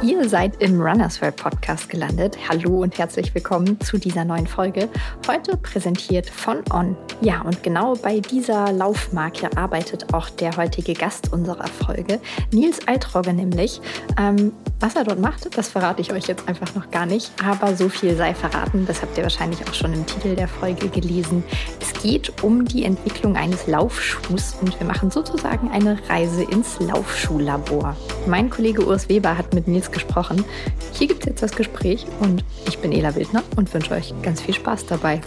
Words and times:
Ihr 0.00 0.28
seid 0.28 0.62
im 0.62 0.80
Runners 0.80 1.20
World 1.20 1.34
Podcast 1.34 1.88
gelandet. 1.90 2.38
Hallo 2.48 2.82
und 2.82 2.96
herzlich 2.96 3.34
willkommen 3.34 3.80
zu 3.80 3.98
dieser 3.98 4.24
neuen 4.24 4.46
Folge. 4.46 4.88
Heute 5.26 5.56
präsentiert 5.56 6.30
von 6.30 6.62
On. 6.72 6.96
Ja, 7.20 7.40
und 7.42 7.64
genau 7.64 7.94
bei 7.96 8.20
dieser 8.20 8.70
Laufmarke 8.70 9.50
arbeitet 9.56 10.14
auch 10.14 10.30
der 10.30 10.56
heutige 10.56 10.94
Gast 10.94 11.32
unserer 11.32 11.66
Folge, 11.66 12.20
Nils 12.52 12.86
Altrogge 12.86 13.32
nämlich. 13.32 13.80
Ähm, 14.16 14.52
was 14.80 14.94
er 14.94 15.04
dort 15.04 15.18
macht, 15.18 15.56
das 15.56 15.68
verrate 15.68 16.00
ich 16.00 16.12
euch 16.12 16.26
jetzt 16.26 16.48
einfach 16.48 16.74
noch 16.74 16.90
gar 16.90 17.06
nicht, 17.06 17.32
aber 17.44 17.74
so 17.74 17.88
viel 17.88 18.16
sei 18.16 18.34
verraten, 18.34 18.86
das 18.86 19.02
habt 19.02 19.16
ihr 19.16 19.24
wahrscheinlich 19.24 19.60
auch 19.68 19.74
schon 19.74 19.92
im 19.92 20.06
Titel 20.06 20.36
der 20.36 20.46
Folge 20.46 20.88
gelesen. 20.88 21.42
Es 21.80 21.92
geht 22.00 22.42
um 22.42 22.64
die 22.64 22.84
Entwicklung 22.84 23.36
eines 23.36 23.66
Laufschuhs 23.66 24.56
und 24.60 24.78
wir 24.78 24.86
machen 24.86 25.10
sozusagen 25.10 25.70
eine 25.70 25.98
Reise 26.08 26.44
ins 26.44 26.78
Laufschuhlabor. 26.78 27.96
Mein 28.26 28.50
Kollege 28.50 28.86
Urs 28.86 29.08
Weber 29.08 29.36
hat 29.36 29.52
mit 29.52 29.66
Nils 29.66 29.90
gesprochen. 29.90 30.44
Hier 30.92 31.08
gibt 31.08 31.20
es 31.22 31.26
jetzt 31.26 31.42
das 31.42 31.52
Gespräch 31.52 32.06
und 32.20 32.44
ich 32.68 32.78
bin 32.78 32.92
Ela 32.92 33.14
Wildner 33.16 33.42
und 33.56 33.72
wünsche 33.74 33.94
euch 33.94 34.14
ganz 34.22 34.40
viel 34.40 34.54
Spaß 34.54 34.86
dabei. 34.86 35.20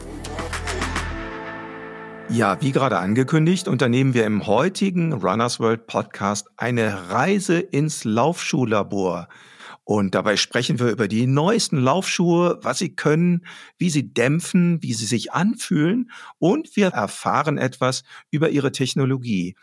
Ja, 2.29 2.61
wie 2.61 2.71
gerade 2.71 2.97
angekündigt, 2.97 3.67
unternehmen 3.67 4.13
wir 4.13 4.25
im 4.25 4.47
heutigen 4.47 5.11
Runners 5.11 5.59
World 5.59 5.85
Podcast 5.85 6.47
eine 6.55 7.09
Reise 7.09 7.59
ins 7.59 8.05
Laufschuhlabor. 8.05 9.27
Und 9.83 10.13
dabei 10.13 10.37
sprechen 10.37 10.79
wir 10.79 10.89
über 10.89 11.07
die 11.07 11.25
neuesten 11.25 11.77
Laufschuhe, 11.77 12.59
was 12.61 12.77
sie 12.77 12.95
können, 12.95 13.45
wie 13.77 13.89
sie 13.89 14.13
dämpfen, 14.13 14.81
wie 14.83 14.93
sie 14.93 15.05
sich 15.05 15.33
anfühlen 15.33 16.11
und 16.37 16.75
wir 16.75 16.89
erfahren 16.89 17.57
etwas 17.57 18.03
über 18.29 18.49
ihre 18.49 18.71
Technologie, 18.71 19.55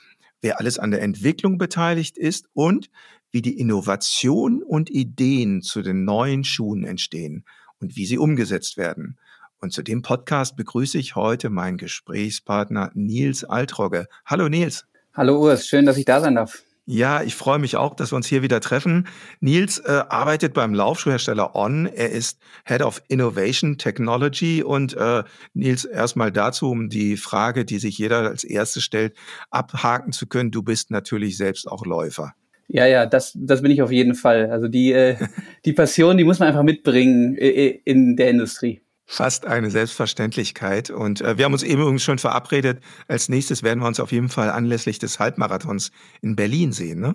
wer 0.43 0.59
alles 0.59 0.79
an 0.79 0.91
der 0.91 1.03
Entwicklung 1.03 1.57
beteiligt 1.57 2.19
ist 2.19 2.49
und 2.53 2.91
wie 3.31 3.43
die 3.43 3.59
Innovation 3.59 4.63
und 4.63 4.91
Ideen 4.91 5.63
zu 5.63 5.83
den 5.83 6.05
neuen 6.05 6.45
Schuhen 6.45 6.85
entstehen 6.85 7.45
und 7.81 7.97
wie 7.97 8.07
sie 8.07 8.19
umgesetzt 8.19 8.77
werden. 8.77 9.19
Und 9.61 9.73
zu 9.73 9.83
dem 9.83 10.03
Podcast 10.03 10.57
begrüße 10.57 10.99
ich 10.99 11.17
heute 11.17 11.51
meinen 11.51 11.79
Gesprächspartner 11.79 12.91
Nils 12.95 13.45
Altrogge. 13.45 14.07
Hallo 14.25 14.49
Nils. 14.49 14.87
Hallo 15.15 15.41
Urs, 15.41 15.67
schön, 15.67 15.85
dass 15.85 15.97
ich 15.97 16.05
da 16.05 16.21
sein 16.21 16.37
darf. 16.37 16.63
Ja, 16.91 17.23
ich 17.23 17.35
freue 17.35 17.59
mich 17.59 17.77
auch, 17.77 17.95
dass 17.95 18.13
wir 18.13 18.17
uns 18.17 18.29
hier 18.29 18.41
wieder 18.41 18.61
treffen. 18.61 19.09
Nils 19.41 19.79
äh, 19.79 20.05
arbeitet 20.09 20.55
beim 20.55 20.73
Laufschuhhersteller 20.73 21.55
On. 21.55 21.85
Er 21.85 22.09
ist 22.09 22.41
Head 22.65 22.81
of 22.81 23.03
Innovation 23.09 23.77
Technology. 23.77 24.63
Und 24.63 24.97
äh, 24.97 25.23
Nils, 25.53 25.85
erstmal 25.85 26.33
dazu, 26.33 26.71
um 26.71 26.89
die 26.89 27.19
Frage, 27.19 27.67
die 27.67 27.79
sich 27.79 27.99
jeder 27.99 28.21
als 28.21 28.43
erstes 28.43 28.85
stellt, 28.85 29.15
abhaken 29.51 30.13
zu 30.13 30.27
können. 30.27 30.51
Du 30.51 30.63
bist 30.63 30.91
natürlich 30.91 31.37
selbst 31.37 31.69
auch 31.69 31.85
Läufer. 31.85 32.33
Ja, 32.69 32.87
ja, 32.87 33.05
das, 33.05 33.37
das 33.39 33.61
bin 33.61 33.71
ich 33.71 33.83
auf 33.83 33.93
jeden 33.93 34.15
Fall. 34.15 34.51
Also 34.51 34.67
die, 34.67 34.93
äh, 34.93 35.17
die 35.67 35.75
Passion, 35.75 36.17
die 36.17 36.25
muss 36.25 36.39
man 36.39 36.49
einfach 36.49 36.63
mitbringen 36.63 37.37
äh, 37.37 37.81
in 37.85 38.17
der 38.17 38.31
Industrie. 38.31 38.81
Fast 39.11 39.47
eine 39.47 39.71
Selbstverständlichkeit. 39.71 40.91
Und 40.91 41.23
äh, 41.23 41.39
wir 41.39 41.47
haben 41.47 41.55
uns 41.55 41.63
eben 41.63 41.81
übrigens 41.81 42.03
schon 42.03 42.19
verabredet. 42.19 42.81
Als 43.09 43.31
nächstes 43.31 43.63
werden 43.63 43.81
wir 43.81 43.87
uns 43.87 44.01
auf 44.01 44.13
jeden 44.13 44.29
Fall 44.29 44.51
anlässlich 44.51 44.99
des 44.99 45.19
Halbmarathons 45.19 45.93
in 46.21 46.37
Berlin 46.37 46.73
sehen, 46.73 47.01
ne? 47.01 47.15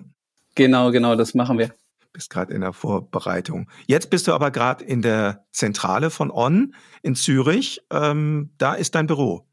Genau, 0.56 0.90
genau, 0.90 1.14
das 1.14 1.34
machen 1.34 1.56
wir. 1.56 1.70
Bist 2.12 2.30
gerade 2.30 2.52
in 2.52 2.62
der 2.62 2.72
Vorbereitung. 2.72 3.70
Jetzt 3.86 4.10
bist 4.10 4.26
du 4.26 4.32
aber 4.32 4.50
gerade 4.50 4.84
in 4.84 5.02
der 5.02 5.44
Zentrale 5.52 6.10
von 6.10 6.32
On 6.32 6.74
in 7.02 7.14
Zürich. 7.14 7.80
Ähm, 7.92 8.50
da 8.58 8.74
ist 8.74 8.96
dein 8.96 9.06
Büro. 9.06 9.46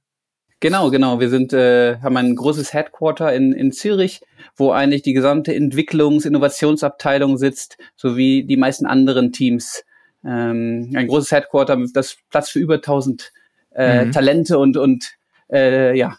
Genau, 0.62 0.90
genau. 0.90 1.20
Wir 1.20 1.30
sind, 1.30 1.54
äh, 1.54 2.00
haben 2.00 2.18
ein 2.18 2.36
großes 2.36 2.74
Headquarter 2.74 3.32
in, 3.36 3.54
in 3.54 3.72
Zürich, 3.72 4.20
wo 4.56 4.72
eigentlich 4.72 5.04
die 5.04 5.14
gesamte 5.14 5.54
Entwicklungs-, 5.54 6.26
Innovationsabteilung 6.26 7.38
sitzt, 7.38 7.78
sowie 7.96 8.46
die 8.46 8.58
meisten 8.58 8.88
anderen 8.88 9.32
Teams 9.32 9.84
ähm, 10.26 10.92
ein 10.96 11.08
großes 11.08 11.32
Headquarter, 11.32 11.78
das 11.94 12.18
Platz 12.30 12.50
für 12.50 12.60
über 12.60 12.76
1000 12.76 13.32
äh, 13.74 14.06
mhm. 14.06 14.12
Talente 14.12 14.58
und, 14.58 14.78
und 14.78 15.12
äh, 15.52 15.98
ja, 15.98 16.18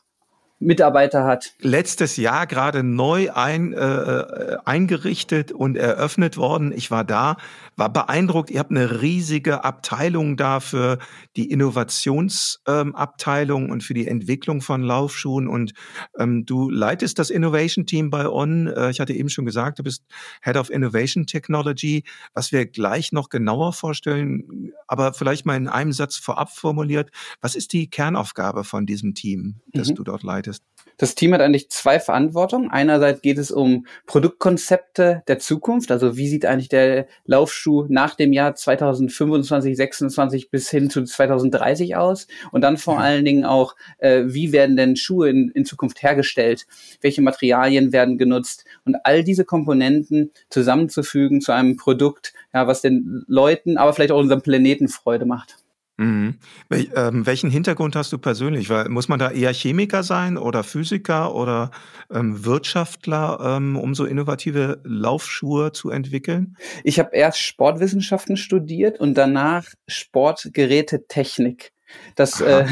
Mitarbeiter 0.62 1.24
hat. 1.24 1.52
Letztes 1.60 2.16
Jahr 2.16 2.46
gerade 2.46 2.82
neu 2.82 3.30
ein, 3.32 3.72
äh, 3.72 3.78
äh, 3.78 4.56
eingerichtet 4.64 5.52
und 5.52 5.76
eröffnet 5.76 6.36
worden. 6.36 6.72
Ich 6.74 6.90
war 6.90 7.04
da, 7.04 7.36
war 7.76 7.92
beeindruckt. 7.92 8.50
Ihr 8.50 8.58
habt 8.60 8.70
eine 8.70 9.02
riesige 9.02 9.64
Abteilung 9.64 10.36
da 10.36 10.60
für 10.60 10.98
die 11.36 11.50
Innovationsabteilung 11.50 13.64
ähm, 13.64 13.70
und 13.70 13.82
für 13.82 13.94
die 13.94 14.06
Entwicklung 14.06 14.60
von 14.60 14.82
Laufschuhen. 14.82 15.48
Und 15.48 15.72
ähm, 16.18 16.44
du 16.46 16.70
leitest 16.70 17.18
das 17.18 17.30
Innovation 17.30 17.86
Team 17.86 18.10
bei 18.10 18.28
On. 18.28 18.68
Äh, 18.68 18.90
ich 18.90 19.00
hatte 19.00 19.14
eben 19.14 19.30
schon 19.30 19.46
gesagt, 19.46 19.80
du 19.80 19.82
bist 19.82 20.04
Head 20.42 20.56
of 20.56 20.70
Innovation 20.70 21.26
Technology, 21.26 22.04
was 22.34 22.52
wir 22.52 22.66
gleich 22.66 23.10
noch 23.12 23.30
genauer 23.30 23.72
vorstellen. 23.72 24.72
Aber 24.86 25.12
vielleicht 25.12 25.44
mal 25.46 25.56
in 25.56 25.66
einem 25.68 25.92
Satz 25.92 26.16
vorab 26.16 26.50
formuliert. 26.50 27.10
Was 27.40 27.56
ist 27.56 27.72
die 27.72 27.90
Kernaufgabe 27.90 28.62
von 28.64 28.86
diesem 28.86 29.14
Team, 29.14 29.60
das 29.72 29.88
mhm. 29.88 29.96
du 29.96 30.04
dort 30.04 30.22
leitest? 30.22 30.51
Das 30.98 31.14
Team 31.14 31.34
hat 31.34 31.40
eigentlich 31.40 31.70
zwei 31.70 31.98
Verantwortungen. 31.98 32.70
Einerseits 32.70 33.22
geht 33.22 33.38
es 33.38 33.50
um 33.50 33.86
Produktkonzepte 34.06 35.22
der 35.26 35.38
Zukunft, 35.38 35.90
also 35.90 36.16
wie 36.16 36.28
sieht 36.28 36.44
eigentlich 36.46 36.68
der 36.68 37.06
Laufschuh 37.24 37.86
nach 37.88 38.14
dem 38.14 38.32
Jahr 38.32 38.54
2025, 38.54 39.76
26 39.76 40.50
bis 40.50 40.70
hin 40.70 40.90
zu 40.90 41.04
2030 41.04 41.96
aus? 41.96 42.26
Und 42.50 42.62
dann 42.62 42.76
vor 42.76 43.00
allen 43.00 43.24
Dingen 43.24 43.44
auch, 43.44 43.74
äh, 43.98 44.24
wie 44.26 44.52
werden 44.52 44.76
denn 44.76 44.96
Schuhe 44.96 45.30
in, 45.30 45.50
in 45.50 45.64
Zukunft 45.64 46.02
hergestellt? 46.02 46.66
Welche 47.00 47.22
Materialien 47.22 47.92
werden 47.92 48.18
genutzt? 48.18 48.64
Und 48.84 48.96
all 49.04 49.24
diese 49.24 49.44
Komponenten 49.44 50.32
zusammenzufügen 50.50 51.40
zu 51.40 51.52
einem 51.52 51.76
Produkt, 51.76 52.32
ja, 52.52 52.66
was 52.66 52.82
den 52.82 53.24
Leuten, 53.26 53.76
aber 53.76 53.92
vielleicht 53.92 54.12
auch 54.12 54.18
unserem 54.18 54.42
Planeten 54.42 54.88
Freude 54.88 55.26
macht. 55.26 55.61
Mhm. 55.98 56.38
Wel 56.68 56.88
ähm, 56.96 57.26
welchen 57.26 57.50
Hintergrund 57.50 57.96
hast 57.96 58.12
du 58.12 58.18
persönlich? 58.18 58.70
Weil, 58.70 58.88
muss 58.88 59.08
man 59.08 59.18
da 59.18 59.30
eher 59.30 59.52
Chemiker 59.52 60.02
sein 60.02 60.38
oder 60.38 60.64
Physiker 60.64 61.34
oder 61.34 61.70
ähm, 62.10 62.44
Wirtschaftler, 62.44 63.38
ähm, 63.42 63.76
um 63.76 63.94
so 63.94 64.04
innovative 64.04 64.80
Laufschuhe 64.84 65.72
zu 65.72 65.90
entwickeln? 65.90 66.56
Ich 66.82 66.98
habe 66.98 67.14
erst 67.14 67.38
Sportwissenschaften 67.40 68.36
studiert 68.36 69.00
und 69.00 69.14
danach 69.14 69.66
Sportgerätetechnik. 69.86 71.72
Das, 72.14 72.40
äh, 72.40 72.64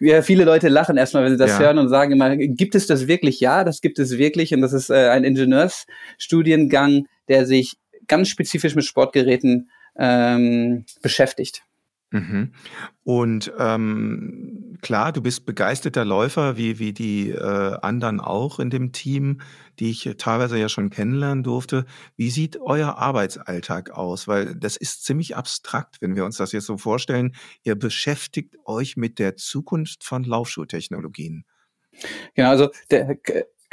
ja, 0.00 0.20
viele 0.20 0.44
Leute 0.44 0.68
lachen 0.68 0.98
erstmal, 0.98 1.24
wenn 1.24 1.32
sie 1.32 1.38
das 1.38 1.52
ja. 1.52 1.60
hören 1.60 1.78
und 1.78 1.88
sagen 1.88 2.12
immer, 2.12 2.36
gibt 2.36 2.74
es 2.74 2.86
das 2.86 3.06
wirklich? 3.06 3.40
Ja, 3.40 3.64
das 3.64 3.80
gibt 3.80 3.98
es 3.98 4.18
wirklich. 4.18 4.52
Und 4.52 4.60
das 4.60 4.74
ist 4.74 4.90
äh, 4.90 5.08
ein 5.08 5.24
Ingenieursstudiengang, 5.24 7.06
der 7.28 7.46
sich 7.46 7.76
ganz 8.06 8.28
spezifisch 8.28 8.74
mit 8.74 8.84
Sportgeräten 8.84 9.70
ähm, 9.98 10.84
beschäftigt. 11.02 11.62
Mhm. 12.16 12.52
Und 13.04 13.52
ähm, 13.58 14.78
klar, 14.82 15.12
du 15.12 15.20
bist 15.20 15.46
begeisterter 15.46 16.04
Läufer, 16.04 16.56
wie, 16.56 16.78
wie 16.78 16.92
die 16.92 17.30
äh, 17.30 17.78
anderen 17.82 18.20
auch 18.20 18.58
in 18.58 18.70
dem 18.70 18.92
Team, 18.92 19.40
die 19.78 19.90
ich 19.90 20.10
teilweise 20.18 20.58
ja 20.58 20.68
schon 20.68 20.90
kennenlernen 20.90 21.44
durfte. 21.44 21.84
Wie 22.16 22.30
sieht 22.30 22.58
euer 22.60 22.96
Arbeitsalltag 22.96 23.90
aus? 23.90 24.26
Weil 24.26 24.54
das 24.54 24.76
ist 24.76 25.04
ziemlich 25.04 25.36
abstrakt, 25.36 26.00
wenn 26.00 26.16
wir 26.16 26.24
uns 26.24 26.38
das 26.38 26.52
jetzt 26.52 26.66
so 26.66 26.78
vorstellen. 26.78 27.34
Ihr 27.62 27.74
beschäftigt 27.74 28.56
euch 28.64 28.96
mit 28.96 29.18
der 29.18 29.36
Zukunft 29.36 30.02
von 30.02 30.24
Laufschuhtechnologien. 30.24 31.44
Genau, 32.34 32.50
also 32.50 32.70
der, 32.90 33.16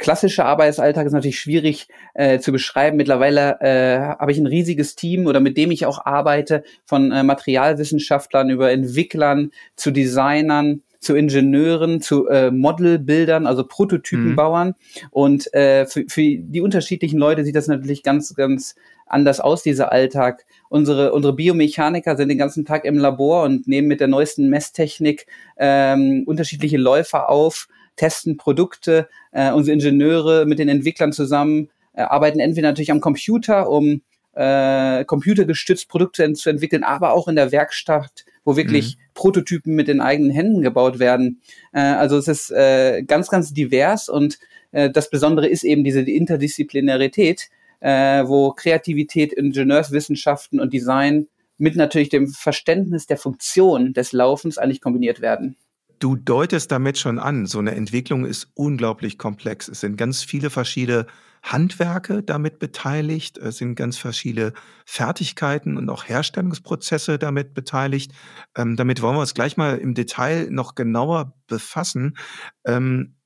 klassische 0.04 0.44
Arbeitsalltag 0.44 1.06
ist 1.06 1.14
natürlich 1.14 1.38
schwierig 1.38 1.88
äh, 2.12 2.38
zu 2.38 2.52
beschreiben. 2.52 2.98
Mittlerweile 2.98 3.58
äh, 3.60 3.98
habe 3.98 4.32
ich 4.32 4.38
ein 4.38 4.46
riesiges 4.46 4.96
Team 4.96 5.26
oder 5.26 5.40
mit 5.40 5.56
dem 5.56 5.70
ich 5.70 5.86
auch 5.86 6.04
arbeite, 6.04 6.62
von 6.84 7.10
äh, 7.10 7.22
Materialwissenschaftlern 7.22 8.50
über 8.50 8.70
Entwicklern 8.70 9.50
zu 9.76 9.90
Designern 9.90 10.82
zu 11.00 11.14
Ingenieuren, 11.14 12.00
zu 12.00 12.28
äh, 12.28 12.50
Modelbildern, 12.50 13.46
also 13.46 13.64
Prototypenbauern. 13.64 14.68
Mhm. 14.68 15.08
Und 15.10 15.54
äh, 15.54 15.86
für, 15.86 16.04
für 16.08 16.22
die 16.22 16.60
unterschiedlichen 16.62 17.18
Leute 17.18 17.44
sieht 17.44 17.56
das 17.56 17.68
natürlich 17.68 18.02
ganz, 18.02 18.34
ganz 18.34 18.74
anders 19.06 19.40
aus, 19.40 19.62
dieser 19.62 19.92
Alltag. 19.92 20.44
Unsere, 20.70 21.12
unsere 21.12 21.34
Biomechaniker 21.34 22.16
sind 22.16 22.28
den 22.28 22.38
ganzen 22.38 22.64
Tag 22.64 22.86
im 22.86 22.96
Labor 22.96 23.44
und 23.44 23.68
nehmen 23.68 23.88
mit 23.88 24.00
der 24.00 24.08
neuesten 24.08 24.48
Messtechnik 24.48 25.26
ähm, 25.58 26.24
unterschiedliche 26.26 26.78
Läufer 26.78 27.28
auf, 27.28 27.68
testen 27.96 28.36
Produkte. 28.36 29.08
Äh, 29.32 29.52
unsere 29.52 29.74
Ingenieure 29.74 30.46
mit 30.46 30.58
den 30.58 30.68
Entwicklern 30.68 31.12
zusammen 31.12 31.70
äh, 31.92 32.02
arbeiten 32.02 32.40
entweder 32.40 32.68
natürlich 32.68 32.90
am 32.90 33.00
Computer, 33.00 33.68
um 33.68 34.02
äh, 34.34 35.04
computergestützt 35.04 35.88
Produkte 35.88 36.32
zu 36.32 36.50
entwickeln, 36.50 36.82
aber 36.82 37.12
auch 37.12 37.28
in 37.28 37.36
der 37.36 37.52
Werkstatt, 37.52 38.24
wo 38.44 38.56
wirklich 38.56 38.96
mhm. 38.96 39.00
Prototypen 39.14 39.74
mit 39.74 39.88
den 39.88 40.00
eigenen 40.00 40.30
Händen 40.30 40.62
gebaut 40.62 40.98
werden. 40.98 41.40
Äh, 41.72 41.80
also 41.80 42.16
es 42.18 42.28
ist 42.28 42.50
äh, 42.50 43.02
ganz, 43.04 43.28
ganz 43.28 43.52
divers 43.52 44.08
und 44.08 44.38
äh, 44.72 44.90
das 44.90 45.08
Besondere 45.08 45.46
ist 45.46 45.64
eben 45.64 45.84
diese 45.84 46.00
Interdisziplinarität, 46.00 47.48
äh, 47.80 48.26
wo 48.26 48.50
Kreativität, 48.52 49.32
Ingenieurswissenschaften 49.32 50.60
und 50.60 50.72
Design 50.72 51.28
mit 51.56 51.76
natürlich 51.76 52.08
dem 52.08 52.28
Verständnis 52.28 53.06
der 53.06 53.16
Funktion 53.16 53.92
des 53.92 54.12
Laufens 54.12 54.58
eigentlich 54.58 54.80
kombiniert 54.80 55.20
werden. 55.20 55.56
Du 56.04 56.16
deutest 56.16 56.70
damit 56.70 56.98
schon 56.98 57.18
an, 57.18 57.46
so 57.46 57.58
eine 57.60 57.74
Entwicklung 57.74 58.26
ist 58.26 58.48
unglaublich 58.52 59.16
komplex. 59.16 59.68
Es 59.68 59.80
sind 59.80 59.96
ganz 59.96 60.22
viele 60.22 60.50
verschiedene 60.50 61.06
Handwerke 61.42 62.22
damit 62.22 62.58
beteiligt, 62.58 63.38
es 63.38 63.56
sind 63.56 63.74
ganz 63.74 63.96
verschiedene 63.96 64.52
Fertigkeiten 64.84 65.78
und 65.78 65.88
auch 65.88 66.04
Herstellungsprozesse 66.06 67.18
damit 67.18 67.54
beteiligt. 67.54 68.12
Ähm, 68.54 68.76
damit 68.76 69.00
wollen 69.00 69.16
wir 69.16 69.22
uns 69.22 69.32
gleich 69.32 69.56
mal 69.56 69.78
im 69.78 69.94
Detail 69.94 70.50
noch 70.50 70.74
genauer 70.74 71.32
befassen. 71.46 72.18
Ähm, 72.66 73.16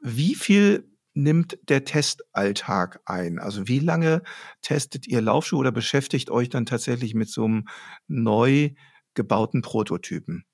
wie 0.00 0.34
viel 0.34 0.90
nimmt 1.12 1.58
der 1.68 1.84
Testalltag 1.84 3.00
ein? 3.04 3.38
Also 3.38 3.68
wie 3.68 3.80
lange 3.80 4.22
testet 4.62 5.06
ihr 5.06 5.20
Laufschuhe 5.20 5.58
oder 5.58 5.72
beschäftigt 5.72 6.30
euch 6.30 6.48
dann 6.48 6.64
tatsächlich 6.64 7.14
mit 7.14 7.28
so 7.28 7.44
einem 7.44 7.68
neu 8.08 8.70
gebauten 9.12 9.60
Prototypen? 9.60 10.46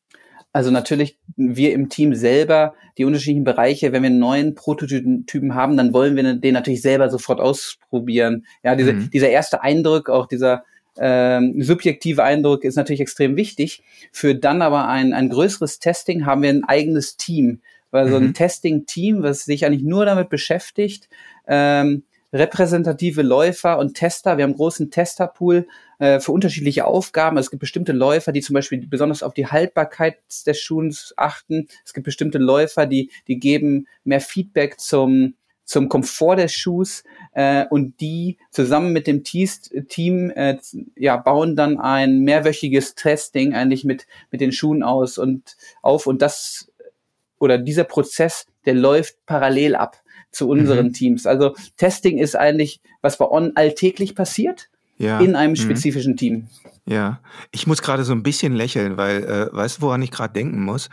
Also 0.53 0.71
natürlich 0.71 1.19
wir 1.37 1.73
im 1.73 1.89
Team 1.89 2.15
selber 2.15 2.75
die 2.99 3.05
unterschiedlichen 3.05 3.45
Bereiche, 3.45 3.93
wenn 3.93 4.03
wir 4.03 4.11
einen 4.11 4.19
neuen 4.19 4.55
Prototypen 4.55 5.55
haben, 5.55 5.77
dann 5.77 5.93
wollen 5.93 6.17
wir 6.17 6.35
den 6.35 6.55
natürlich 6.55 6.83
selber 6.83 7.09
sofort 7.09 7.41
ausprobieren. 7.41 8.45
Ja, 8.65 8.75
diese, 8.75 8.95
mhm. 8.95 9.11
dieser 9.11 9.31
erste 9.31 9.63
Eindruck, 9.63 10.09
auch 10.09 10.27
dieser 10.27 10.65
ähm, 10.99 11.63
subjektive 11.63 12.25
Eindruck 12.25 12.65
ist 12.65 12.75
natürlich 12.77 13.01
extrem 13.01 13.37
wichtig. 13.37 13.83
Für 14.11 14.35
dann 14.35 14.61
aber 14.61 14.89
ein, 14.89 15.13
ein 15.13 15.31
größeres 15.31 15.79
Testing 15.79 16.27
haben 16.27 16.43
wir 16.43 16.51
ein 16.51 16.65
eigenes 16.65 17.17
Team, 17.17 17.61
weil 17.93 18.09
so 18.09 18.17
ein 18.17 18.29
mhm. 18.29 18.35
Testing-Team, 18.35 19.23
was 19.23 19.45
sich 19.45 19.65
eigentlich 19.65 19.85
nur 19.85 20.05
damit 20.05 20.31
beschäftigt, 20.31 21.09
ähm, 21.47 22.03
repräsentative 22.33 23.23
Läufer 23.23 23.79
und 23.79 23.95
Tester. 23.95 24.37
Wir 24.37 24.45
haben 24.45 24.51
einen 24.51 24.59
großen 24.59 24.91
Testerpool 24.91 25.67
äh, 26.01 26.19
für 26.19 26.33
unterschiedliche 26.33 26.87
Aufgaben. 26.87 27.37
Es 27.37 27.51
gibt 27.51 27.61
bestimmte 27.61 27.93
Läufer, 27.93 28.33
die 28.33 28.41
zum 28.41 28.55
Beispiel 28.55 28.85
besonders 28.87 29.23
auf 29.23 29.35
die 29.35 29.47
Haltbarkeit 29.47 30.17
des 30.47 30.59
Schuhs 30.59 31.13
achten. 31.17 31.69
Es 31.85 31.93
gibt 31.93 32.07
bestimmte 32.07 32.39
Läufer, 32.39 32.87
die, 32.87 33.11
die 33.29 33.39
geben 33.39 33.87
mehr 34.03 34.23
Feedback 34.23 34.81
zum, 34.81 35.35
zum 35.65 35.91
Komfort 35.91 36.37
des 36.37 36.55
Schuhs 36.55 37.05
äh, 37.35 37.67
und 37.69 38.01
die 38.01 38.39
zusammen 38.51 38.95
mit 38.95 39.07
dem 39.07 39.25
Team 39.25 40.31
äh, 40.31 40.57
ja, 40.97 41.19
bauen 41.19 41.55
dann 41.55 41.79
ein 41.79 42.21
mehrwöchiges 42.21 42.95
Testing 42.95 43.53
eigentlich 43.53 43.85
mit, 43.85 44.07
mit 44.31 44.41
den 44.41 44.53
Schuhen 44.53 44.83
aus 44.83 45.19
und 45.19 45.59
auf 45.83 46.07
und 46.07 46.23
das 46.23 46.73
oder 47.39 47.59
dieser 47.59 47.85
Prozess, 47.85 48.47
der 48.65 48.75
läuft 48.75 49.27
parallel 49.27 49.77
ab 49.77 50.03
zu 50.31 50.49
unseren 50.49 50.87
mhm. 50.87 50.93
Teams. 50.95 51.27
Also 51.27 51.55
Testing 51.77 52.17
ist 52.17 52.37
eigentlich, 52.37 52.81
was 53.03 53.19
bei 53.19 53.29
On 53.29 53.53
alltäglich 53.55 54.15
passiert 54.15 54.71
ja. 55.01 55.21
in 55.21 55.35
einem 55.35 55.53
mhm. 55.53 55.57
spezifischen 55.57 56.13
mhm. 56.13 56.17
Team. 56.17 56.49
Ja, 56.87 57.21
ich 57.51 57.67
muss 57.67 57.83
gerade 57.83 58.05
so 58.05 58.13
ein 58.13 58.23
bisschen 58.23 58.55
lächeln, 58.55 58.97
weil, 58.97 59.25
äh, 59.25 59.49
weißt 59.53 59.79
du, 59.79 59.83
woran 59.83 60.03
ich 60.03 60.11
gerade 60.11 60.33
denken 60.33 60.65
muss? 60.65 60.89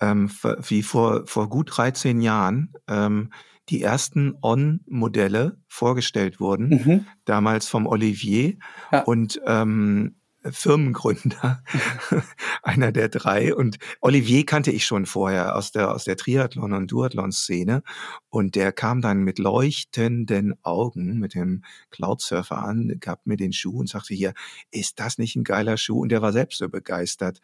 Ähm, 0.00 0.30
wie 0.66 0.82
vor, 0.82 1.26
vor 1.26 1.48
gut 1.48 1.76
13 1.76 2.20
Jahren 2.20 2.72
ähm, 2.88 3.30
die 3.68 3.82
ersten 3.82 4.34
On-Modelle 4.42 5.58
vorgestellt 5.68 6.40
wurden, 6.40 6.68
mhm. 6.68 7.06
damals 7.24 7.68
vom 7.68 7.86
Olivier. 7.86 8.56
Ja. 8.92 9.02
Und 9.04 9.40
ähm, 9.46 10.16
Firmengründer, 10.50 11.62
einer 12.62 12.92
der 12.92 13.08
drei. 13.08 13.54
Und 13.54 13.78
Olivier 14.00 14.44
kannte 14.44 14.70
ich 14.70 14.84
schon 14.84 15.06
vorher 15.06 15.56
aus 15.56 15.72
der, 15.72 15.92
aus 15.92 16.04
der 16.04 16.16
Triathlon- 16.16 16.74
und 16.74 16.90
Duathlon-Szene. 16.90 17.82
Und 18.28 18.54
der 18.56 18.72
kam 18.72 19.00
dann 19.00 19.22
mit 19.22 19.38
leuchtenden 19.38 20.54
Augen 20.62 21.18
mit 21.18 21.34
dem 21.34 21.62
Cloudsurfer 21.90 22.58
an, 22.58 22.96
gab 23.00 23.26
mir 23.26 23.36
den 23.36 23.52
Schuh 23.52 23.78
und 23.78 23.88
sagte 23.88 24.14
hier, 24.14 24.34
ist 24.70 24.98
das 25.00 25.18
nicht 25.18 25.36
ein 25.36 25.44
geiler 25.44 25.76
Schuh? 25.76 26.02
Und 26.02 26.10
der 26.10 26.20
war 26.20 26.32
selbst 26.32 26.58
so 26.58 26.68
begeistert. 26.68 27.40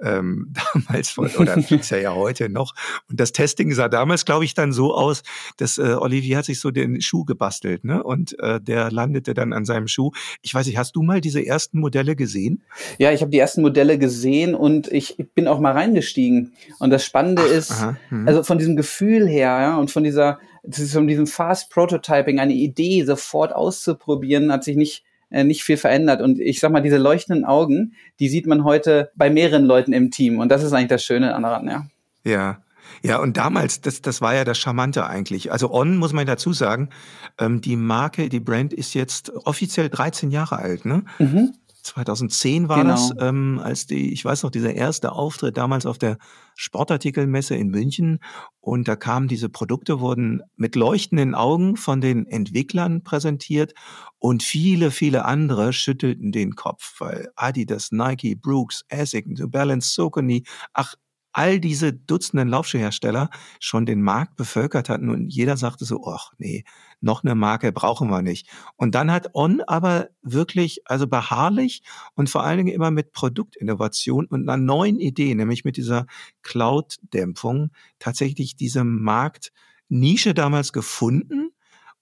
Ähm, 0.00 0.52
damals 0.74 1.10
von, 1.10 1.28
oder 1.36 1.56
ist 1.56 1.92
er 1.92 2.00
ja 2.00 2.14
heute 2.14 2.48
noch. 2.48 2.74
Und 3.08 3.20
das 3.20 3.32
Testing 3.32 3.72
sah 3.72 3.88
damals, 3.88 4.24
glaube 4.24 4.44
ich, 4.44 4.54
dann 4.54 4.72
so 4.72 4.94
aus, 4.94 5.22
dass 5.56 5.78
äh, 5.78 5.94
Olivier 5.94 6.38
hat 6.38 6.44
sich 6.44 6.60
so 6.60 6.70
den 6.70 7.00
Schuh 7.00 7.24
gebastelt, 7.24 7.84
ne? 7.84 8.02
Und 8.02 8.38
äh, 8.40 8.60
der 8.60 8.90
landete 8.90 9.34
dann 9.34 9.52
an 9.52 9.64
seinem 9.64 9.88
Schuh. 9.88 10.10
Ich 10.42 10.52
weiß 10.54 10.66
nicht, 10.66 10.76
hast 10.76 10.96
du 10.96 11.02
mal 11.02 11.20
diese 11.20 11.44
ersten 11.44 11.78
Modelle 11.78 12.16
gesehen? 12.16 12.41
Gesehen? 12.42 12.62
Ja, 12.98 13.12
ich 13.12 13.20
habe 13.20 13.30
die 13.30 13.38
ersten 13.38 13.62
Modelle 13.62 13.98
gesehen 13.98 14.54
und 14.54 14.90
ich 14.92 15.16
bin 15.34 15.48
auch 15.48 15.60
mal 15.60 15.72
reingestiegen. 15.72 16.52
Und 16.78 16.90
das 16.90 17.04
Spannende 17.04 17.42
Ach, 17.46 17.52
ist, 17.52 17.86
hm. 18.08 18.26
also 18.26 18.42
von 18.42 18.58
diesem 18.58 18.76
Gefühl 18.76 19.26
her 19.28 19.58
ja, 19.60 19.76
und 19.76 19.90
von 19.90 20.04
dieser, 20.04 20.38
von 20.70 21.06
diesem 21.06 21.26
Fast 21.26 21.70
Prototyping, 21.70 22.38
eine 22.38 22.54
Idee 22.54 23.04
sofort 23.04 23.54
auszuprobieren, 23.54 24.52
hat 24.52 24.64
sich 24.64 24.76
nicht 24.76 25.04
äh, 25.30 25.44
nicht 25.44 25.64
viel 25.64 25.78
verändert. 25.78 26.20
Und 26.20 26.38
ich 26.38 26.60
sag 26.60 26.72
mal, 26.72 26.82
diese 26.82 26.98
leuchtenden 26.98 27.44
Augen, 27.44 27.94
die 28.20 28.28
sieht 28.28 28.46
man 28.46 28.64
heute 28.64 29.10
bei 29.16 29.30
mehreren 29.30 29.64
Leuten 29.64 29.92
im 29.94 30.10
Team. 30.10 30.38
Und 30.38 30.50
das 30.50 30.62
ist 30.62 30.72
eigentlich 30.72 30.88
das 30.88 31.04
Schöne 31.04 31.28
daran, 31.28 31.66
ja. 31.66 31.86
Ja. 32.24 32.62
Ja, 33.02 33.18
und 33.18 33.36
damals, 33.36 33.80
das, 33.80 34.02
das 34.02 34.20
war 34.20 34.34
ja 34.34 34.44
das 34.44 34.58
Charmante 34.58 35.06
eigentlich. 35.06 35.50
Also 35.50 35.72
On, 35.72 35.96
muss 35.96 36.12
man 36.12 36.26
dazu 36.26 36.52
sagen, 36.52 36.90
ähm, 37.38 37.60
die 37.60 37.76
Marke, 37.76 38.28
die 38.28 38.40
Brand 38.40 38.72
ist 38.72 38.94
jetzt 38.94 39.32
offiziell 39.46 39.88
13 39.88 40.30
Jahre 40.30 40.58
alt, 40.58 40.84
ne? 40.84 41.02
Mhm. 41.18 41.54
2010 41.82 42.68
war 42.68 42.82
genau. 42.82 42.94
das, 42.94 43.12
ähm, 43.18 43.60
als 43.62 43.86
die, 43.86 44.12
ich 44.12 44.24
weiß 44.24 44.42
noch, 44.44 44.50
dieser 44.50 44.74
erste 44.74 45.12
Auftritt 45.12 45.56
damals 45.56 45.84
auf 45.86 45.98
der 45.98 46.18
Sportartikelmesse 46.54 47.56
in 47.56 47.68
München. 47.68 48.20
Und 48.60 48.86
da 48.86 48.96
kamen 48.96 49.28
diese 49.28 49.48
Produkte, 49.48 50.00
wurden 50.00 50.42
mit 50.56 50.76
leuchtenden 50.76 51.34
Augen 51.34 51.76
von 51.76 52.00
den 52.00 52.26
Entwicklern 52.26 53.02
präsentiert 53.02 53.74
und 54.18 54.42
viele, 54.42 54.90
viele 54.90 55.24
andere 55.24 55.72
schüttelten 55.72 56.30
den 56.30 56.54
Kopf, 56.54 57.00
weil 57.00 57.30
Adidas, 57.34 57.90
Nike, 57.90 58.36
Brooks, 58.36 58.84
Asics, 58.90 59.28
New 59.28 59.48
Balance, 59.48 59.92
Saucony, 59.92 60.44
ach, 60.72 60.94
all 61.32 61.60
diese 61.60 61.92
Dutzenden 61.92 62.48
Laufschuhhersteller 62.48 63.30
schon 63.58 63.86
den 63.86 64.02
Markt 64.02 64.36
bevölkert 64.36 64.88
hatten 64.88 65.08
und 65.08 65.28
jeder 65.28 65.56
sagte 65.56 65.84
so, 65.84 66.06
ach 66.06 66.32
nee, 66.38 66.64
noch 67.00 67.24
eine 67.24 67.34
Marke 67.34 67.72
brauchen 67.72 68.08
wir 68.10 68.22
nicht. 68.22 68.48
Und 68.76 68.94
dann 68.94 69.10
hat 69.10 69.34
On 69.34 69.60
aber 69.66 70.08
wirklich, 70.22 70.82
also 70.86 71.06
beharrlich 71.06 71.82
und 72.14 72.30
vor 72.30 72.44
allen 72.44 72.58
Dingen 72.58 72.74
immer 72.74 72.90
mit 72.90 73.12
Produktinnovation 73.12 74.26
und 74.26 74.48
einer 74.48 74.62
neuen 74.62 75.00
Idee, 75.00 75.34
nämlich 75.34 75.64
mit 75.64 75.76
dieser 75.76 76.06
Cloud-Dämpfung, 76.42 77.70
tatsächlich 77.98 78.56
diese 78.56 78.84
Marktnische 78.84 80.34
damals 80.34 80.72
gefunden 80.72 81.50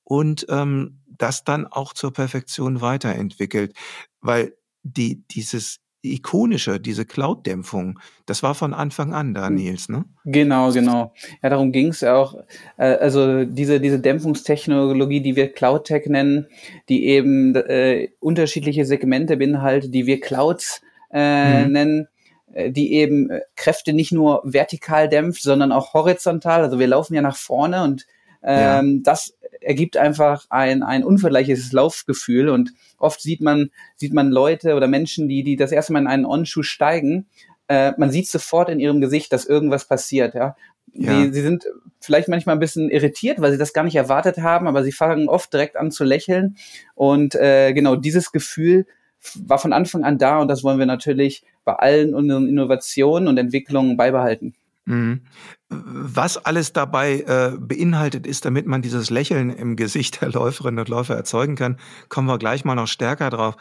und 0.04 0.46
ähm, 0.48 1.00
das 1.06 1.44
dann 1.44 1.66
auch 1.66 1.92
zur 1.92 2.12
Perfektion 2.12 2.80
weiterentwickelt. 2.80 3.74
Weil 4.20 4.54
die, 4.82 5.24
dieses 5.28 5.80
ikonische, 6.02 6.80
diese 6.80 7.04
Cloud-Dämpfung, 7.04 7.98
das 8.26 8.42
war 8.42 8.54
von 8.54 8.74
Anfang 8.74 9.12
an 9.12 9.34
da, 9.34 9.48
hm. 9.48 9.54
Nils, 9.54 9.88
ne? 9.88 10.04
Genau, 10.24 10.72
genau. 10.72 11.12
Ja, 11.42 11.50
darum 11.50 11.72
ging 11.72 11.88
es 11.88 12.02
auch. 12.04 12.36
Äh, 12.76 12.96
also 12.96 13.44
diese, 13.44 13.80
diese 13.80 14.00
Dämpfungstechnologie, 14.00 15.20
die 15.20 15.36
wir 15.36 15.52
Cloud-Tech 15.52 16.06
nennen, 16.06 16.46
die 16.88 17.06
eben 17.06 17.54
äh, 17.54 18.08
unterschiedliche 18.20 18.84
Segmente 18.84 19.36
beinhaltet, 19.36 19.94
die 19.94 20.06
wir 20.06 20.20
Clouds 20.20 20.82
äh, 21.12 21.64
mhm. 21.64 21.72
nennen, 21.72 22.08
äh, 22.52 22.70
die 22.70 22.94
eben 22.94 23.30
äh, 23.30 23.40
Kräfte 23.56 23.92
nicht 23.92 24.12
nur 24.12 24.42
vertikal 24.44 25.08
dämpft, 25.08 25.42
sondern 25.42 25.72
auch 25.72 25.94
horizontal. 25.94 26.62
Also 26.62 26.78
wir 26.78 26.86
laufen 26.86 27.14
ja 27.14 27.22
nach 27.22 27.36
vorne 27.36 27.82
und 27.84 28.06
ähm, 28.42 28.96
ja. 28.96 29.02
das 29.02 29.36
ergibt 29.60 29.96
einfach 29.96 30.46
ein, 30.50 30.82
ein 30.82 31.04
unvergleichliches 31.04 31.72
Laufgefühl 31.72 32.48
und 32.48 32.72
oft 32.98 33.20
sieht 33.20 33.40
man, 33.40 33.70
sieht 33.96 34.14
man 34.14 34.30
Leute 34.30 34.74
oder 34.74 34.88
Menschen, 34.88 35.28
die, 35.28 35.42
die 35.42 35.56
das 35.56 35.72
erste 35.72 35.92
Mal 35.92 36.00
in 36.00 36.06
einen 36.06 36.26
On-Schuh 36.26 36.62
steigen, 36.62 37.26
äh, 37.68 37.92
man 37.96 38.10
sieht 38.10 38.28
sofort 38.28 38.68
in 38.68 38.80
ihrem 38.80 39.00
Gesicht, 39.00 39.32
dass 39.32 39.46
irgendwas 39.46 39.86
passiert, 39.86 40.34
ja. 40.34 40.56
ja. 40.92 41.22
Sie, 41.22 41.32
sie 41.32 41.42
sind 41.42 41.66
vielleicht 42.00 42.28
manchmal 42.28 42.56
ein 42.56 42.60
bisschen 42.60 42.90
irritiert, 42.90 43.40
weil 43.40 43.52
sie 43.52 43.58
das 43.58 43.72
gar 43.72 43.84
nicht 43.84 43.94
erwartet 43.94 44.38
haben, 44.38 44.66
aber 44.66 44.82
sie 44.82 44.92
fangen 44.92 45.28
oft 45.28 45.52
direkt 45.52 45.76
an 45.76 45.92
zu 45.92 46.02
lächeln. 46.02 46.56
Und 46.94 47.34
äh, 47.36 47.72
genau 47.72 47.94
dieses 47.94 48.32
Gefühl 48.32 48.86
war 49.34 49.58
von 49.58 49.72
Anfang 49.72 50.02
an 50.02 50.18
da 50.18 50.38
und 50.40 50.48
das 50.48 50.64
wollen 50.64 50.78
wir 50.78 50.86
natürlich 50.86 51.44
bei 51.64 51.74
allen 51.74 52.14
unseren 52.14 52.48
Innovationen 52.48 53.28
und 53.28 53.38
Entwicklungen 53.38 53.96
beibehalten. 53.96 54.54
Mhm. 54.86 55.22
Was 55.68 56.36
alles 56.38 56.72
dabei 56.72 57.20
äh, 57.20 57.56
beinhaltet 57.58 58.26
ist, 58.26 58.44
damit 58.44 58.66
man 58.66 58.82
dieses 58.82 59.10
Lächeln 59.10 59.50
im 59.50 59.76
Gesicht 59.76 60.20
der 60.20 60.28
Läuferinnen 60.32 60.80
und 60.80 60.88
Läufer 60.88 61.14
erzeugen 61.14 61.56
kann, 61.56 61.78
kommen 62.08 62.28
wir 62.28 62.38
gleich 62.38 62.64
mal 62.64 62.74
noch 62.74 62.88
stärker 62.88 63.30
drauf. 63.30 63.56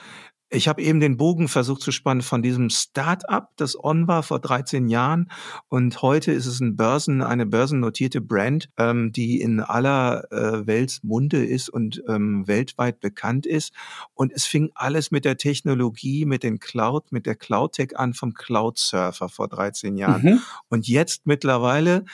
Ich 0.51 0.67
habe 0.67 0.81
eben 0.81 0.99
den 0.99 1.17
Bogen 1.17 1.47
versucht 1.47 1.83
zu 1.83 1.91
spannen 1.91 2.23
von 2.23 2.41
diesem 2.41 2.71
Start-up, 2.71 3.51
das 3.57 3.81
On 3.81 4.07
war 4.07 4.23
vor 4.23 4.39
13 4.39 4.87
Jahren 4.87 5.29
und 5.67 6.01
heute 6.01 6.31
ist 6.31 6.47
es 6.47 6.59
ein 6.59 6.75
Börsen, 6.75 7.21
eine 7.21 7.45
börsennotierte 7.45 8.19
Brand, 8.19 8.69
ähm, 8.77 9.11
die 9.11 9.41
in 9.41 9.59
aller 9.59 10.31
äh, 10.31 10.65
Welt 10.65 11.01
Munde 11.03 11.45
ist 11.45 11.69
und 11.69 12.01
ähm, 12.07 12.47
weltweit 12.47 12.99
bekannt 12.99 13.45
ist. 13.45 13.73
Und 14.15 14.33
es 14.33 14.47
fing 14.47 14.71
alles 14.73 15.11
mit 15.11 15.23
der 15.23 15.37
Technologie, 15.37 16.25
mit 16.25 16.41
den 16.41 16.59
Cloud, 16.59 17.11
mit 17.11 17.27
der 17.27 17.35
Cloud-Tech 17.35 17.99
an 17.99 18.15
vom 18.15 18.33
Cloud-Surfer 18.33 19.29
vor 19.29 19.49
13 19.49 19.97
Jahren. 19.97 20.23
Mhm. 20.23 20.39
Und 20.67 20.87
jetzt 20.87 21.27
mittlerweile 21.27 22.05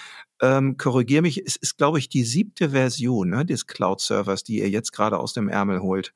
ähm, 0.42 0.76
korrigiere 0.78 1.22
mich, 1.22 1.42
es 1.46 1.56
ist, 1.56 1.78
glaube 1.78 2.00
ich, 2.00 2.10
die 2.10 2.24
siebte 2.24 2.72
Version 2.72 3.30
ne, 3.30 3.46
des 3.46 3.68
Cloud-Servers, 3.68 4.44
die 4.44 4.60
ihr 4.60 4.70
jetzt 4.70 4.92
gerade 4.92 5.18
aus 5.20 5.32
dem 5.32 5.48
Ärmel 5.48 5.80
holt. 5.80 6.14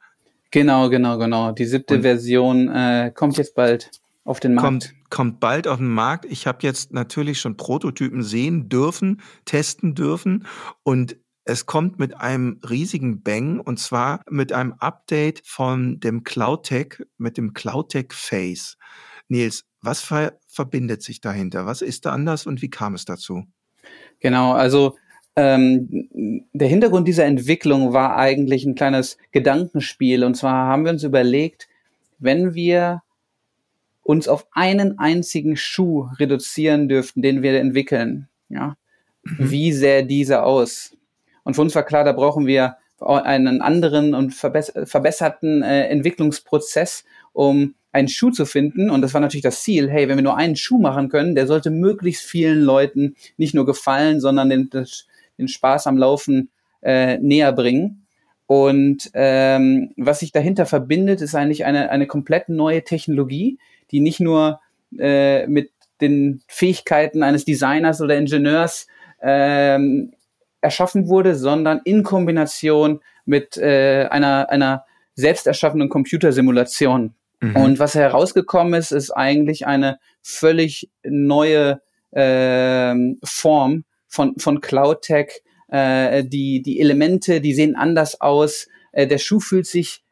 Genau, 0.52 0.90
genau, 0.90 1.18
genau. 1.18 1.52
Die 1.52 1.66
siebte 1.66 1.96
und 1.96 2.02
Version 2.02 2.70
äh, 2.70 3.12
kommt 3.14 3.38
jetzt 3.38 3.56
bald 3.56 3.92
auf 4.24 4.40
den 4.40 4.54
Markt. 4.56 4.68
Kommt, 4.68 4.94
kommt 5.10 5.40
bald 5.40 5.68
auf 5.68 5.78
den 5.78 5.90
Markt. 5.90 6.26
Ich 6.26 6.48
habe 6.48 6.60
jetzt 6.62 6.92
natürlich 6.92 7.40
schon 7.40 7.58
Prototypen 7.58 8.24
sehen 8.24 8.70
dürfen, 8.70 9.22
testen 9.46 9.96
dürfen 9.96 10.46
und 10.84 11.18
es 11.46 11.66
kommt 11.66 11.98
mit 11.98 12.16
einem 12.16 12.60
riesigen 12.70 13.24
Bang 13.24 13.60
und 13.60 13.80
zwar 13.80 14.22
mit 14.30 14.54
einem 14.54 14.74
Update 14.74 15.42
von 15.46 16.00
dem 16.00 16.24
CloudTech, 16.24 17.04
mit 17.18 17.38
dem 17.38 17.54
CloudTech 17.54 18.14
Face. 18.14 18.78
Nils, 19.30 19.66
was 19.82 20.02
ver 20.02 20.38
verbindet 20.48 21.02
sich 21.02 21.22
dahinter? 21.22 21.66
Was 21.66 21.82
ist 21.82 22.06
da 22.06 22.12
anders 22.12 22.46
und 22.46 22.62
wie 22.62 22.70
kam 22.70 22.94
es 22.94 23.06
dazu? 23.06 23.46
Genau, 24.20 24.54
also 24.54 24.98
ähm, 25.36 26.48
der 26.54 26.68
Hintergrund 26.68 27.08
dieser 27.08 27.26
Entwicklung 27.26 27.94
war 27.94 28.18
eigentlich 28.18 28.66
ein 28.66 28.76
kleines 28.76 29.18
Gedankenspiel. 29.32 30.24
Und 30.24 30.36
zwar 30.36 30.68
haben 30.68 30.84
wir 30.84 30.92
uns 30.92 31.04
überlegt, 31.04 31.68
wenn 32.18 32.54
wir 32.54 33.02
uns 34.04 34.28
auf 34.28 34.48
einen 34.52 34.98
einzigen 34.98 35.56
Schuh 35.56 36.10
reduzieren 36.18 36.90
dürften, 36.90 37.22
den 37.22 37.42
wir 37.44 37.60
entwickeln, 37.60 38.28
ja, 38.50 38.76
mhm. 39.24 39.52
wie 39.52 39.72
sähe 39.72 40.06
dieser 40.06 40.46
aus? 40.46 40.98
Und 41.44 41.54
für 41.54 41.62
uns 41.62 41.76
war 41.76 41.84
klar, 41.84 42.04
da 42.04 42.12
brauchen 42.12 42.46
wir 42.46 42.78
einen 43.00 43.62
anderen 43.62 44.14
und 44.14 44.34
verbesserten 44.34 45.64
äh, 45.64 45.88
Entwicklungsprozess, 45.88 47.06
um 47.32 47.76
einen 47.92 48.08
Schuh 48.08 48.32
zu 48.32 48.46
finden. 48.46 48.90
Und 48.90 49.02
das 49.02 49.14
war 49.14 49.22
natürlich 49.22 49.44
das 49.44 49.64
Ziel. 49.64 49.90
Hey, 49.90 50.08
wenn 50.08 50.18
wir 50.18 50.24
nur 50.24 50.38
einen 50.38 50.56
Schuh 50.56 50.80
machen 50.80 51.10
können, 51.10 51.36
der 51.36 51.48
sollte 51.48 51.72
möglichst 51.72 52.24
vielen 52.24 52.62
Leuten 52.62 53.16
nicht 53.38 53.54
nur 53.54 53.66
gefallen, 53.66 54.20
sondern 54.20 54.50
den, 54.50 54.70
den 55.38 55.48
Spaß 55.48 55.88
am 55.88 55.98
Laufen 55.98 56.50
äh, 56.82 57.18
näher 57.18 57.52
bringen. 57.52 58.06
Und 58.46 59.12
ähm, 59.14 59.92
was 59.96 60.22
sich 60.22 60.32
dahinter 60.32 60.66
verbindet, 60.66 61.22
ist 61.22 61.36
eigentlich 61.36 61.66
eine, 61.66 61.92
eine 61.92 62.08
komplett 62.08 62.50
neue 62.50 62.84
Technologie, 62.84 63.60
die 63.92 64.00
nicht 64.00 64.20
nur 64.20 64.60
äh, 64.98 65.46
mit 65.48 65.72
den 66.02 66.42
Fähigkeiten 66.48 67.22
eines 67.22 67.46
Designers 67.46 68.02
oder 68.02 68.18
Ingenieurs 68.18 68.88
ähm, 69.22 70.14
erschaffen 70.62 71.08
wurde, 71.08 71.36
sondern 71.36 71.82
in 71.84 72.04
Kombination 72.04 73.02
mit 73.26 73.58
äh, 73.58 74.08
einer, 74.10 74.50
einer 74.50 74.86
selbst 75.16 75.46
erschaffenen 75.46 75.90
Computersimulation. 75.90 77.14
Mhm. 77.40 77.56
Und 77.56 77.80
was 77.80 77.96
herausgekommen 77.96 78.74
ist, 78.74 78.92
ist 78.92 79.12
eigentlich 79.12 79.66
eine 79.66 80.00
völlig 80.22 80.90
neue 81.04 81.82
äh, 82.12 82.96
Form 83.24 83.86
von, 84.08 84.34
von 84.38 84.62
Cloud 84.62 85.02
Tech. 85.04 85.42
Äh, 85.68 86.24
die, 86.26 86.62
die 86.62 86.80
Elemente, 86.80 87.42
die 87.42 87.54
sehen 87.54 87.76
anders 87.76 88.20
aus. 88.22 88.68
Äh, 88.92 89.08
der 89.08 89.20
Schuh 89.20 89.40
fühlt 89.40 89.68
sich 89.68 90.04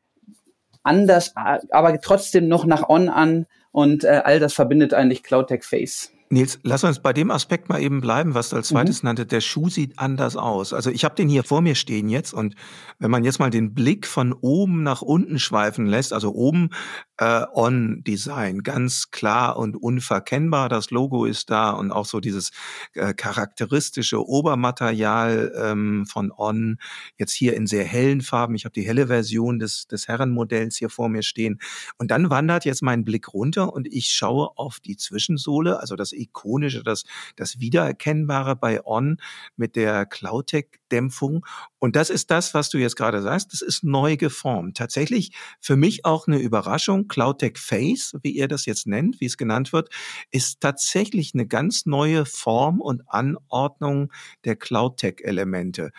anders, 0.84 1.34
aber 1.36 2.00
trotzdem 2.00 2.48
noch 2.48 2.66
nach 2.66 2.88
On 2.90 3.10
an. 3.10 3.46
Und 3.72 4.04
äh, 4.04 4.22
all 4.24 4.40
das 4.40 4.54
verbindet 4.54 4.94
eigentlich 4.94 5.24
Cloud 5.24 5.48
Tech 5.48 5.64
Face. 5.64 6.12
Nils, 6.30 6.60
lass 6.64 6.84
uns 6.84 7.00
bei 7.00 7.14
dem 7.14 7.32
Aspekt 7.32 7.70
mal 7.70 7.82
eben 7.82 8.02
bleiben, 8.02 8.34
was 8.34 8.50
du 8.50 8.58
als 8.58 8.68
zweites 8.68 9.02
mhm. 9.02 9.08
nannte. 9.08 9.26
Der 9.26 9.40
Schuh 9.40 9.70
sieht 9.70 9.98
anders 9.98 10.36
aus. 10.36 10.74
Also 10.74 10.90
ich 10.90 11.06
habe 11.06 11.16
den 11.16 11.30
hier 11.30 11.44
vor 11.44 11.62
mir 11.62 11.76
stehen 11.76 12.10
jetzt 12.10 12.34
und 12.34 12.56
wenn 13.00 13.12
man 13.12 13.24
jetzt 13.24 13.40
mal 13.40 13.50
den 13.50 13.74
Blick 13.74 14.06
von 14.06 14.34
oben 14.34 14.84
nach 14.84 15.02
unten 15.02 15.40
schweifen 15.40 15.86
lässt, 15.86 16.12
also 16.12 16.34
oben 16.34 16.72
äh, 17.18 17.46
On-Design, 17.54 18.64
ganz 18.64 19.10
klar 19.12 19.58
und 19.58 19.76
unverkennbar. 19.76 20.70
Das 20.70 20.92
Logo 20.92 21.26
ist 21.26 21.50
da 21.50 21.72
und 21.72 21.92
auch 21.92 22.06
so 22.06 22.20
dieses 22.20 22.52
äh, 22.94 23.14
charakteristische 23.14 24.28
Obermaterial 24.28 25.54
ähm, 25.56 26.06
von 26.06 26.32
On, 26.32 26.78
jetzt 27.18 27.34
hier 27.34 27.56
in 27.56 27.68
sehr 27.68 27.86
hellen 27.86 28.22
Farben. 28.22 28.56
Ich 28.56 28.66
habe 28.66 28.74
die 28.74 28.86
helle 28.86 29.08
Version 29.08 29.60
des, 29.60 29.88
des 29.88 30.08
Herrenmodells 30.08 30.76
hier 30.78 30.90
vor 30.90 31.10
mir 31.10 31.24
stehen. 31.24 31.60
Und 31.98 32.12
dann 32.12 32.30
wandert 32.30 32.66
jetzt 32.66 32.84
mein 32.84 33.04
Blick 33.04 33.34
runter 33.34 33.74
und 33.74 33.88
ich 33.88 34.10
schaue 34.10 34.52
auf 34.58 34.80
die 34.80 34.98
Zwischensohle, 34.98 35.80
also 35.80 35.96
das 35.96 36.12
ikonische, 36.18 36.84
das, 36.84 37.04
das 37.36 37.60
Wiedererkennbare 37.60 38.56
bei 38.56 38.86
On 38.86 39.18
mit 39.56 39.76
der 39.76 40.06
Cloudtech-Dämpfung. 40.06 41.46
Und 41.80 41.96
das 41.96 42.10
ist 42.10 42.32
das, 42.32 42.54
was 42.54 42.70
du 42.70 42.78
jetzt 42.78 42.96
gerade 42.96 43.22
sagst. 43.22 43.54
Das 43.54 43.62
ist 43.62 43.84
neu 43.84 44.18
geformt. 44.18 44.78
Tatsächlich 44.78 45.32
für 45.60 45.76
mich 45.76 46.06
auch 46.06 46.28
eine 46.28 46.40
Überraschung. 46.40 47.08
CloudTech 47.08 47.58
Face, 47.58 48.16
wie 48.22 48.32
ihr 48.32 48.48
das 48.48 48.66
jetzt 48.66 48.88
nennt, 48.88 49.22
wie 49.22 49.26
es 49.26 49.38
genannt 49.38 49.74
wird, 49.74 49.90
ist 50.32 50.62
tatsächlich 50.62 51.34
eine 51.34 51.48
ganz 51.48 51.86
neue 51.86 52.26
Form 52.26 52.82
und 52.82 53.04
Anordnung 53.08 54.12
der 54.46 54.56
CloudTech-Elemente. 54.56 55.92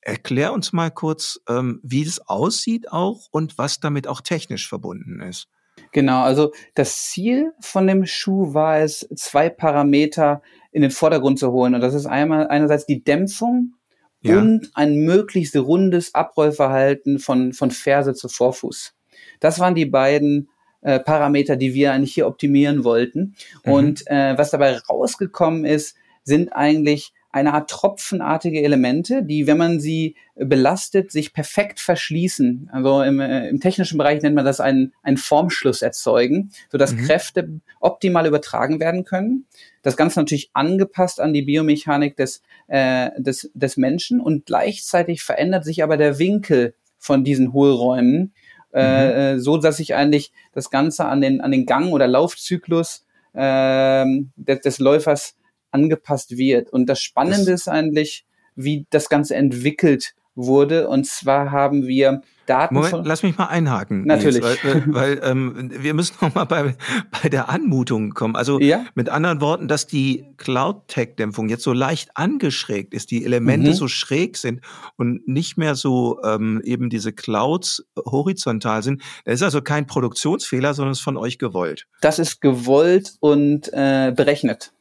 Erklär 0.00 0.52
uns 0.52 0.72
mal 0.72 0.90
kurz, 0.90 1.40
ähm, 1.48 1.80
wie 1.82 2.02
es 2.02 2.20
aussieht 2.20 2.90
auch 2.92 3.28
und 3.30 3.58
was 3.58 3.80
damit 3.80 4.06
auch 4.06 4.20
technisch 4.22 4.68
verbunden 4.68 5.20
ist. 5.20 5.48
Genau, 5.92 6.22
also 6.22 6.52
das 6.74 7.06
Ziel 7.06 7.52
von 7.60 7.86
dem 7.86 8.06
Schuh 8.06 8.54
war 8.54 8.78
es, 8.78 9.08
zwei 9.16 9.48
Parameter 9.48 10.42
in 10.72 10.82
den 10.82 10.90
Vordergrund 10.90 11.38
zu 11.38 11.52
holen. 11.52 11.74
Und 11.74 11.80
das 11.80 11.94
ist 11.94 12.06
einmal 12.06 12.48
einerseits 12.48 12.86
die 12.86 13.02
Dämpfung 13.02 13.74
ja. 14.20 14.38
und 14.38 14.70
ein 14.74 14.96
möglichst 14.96 15.56
rundes 15.56 16.14
Abrollverhalten 16.14 17.18
von, 17.18 17.52
von 17.52 17.70
Ferse 17.70 18.14
zu 18.14 18.28
Vorfuß. 18.28 18.94
Das 19.40 19.58
waren 19.58 19.74
die 19.74 19.86
beiden 19.86 20.48
äh, 20.80 21.00
Parameter, 21.00 21.56
die 21.56 21.74
wir 21.74 21.92
eigentlich 21.92 22.14
hier 22.14 22.26
optimieren 22.26 22.84
wollten. 22.84 23.34
Mhm. 23.64 23.72
Und 23.72 24.06
äh, 24.06 24.36
was 24.36 24.50
dabei 24.50 24.78
rausgekommen 24.78 25.64
ist, 25.64 25.96
sind 26.24 26.52
eigentlich 26.52 27.12
eine 27.38 27.54
Art 27.54 27.70
tropfenartige 27.70 28.62
Elemente, 28.62 29.22
die, 29.22 29.46
wenn 29.46 29.58
man 29.58 29.80
sie 29.80 30.16
belastet, 30.34 31.10
sich 31.10 31.32
perfekt 31.32 31.80
verschließen. 31.80 32.68
Also 32.72 33.02
im, 33.02 33.20
äh, 33.20 33.48
im 33.48 33.60
technischen 33.60 33.98
Bereich 33.98 34.22
nennt 34.22 34.34
man 34.34 34.44
das 34.44 34.60
einen, 34.60 34.92
einen 35.02 35.16
Formschluss 35.16 35.82
erzeugen, 35.82 36.50
sodass 36.70 36.92
mhm. 36.92 37.06
Kräfte 37.06 37.48
optimal 37.80 38.26
übertragen 38.26 38.80
werden 38.80 39.04
können. 39.04 39.46
Das 39.82 39.96
Ganze 39.96 40.20
natürlich 40.20 40.50
angepasst 40.52 41.20
an 41.20 41.32
die 41.32 41.42
Biomechanik 41.42 42.16
des, 42.16 42.42
äh, 42.66 43.10
des, 43.16 43.50
des 43.54 43.76
Menschen 43.76 44.20
und 44.20 44.46
gleichzeitig 44.46 45.22
verändert 45.22 45.64
sich 45.64 45.82
aber 45.82 45.96
der 45.96 46.18
Winkel 46.18 46.74
von 46.98 47.24
diesen 47.24 47.52
Hohlräumen, 47.52 48.32
äh, 48.72 48.82
mhm. 48.82 49.38
äh, 49.38 49.38
so 49.38 49.56
dass 49.56 49.78
sich 49.78 49.94
eigentlich 49.94 50.32
das 50.52 50.70
Ganze 50.70 51.06
an 51.06 51.20
den, 51.20 51.40
an 51.40 51.52
den 51.52 51.66
Gang 51.66 51.92
oder 51.92 52.06
Laufzyklus 52.06 53.06
äh, 53.32 54.04
des, 54.36 54.60
des 54.60 54.78
Läufers 54.78 55.37
angepasst 55.70 56.36
wird. 56.36 56.70
Und 56.70 56.86
das 56.86 57.00
Spannende 57.00 57.52
das 57.52 57.62
ist 57.62 57.68
eigentlich, 57.68 58.24
wie 58.54 58.86
das 58.90 59.08
Ganze 59.08 59.34
entwickelt 59.36 60.14
wurde. 60.34 60.88
Und 60.88 61.06
zwar 61.06 61.50
haben 61.50 61.86
wir 61.86 62.22
Daten. 62.46 62.74
Moment, 62.74 62.90
von 62.90 63.04
lass 63.04 63.22
mich 63.22 63.36
mal 63.36 63.46
einhaken. 63.46 64.06
Natürlich. 64.06 64.42
Nils, 64.42 64.58
weil, 64.64 64.84
weil 64.94 65.20
ähm, 65.22 65.70
wir 65.70 65.94
müssen 65.94 66.14
noch 66.20 66.34
mal 66.34 66.44
bei, 66.44 66.76
bei 67.22 67.28
der 67.28 67.50
Anmutung 67.50 68.14
kommen. 68.14 68.36
Also 68.36 68.58
ja? 68.58 68.86
mit 68.94 69.08
anderen 69.10 69.40
Worten, 69.40 69.68
dass 69.68 69.86
die 69.86 70.24
Cloud-Tech-Dämpfung 70.38 71.48
jetzt 71.48 71.62
so 71.62 71.72
leicht 71.72 72.10
angeschrägt 72.14 72.94
ist, 72.94 73.10
die 73.10 73.24
Elemente 73.24 73.70
mhm. 73.70 73.74
so 73.74 73.88
schräg 73.88 74.36
sind 74.36 74.60
und 74.96 75.26
nicht 75.28 75.58
mehr 75.58 75.74
so 75.74 76.20
ähm, 76.24 76.62
eben 76.64 76.88
diese 76.88 77.12
Clouds 77.12 77.84
horizontal 77.96 78.82
sind. 78.82 79.02
Das 79.24 79.34
ist 79.34 79.42
also 79.42 79.60
kein 79.60 79.86
Produktionsfehler, 79.86 80.72
sondern 80.72 80.92
ist 80.92 81.00
von 81.00 81.16
euch 81.16 81.38
gewollt. 81.38 81.86
Das 82.00 82.18
ist 82.18 82.40
gewollt 82.40 83.14
und 83.20 83.70
äh, 83.72 84.12
berechnet. 84.16 84.72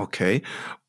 Okay. 0.00 0.42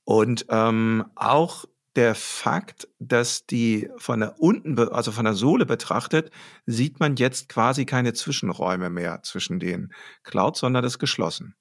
Und 0.04 0.46
ähm, 0.50 1.06
auch 1.16 1.66
der 1.96 2.16
Fakt, 2.16 2.88
dass 3.00 3.46
die 3.46 3.89
von 3.98 4.22
der 4.22 4.39
unten, 4.39 4.78
also 4.78 5.12
von 5.12 5.25
der 5.25 5.34
Sohle 5.34 5.66
betrachtet, 5.66 6.32
sieht 6.66 7.00
man 7.00 7.16
jetzt 7.16 7.50
quasi 7.50 7.86
keine 7.86 8.13
Zwischenräume 8.13 8.89
mehr 8.89 9.22
zwischen 9.24 9.60
den 9.60 9.92
Clouds, 10.24 10.60
sondern 10.60 10.84
das 10.84 10.94
ist 10.94 11.00
geschlossen. 11.00 11.56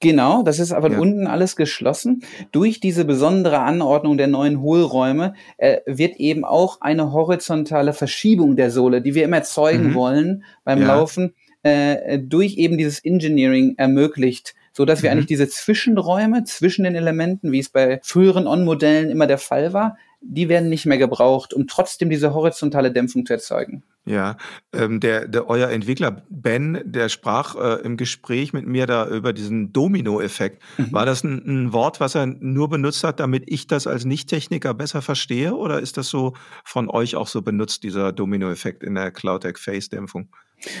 Genau, 0.00 0.42
das 0.42 0.58
ist 0.58 0.72
aber 0.72 0.90
ja. 0.90 0.98
unten 0.98 1.28
alles 1.28 1.54
geschlossen. 1.54 2.24
Durch 2.50 2.80
diese 2.80 3.04
besondere 3.04 3.60
Anordnung 3.60 4.16
der 4.16 4.26
neuen 4.26 4.60
Hohlräume 4.60 5.34
äh, 5.58 5.78
wird 5.86 6.16
eben 6.16 6.44
auch 6.44 6.80
eine 6.80 7.12
horizontale 7.12 7.92
Verschiebung 7.92 8.56
der 8.56 8.72
Sohle, 8.72 9.00
die 9.00 9.14
wir 9.14 9.24
immer 9.24 9.36
erzeugen 9.36 9.90
mhm. 9.90 9.94
wollen 9.94 10.44
beim 10.64 10.80
ja. 10.80 10.88
Laufen, 10.88 11.34
äh, 11.62 12.18
durch 12.18 12.56
eben 12.56 12.78
dieses 12.78 13.04
Engineering 13.04 13.74
ermöglicht 13.76 14.54
so 14.72 14.84
dass 14.84 15.02
wir 15.02 15.10
mhm. 15.10 15.16
eigentlich 15.16 15.26
diese 15.26 15.48
Zwischenräume 15.48 16.44
zwischen 16.44 16.84
den 16.84 16.94
Elementen, 16.94 17.52
wie 17.52 17.58
es 17.58 17.68
bei 17.68 18.00
früheren 18.02 18.46
On-Modellen 18.46 19.10
immer 19.10 19.26
der 19.26 19.38
Fall 19.38 19.72
war, 19.72 19.96
die 20.22 20.48
werden 20.48 20.68
nicht 20.68 20.86
mehr 20.86 20.98
gebraucht, 20.98 21.52
um 21.52 21.66
trotzdem 21.66 22.08
diese 22.08 22.32
horizontale 22.32 22.92
Dämpfung 22.92 23.26
zu 23.26 23.32
erzeugen. 23.32 23.82
Ja, 24.04 24.36
ähm, 24.72 24.98
der, 24.98 25.28
der 25.28 25.48
euer 25.48 25.68
Entwickler 25.68 26.22
Ben, 26.28 26.80
der 26.84 27.08
sprach 27.08 27.54
äh, 27.54 27.82
im 27.82 27.96
Gespräch 27.96 28.52
mit 28.52 28.66
mir 28.66 28.86
da 28.86 29.06
über 29.06 29.32
diesen 29.32 29.72
Domino-Effekt. 29.72 30.60
Mhm. 30.76 30.92
War 30.92 31.06
das 31.06 31.22
ein, 31.22 31.42
ein, 31.46 31.72
Wort, 31.72 32.00
was 32.00 32.16
er 32.16 32.26
nur 32.26 32.68
benutzt 32.68 33.04
hat, 33.04 33.20
damit 33.20 33.44
ich 33.46 33.68
das 33.68 33.86
als 33.86 34.04
Nicht-Techniker 34.04 34.74
besser 34.74 35.02
verstehe? 35.02 35.54
Oder 35.54 35.80
ist 35.80 35.98
das 35.98 36.08
so 36.08 36.34
von 36.64 36.88
euch 36.90 37.14
auch 37.14 37.28
so 37.28 37.42
benutzt, 37.42 37.84
dieser 37.84 38.12
Domino-Effekt 38.12 38.82
in 38.82 38.96
der 38.96 39.12
CloudTech-Face-Dämpfung? 39.12 40.28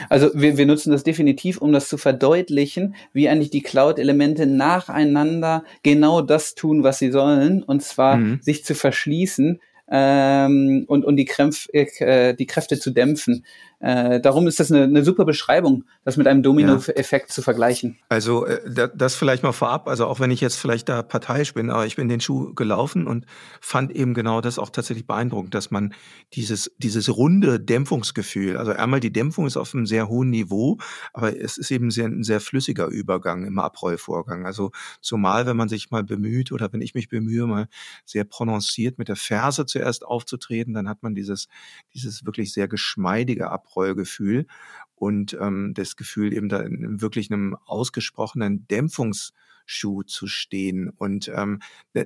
Also 0.08 0.30
wir, 0.34 0.56
wir 0.56 0.66
nutzen 0.66 0.92
das 0.92 1.04
definitiv, 1.04 1.58
um 1.58 1.72
das 1.72 1.88
zu 1.88 1.98
verdeutlichen, 1.98 2.94
wie 3.12 3.28
eigentlich 3.28 3.50
die 3.50 3.62
Cloud-Elemente 3.62 4.46
nacheinander 4.46 5.64
genau 5.82 6.20
das 6.20 6.54
tun, 6.54 6.82
was 6.82 6.98
sie 6.98 7.10
sollen, 7.10 7.62
und 7.62 7.82
zwar 7.82 8.16
mhm. 8.16 8.40
sich 8.42 8.64
zu 8.64 8.74
verschließen 8.74 9.60
ähm, 9.90 10.84
und, 10.88 11.04
und 11.04 11.16
die, 11.16 11.26
Krämpf, 11.26 11.68
äh, 11.72 12.34
die 12.34 12.46
Kräfte 12.46 12.78
zu 12.78 12.90
dämpfen. 12.90 13.44
Äh, 13.82 14.20
darum 14.20 14.46
ist 14.46 14.60
das 14.60 14.70
eine, 14.70 14.84
eine 14.84 15.04
super 15.04 15.24
Beschreibung, 15.24 15.84
das 16.04 16.16
mit 16.16 16.28
einem 16.28 16.44
Domino-Effekt 16.44 17.30
ja. 17.30 17.34
zu 17.34 17.42
vergleichen. 17.42 17.98
Also 18.08 18.46
äh, 18.46 18.88
das 18.94 19.16
vielleicht 19.16 19.42
mal 19.42 19.50
vorab, 19.50 19.88
also 19.88 20.06
auch 20.06 20.20
wenn 20.20 20.30
ich 20.30 20.40
jetzt 20.40 20.54
vielleicht 20.54 20.88
da 20.88 21.02
parteiisch 21.02 21.52
bin, 21.52 21.68
aber 21.68 21.84
ich 21.84 21.96
bin 21.96 22.08
den 22.08 22.20
Schuh 22.20 22.54
gelaufen 22.54 23.08
und 23.08 23.26
fand 23.60 23.90
eben 23.90 24.14
genau 24.14 24.40
das 24.40 24.60
auch 24.60 24.70
tatsächlich 24.70 25.08
beeindruckend, 25.08 25.52
dass 25.54 25.72
man 25.72 25.94
dieses, 26.32 26.70
dieses 26.78 27.16
runde 27.16 27.58
Dämpfungsgefühl, 27.58 28.56
also 28.56 28.70
einmal 28.70 29.00
die 29.00 29.12
Dämpfung 29.12 29.46
ist 29.46 29.56
auf 29.56 29.74
einem 29.74 29.86
sehr 29.86 30.08
hohen 30.08 30.30
Niveau, 30.30 30.78
aber 31.12 31.36
es 31.36 31.58
ist 31.58 31.72
eben 31.72 31.90
sehr, 31.90 32.06
ein 32.06 32.22
sehr 32.22 32.40
flüssiger 32.40 32.86
Übergang 32.86 33.44
im 33.44 33.58
Abrollvorgang. 33.58 34.46
Also 34.46 34.70
zumal, 35.00 35.44
wenn 35.46 35.56
man 35.56 35.68
sich 35.68 35.90
mal 35.90 36.04
bemüht 36.04 36.52
oder 36.52 36.72
wenn 36.72 36.82
ich 36.82 36.94
mich 36.94 37.08
bemühe, 37.08 37.48
mal 37.48 37.66
sehr 38.04 38.22
prononciert 38.22 38.98
mit 38.98 39.08
der 39.08 39.16
Ferse 39.16 39.66
zuerst 39.66 40.06
aufzutreten, 40.06 40.72
dann 40.72 40.88
hat 40.88 41.02
man 41.02 41.16
dieses, 41.16 41.48
dieses 41.94 42.24
wirklich 42.24 42.52
sehr 42.52 42.68
geschmeidige 42.68 43.50
Abroll 43.50 43.71
Abrollgefühl 43.72 44.46
und 44.94 45.36
ähm, 45.40 45.72
das 45.74 45.96
Gefühl 45.96 46.32
eben 46.32 46.48
da 46.48 46.60
in 46.60 47.00
wirklich 47.00 47.30
einem 47.30 47.56
ausgesprochenen 47.64 48.66
Dämpfungsschuh 48.68 50.02
zu 50.04 50.26
stehen. 50.26 50.90
Und 50.90 51.28
ähm, 51.34 51.60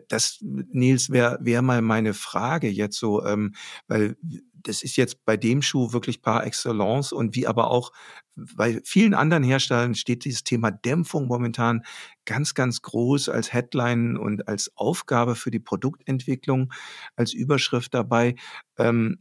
das, 0.08 0.38
Nils, 0.40 1.10
wäre 1.10 1.38
wär 1.40 1.62
mal 1.62 1.82
meine 1.82 2.14
Frage 2.14 2.68
jetzt 2.68 2.98
so, 2.98 3.24
ähm, 3.24 3.54
weil 3.88 4.16
das 4.54 4.82
ist 4.82 4.96
jetzt 4.96 5.24
bei 5.24 5.36
dem 5.36 5.62
Schuh 5.62 5.92
wirklich 5.92 6.22
par 6.22 6.44
excellence 6.44 7.12
und 7.12 7.36
wie 7.36 7.46
aber 7.46 7.70
auch 7.70 7.92
bei 8.34 8.80
vielen 8.84 9.14
anderen 9.14 9.44
Herstellern 9.44 9.94
steht 9.94 10.24
dieses 10.24 10.42
Thema 10.44 10.70
Dämpfung 10.70 11.26
momentan 11.26 11.84
ganz, 12.24 12.54
ganz 12.54 12.82
groß 12.82 13.28
als 13.28 13.52
Headline 13.52 14.16
und 14.16 14.48
als 14.48 14.72
Aufgabe 14.76 15.36
für 15.36 15.50
die 15.50 15.60
Produktentwicklung, 15.60 16.72
als 17.14 17.32
Überschrift 17.32 17.94
dabei. 17.94 18.34
Ähm, 18.76 19.18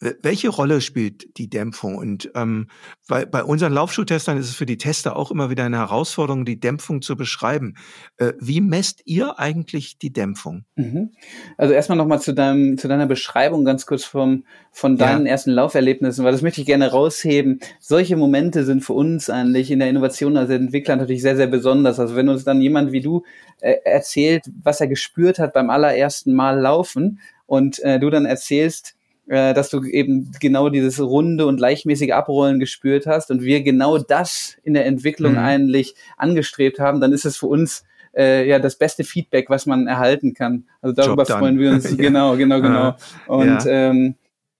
welche 0.00 0.48
Rolle 0.48 0.80
spielt 0.80 1.38
die 1.38 1.48
Dämpfung? 1.48 1.96
Und 1.96 2.30
ähm, 2.34 2.68
bei, 3.08 3.24
bei 3.24 3.42
unseren 3.42 3.72
Laufschuhtestern 3.72 4.36
ist 4.36 4.48
es 4.48 4.54
für 4.54 4.66
die 4.66 4.76
Tester 4.76 5.16
auch 5.16 5.30
immer 5.30 5.50
wieder 5.50 5.64
eine 5.64 5.78
Herausforderung, 5.78 6.44
die 6.44 6.60
Dämpfung 6.60 7.00
zu 7.00 7.16
beschreiben. 7.16 7.74
Äh, 8.18 8.32
wie 8.38 8.60
messt 8.60 9.02
ihr 9.04 9.38
eigentlich 9.38 9.98
die 9.98 10.12
Dämpfung? 10.12 10.64
Mhm. 10.76 11.12
Also 11.56 11.72
erstmal 11.72 11.96
nochmal 11.96 12.20
zu, 12.20 12.34
deinem, 12.34 12.76
zu 12.76 12.88
deiner 12.88 13.06
Beschreibung 13.06 13.64
ganz 13.64 13.86
kurz 13.86 14.04
vom, 14.04 14.44
von 14.72 14.96
deinen 14.96 15.26
ja. 15.26 15.32
ersten 15.32 15.52
Lauferlebnissen, 15.52 16.24
weil 16.24 16.32
das 16.32 16.42
möchte 16.42 16.60
ich 16.60 16.66
gerne 16.66 16.90
rausheben. 16.90 17.60
Solche 17.80 18.16
Momente 18.16 18.64
sind 18.64 18.82
für 18.82 18.94
uns 18.94 19.30
eigentlich 19.30 19.70
in 19.70 19.78
der 19.78 19.88
Innovation 19.88 20.36
als 20.36 20.50
Entwickler 20.50 20.96
natürlich 20.96 21.22
sehr, 21.22 21.36
sehr 21.36 21.46
besonders. 21.46 21.98
Also 21.98 22.16
wenn 22.16 22.28
uns 22.28 22.44
dann 22.44 22.60
jemand 22.60 22.92
wie 22.92 23.00
du 23.00 23.22
äh, 23.60 23.76
erzählt, 23.84 24.50
was 24.62 24.80
er 24.80 24.88
gespürt 24.88 25.38
hat 25.38 25.54
beim 25.54 25.70
allerersten 25.70 26.34
Mal 26.34 26.60
laufen 26.60 27.20
und 27.46 27.78
äh, 27.80 27.98
du 27.98 28.10
dann 28.10 28.26
erzählst, 28.26 28.96
äh, 29.26 29.54
dass 29.54 29.70
du 29.70 29.82
eben 29.84 30.32
genau 30.40 30.68
dieses 30.68 31.00
runde 31.00 31.46
und 31.46 31.56
gleichmäßige 31.56 32.12
Abrollen 32.12 32.60
gespürt 32.60 33.06
hast 33.06 33.30
und 33.30 33.42
wir 33.42 33.62
genau 33.62 33.98
das 33.98 34.56
in 34.62 34.74
der 34.74 34.86
Entwicklung 34.86 35.32
mhm. 35.32 35.38
eigentlich 35.38 35.94
angestrebt 36.16 36.78
haben, 36.78 37.00
dann 37.00 37.12
ist 37.12 37.24
es 37.24 37.36
für 37.36 37.46
uns 37.46 37.84
äh, 38.16 38.46
ja 38.48 38.58
das 38.58 38.76
beste 38.76 39.04
Feedback, 39.04 39.50
was 39.50 39.66
man 39.66 39.86
erhalten 39.86 40.34
kann. 40.34 40.64
Also 40.82 40.94
darüber 40.94 41.26
freuen 41.26 41.58
wir 41.58 41.70
uns. 41.70 41.84
Genau, 41.96 42.36
genau, 42.36 42.60
genau. 42.60 42.96
Und 43.26 43.64
ja. 43.64 43.66
ähm, 43.66 44.14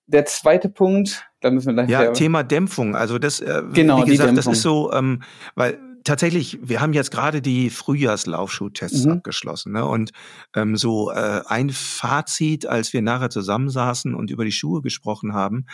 der 0.06 0.24
zweite 0.26 0.68
Punkt, 0.68 1.26
da 1.40 1.50
müssen 1.50 1.68
wir 1.68 1.74
gleich. 1.74 1.90
Ja, 1.90 2.12
Thema 2.12 2.42
Dämpfung. 2.42 2.96
Also 2.96 3.18
das, 3.18 3.40
äh, 3.40 3.62
genau, 3.72 4.06
wie 4.06 4.12
gesagt, 4.12 4.36
das 4.36 4.46
ist 4.46 4.62
so, 4.62 4.92
ähm, 4.92 5.22
weil 5.54 5.78
tatsächlich, 6.04 6.58
wir 6.62 6.80
haben 6.80 6.92
jetzt 6.92 7.10
gerade 7.10 7.42
die 7.42 7.70
Frühjahrslaufschuhtests 7.70 9.04
mhm. 9.04 9.12
abgeschlossen. 9.12 9.72
Ne? 9.72 9.84
Und 9.84 10.12
ähm, 10.54 10.76
so 10.76 11.10
äh, 11.10 11.42
ein 11.46 11.70
Fazit, 11.70 12.66
als 12.66 12.92
wir 12.92 13.02
nachher 13.02 13.30
zusammensaßen 13.30 14.14
und 14.14 14.30
über 14.30 14.44
die 14.44 14.52
Schuhe 14.52 14.82
gesprochen 14.82 15.34
haben, 15.34 15.66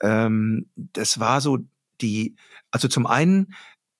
ähm, 0.00 0.70
das 0.76 1.18
war 1.18 1.40
so 1.40 1.58
die, 2.00 2.36
also 2.70 2.88
zum 2.88 3.06
einen, 3.06 3.54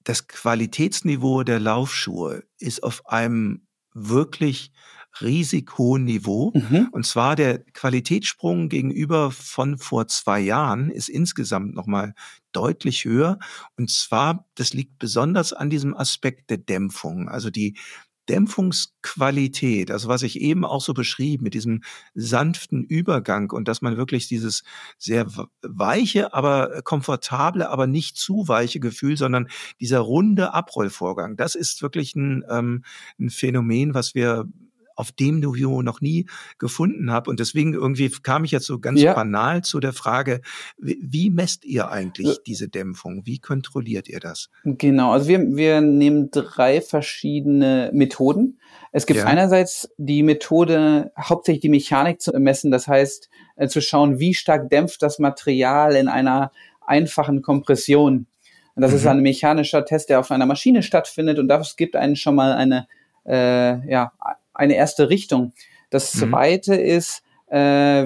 das 0.04 0.28
Qualitätsniveau 0.28 1.42
der 1.42 1.60
Laufschuhe 1.60 2.44
ist 2.58 2.82
auf 2.82 3.06
einem 3.06 3.66
wirklich 3.92 4.72
riesig 5.20 5.76
hohen 5.78 6.04
Niveau. 6.04 6.52
Mhm. 6.54 6.88
Und 6.92 7.06
zwar 7.06 7.36
der 7.36 7.58
Qualitätssprung 7.72 8.68
gegenüber 8.68 9.30
von 9.30 9.78
vor 9.78 10.06
zwei 10.08 10.40
Jahren 10.40 10.90
ist 10.90 11.08
insgesamt 11.08 11.74
nochmal 11.74 12.14
deutlich 12.52 13.04
höher. 13.04 13.38
Und 13.76 13.90
zwar, 13.90 14.46
das 14.54 14.72
liegt 14.72 14.98
besonders 14.98 15.52
an 15.52 15.70
diesem 15.70 15.96
Aspekt 15.96 16.50
der 16.50 16.58
Dämpfung. 16.58 17.28
Also 17.28 17.50
die 17.50 17.76
Dämpfungsqualität, 18.30 19.90
also 19.90 20.08
was 20.08 20.22
ich 20.22 20.40
eben 20.40 20.64
auch 20.64 20.80
so 20.80 20.94
beschrieben, 20.94 21.42
mit 21.42 21.54
diesem 21.54 21.82
sanften 22.14 22.84
Übergang 22.84 23.50
und 23.50 23.66
dass 23.66 23.82
man 23.82 23.96
wirklich 23.96 24.28
dieses 24.28 24.62
sehr 24.98 25.26
weiche, 25.62 26.32
aber 26.32 26.82
komfortable, 26.82 27.68
aber 27.68 27.88
nicht 27.88 28.16
zu 28.16 28.46
weiche 28.46 28.78
Gefühl, 28.78 29.16
sondern 29.16 29.48
dieser 29.80 29.98
runde 29.98 30.54
Abrollvorgang, 30.54 31.36
das 31.36 31.56
ist 31.56 31.82
wirklich 31.82 32.14
ein, 32.14 32.44
ähm, 32.48 32.84
ein 33.18 33.30
Phänomen, 33.30 33.94
was 33.94 34.14
wir 34.14 34.46
auf 34.96 35.12
dem 35.12 35.40
Niveau 35.40 35.82
noch 35.82 36.00
nie 36.00 36.26
gefunden 36.58 37.10
habe. 37.10 37.30
Und 37.30 37.40
deswegen 37.40 37.74
irgendwie 37.74 38.10
kam 38.10 38.44
ich 38.44 38.50
jetzt 38.50 38.66
so 38.66 38.78
ganz 38.78 39.00
ja. 39.00 39.14
banal 39.14 39.62
zu 39.62 39.80
der 39.80 39.92
Frage, 39.92 40.40
wie, 40.78 40.98
wie 41.02 41.30
messt 41.30 41.64
ihr 41.64 41.90
eigentlich 41.90 42.38
diese 42.46 42.68
Dämpfung? 42.68 43.22
Wie 43.24 43.38
kontrolliert 43.38 44.08
ihr 44.08 44.20
das? 44.20 44.50
Genau, 44.64 45.12
also 45.12 45.28
wir, 45.28 45.40
wir 45.56 45.80
nehmen 45.80 46.30
drei 46.30 46.80
verschiedene 46.80 47.90
Methoden. 47.92 48.58
Es 48.92 49.06
gibt 49.06 49.20
ja. 49.20 49.26
einerseits 49.26 49.88
die 49.98 50.22
Methode, 50.22 51.12
hauptsächlich 51.18 51.62
die 51.62 51.68
Mechanik 51.68 52.20
zu 52.20 52.32
messen, 52.38 52.70
das 52.70 52.88
heißt 52.88 53.30
äh, 53.56 53.68
zu 53.68 53.80
schauen, 53.80 54.18
wie 54.18 54.34
stark 54.34 54.68
dämpft 54.70 55.02
das 55.02 55.18
Material 55.18 55.94
in 55.94 56.08
einer 56.08 56.50
einfachen 56.84 57.42
Kompression. 57.42 58.26
Und 58.74 58.82
das 58.82 58.92
mhm. 58.92 58.96
ist 58.96 59.06
ein 59.06 59.20
mechanischer 59.20 59.84
Test, 59.84 60.08
der 60.10 60.20
auf 60.20 60.30
einer 60.30 60.46
Maschine 60.46 60.82
stattfindet 60.82 61.38
und 61.38 61.48
das 61.48 61.76
gibt 61.76 61.96
einen 61.96 62.16
schon 62.16 62.34
mal 62.34 62.52
eine 62.52 62.86
äh, 63.26 63.88
ja, 63.88 64.12
eine 64.60 64.74
erste 64.74 65.08
Richtung. 65.10 65.52
Das 65.90 66.14
mhm. 66.14 66.30
zweite 66.30 66.74
ist, 66.74 67.22
äh, 67.48 67.58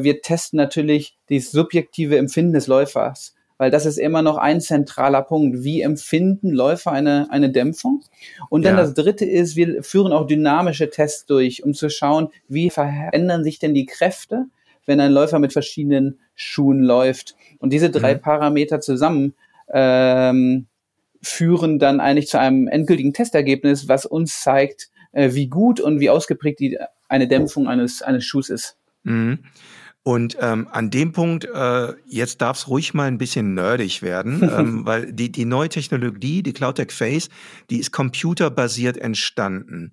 wir 0.03 0.23
testen 0.23 0.57
natürlich 0.57 1.19
die 1.29 1.41
subjektive 1.41 2.17
Empfinden 2.17 2.55
des 2.55 2.67
Läufers, 2.67 3.35
weil 3.59 3.71
das 3.71 3.87
ist 3.87 3.99
immer 3.99 4.23
noch 4.23 4.37
ein 4.37 4.61
zentraler 4.61 5.23
Punkt. 5.23 5.63
Wie 5.63 5.83
empfinden 5.83 6.51
Läufer 6.51 6.93
eine, 6.93 7.31
eine 7.31 7.51
Dämpfung? 7.51 8.03
Und 8.49 8.65
dann 8.65 8.77
ja. 8.77 8.83
das 8.83 8.95
dritte 8.95 9.25
ist, 9.25 9.57
wir 9.57 9.83
führen 9.83 10.13
auch 10.13 10.27
dynamische 10.27 10.91
Tests 10.91 11.27
durch, 11.27 11.63
um 11.63 11.75
zu 11.75 11.91
schauen, 11.91 12.29
wie 12.49 12.71
verändern 12.71 13.45
sich 13.45 13.59
denn 13.59 13.75
die 13.75 13.87
Kräfte, 13.87 14.47
wenn 14.87 15.01
ein 15.01 15.13
Läufer 15.13 15.39
mit 15.39 15.53
verschiedenen 15.53 16.19
Schuhen 16.35 16.83
läuft. 16.83 17.37
Und 17.59 17.73
diese 17.73 17.91
drei 17.91 18.15
mhm. 18.15 18.21
Parameter 18.21 18.81
zusammen 18.81 19.35
ähm, 19.73 20.67
führen 21.23 21.79
dann 21.79 22.01
eigentlich 22.01 22.29
zu 22.29 22.39
einem 22.39 22.69
endgültigen 22.69 23.13
Testergebnis, 23.13 23.89
was 23.89 24.07
uns 24.07 24.41
zeigt, 24.41 24.91
äh, 25.15 25.33
wie 25.33 25.49
gut 25.49 25.81
und 25.81 26.01
wie 26.01 26.11
ausgeprägt 26.11 26.61
die, 26.61 26.79
eine 27.09 27.27
Dämpfung 27.29 27.69
eines, 27.69 28.03
eines 28.03 28.25
Schuhs 28.25 28.51
ist. 28.51 28.77
Mhm. 29.05 29.39
Und 30.03 30.37
ähm, 30.39 30.69
an 30.71 30.91
dem 30.91 31.13
Punkt, 31.13 31.47
äh, 31.47 31.95
jetzt 32.07 32.43
darf 32.43 32.59
es 32.59 32.69
ruhig 32.69 32.93
mal 32.93 33.05
ein 33.09 33.17
bisschen 33.17 33.55
nerdig 33.55 34.03
werden, 34.03 34.43
ähm, 34.59 34.85
weil 34.85 35.13
die, 35.13 35.33
die 35.33 35.47
neue 35.47 35.71
Technologie, 35.71 36.43
die 36.43 36.53
CloudTech 36.53 36.93
Face, 36.93 37.31
die 37.71 37.79
ist 37.79 37.91
computerbasiert 37.91 38.99
entstanden. 38.99 39.93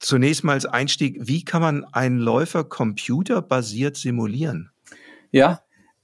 Zunächst 0.00 0.42
mal 0.42 0.54
als 0.54 0.64
Einstieg, 0.64 1.18
wie 1.20 1.44
kann 1.44 1.60
man 1.60 1.84
einen 1.92 2.18
Läufer 2.18 2.64
computerbasiert 2.64 3.96
simulieren? 3.96 4.70
Ja, 5.32 5.60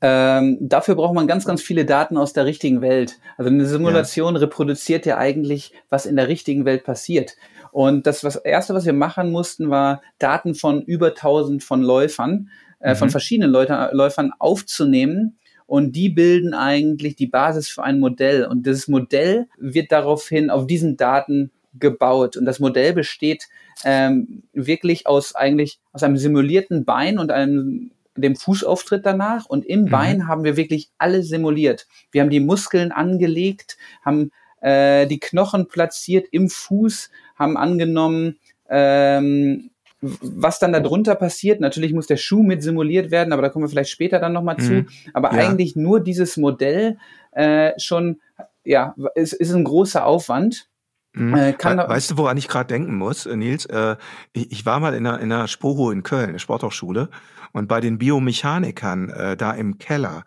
ähm, 0.07 0.59
dafür 0.61 0.97
braucht 0.97 1.15
man 1.15 1.27
ganz, 1.27 1.47
ganz 1.47 1.63
viele 1.63 1.87
Daten 1.87 2.19
aus 2.19 2.35
der 2.35 2.45
richtigen 2.45 2.83
Welt. 2.83 3.19
Also 3.39 3.51
eine 3.51 3.65
Simulation 3.65 4.35
ja. 4.35 4.41
reproduziert 4.41 5.07
ja 5.07 5.17
eigentlich, 5.17 5.73
was 5.89 6.05
in 6.05 6.17
der 6.17 6.29
richtigen 6.29 6.67
Welt 6.67 6.85
passiert. 6.85 7.37
Und 7.75 8.07
das 8.07 8.23
was, 8.23 8.37
erste, 8.37 8.73
was 8.73 8.87
wir 8.87 8.93
machen 8.93 9.33
mussten, 9.33 9.69
war 9.69 10.01
Daten 10.21 10.55
von 10.55 10.83
über 10.83 11.09
1000 11.09 11.61
von 11.61 11.83
Läufern, 11.83 12.49
äh, 12.79 12.93
mhm. 12.93 12.99
von 12.99 13.11
verschiedenen 13.11 13.51
Leute, 13.51 13.91
Läufern 13.91 14.31
aufzunehmen. 14.39 15.39
Und 15.67 15.97
die 15.97 16.09
bilden 16.09 16.55
eigentlich 16.55 17.17
die 17.17 17.27
Basis 17.27 17.69
für 17.69 17.83
ein 17.83 17.99
Modell. 17.99 18.47
Und 18.47 18.65
dieses 18.65 18.87
Modell 18.87 19.49
wird 19.59 19.91
daraufhin 19.91 20.51
auf 20.51 20.69
diesen 20.69 20.97
Daten 20.97 21.51
gebaut. 21.77 22.37
Und 22.37 22.45
das 22.45 22.61
Modell 22.61 22.93
besteht 22.93 23.49
ähm, 23.83 24.45
wirklich 24.53 25.09
aus 25.09 25.35
eigentlich 25.35 25.81
aus 25.91 26.05
einem 26.05 26.17
simulierten 26.17 26.85
Bein 26.85 27.19
und 27.19 27.33
einem 27.33 27.91
dem 28.15 28.37
Fußauftritt 28.37 29.05
danach. 29.05 29.47
Und 29.47 29.67
im 29.67 29.87
mhm. 29.87 29.91
Bein 29.91 30.29
haben 30.29 30.45
wir 30.45 30.57
wirklich 30.57 30.91
alles 30.97 31.29
simuliert. 31.29 31.89
Wir 32.13 32.23
haben 32.23 32.31
die 32.31 32.39
Muskeln 32.39 32.93
angelegt, 32.93 33.79
haben 34.05 34.31
äh, 34.65 35.07
die 35.07 35.21
Knochen 35.21 35.69
platziert 35.69 36.27
im 36.31 36.49
Fuß, 36.49 37.11
haben 37.35 37.57
angenommen, 37.57 38.39
ähm, 38.69 39.71
was 40.01 40.59
dann 40.59 40.73
darunter 40.73 41.15
passiert. 41.15 41.61
Natürlich 41.61 41.93
muss 41.93 42.07
der 42.07 42.17
Schuh 42.17 42.43
mit 42.43 42.63
simuliert 42.63 43.11
werden, 43.11 43.33
aber 43.33 43.43
da 43.43 43.49
kommen 43.49 43.65
wir 43.65 43.69
vielleicht 43.69 43.91
später 43.91 44.19
dann 44.19 44.33
nochmal 44.33 44.59
zu. 44.59 44.73
Mhm. 44.73 44.89
Aber 45.13 45.33
ja. 45.33 45.49
eigentlich 45.49 45.77
nur 45.77 46.01
dieses 46.01 46.37
Modell 46.37 46.99
äh, 47.33 47.73
schon, 47.79 48.21
ja, 48.65 48.95
ist, 49.15 49.33
ist 49.33 49.53
ein 49.53 49.65
großer 49.65 50.05
Aufwand. 50.05 50.69
Mhm. 51.15 51.35
Äh, 51.35 51.55
weißt 51.59 52.13
du, 52.13 52.17
woran 52.19 52.37
ich 52.37 52.49
gerade 52.49 52.67
denken 52.67 52.97
muss, 52.97 53.27
äh, 53.27 53.37
Nils? 53.37 53.67
Äh, 53.67 53.97
ich, 54.33 54.51
ich, 54.51 54.67
war 54.67 54.81
mal 54.81 54.95
in 54.95 55.07
einer, 55.07 55.21
in 55.21 55.33
einer 55.33 55.49
Spoho 55.49 55.91
in 55.91 56.03
Köln, 56.03 56.31
eine 56.31 56.39
Sporthochschule, 56.39 57.09
und 57.53 57.69
bei 57.69 57.81
den 57.81 57.99
Biomechanikern 57.99 59.37
da 59.39 59.53
im 59.53 59.79
Keller, 59.79 60.25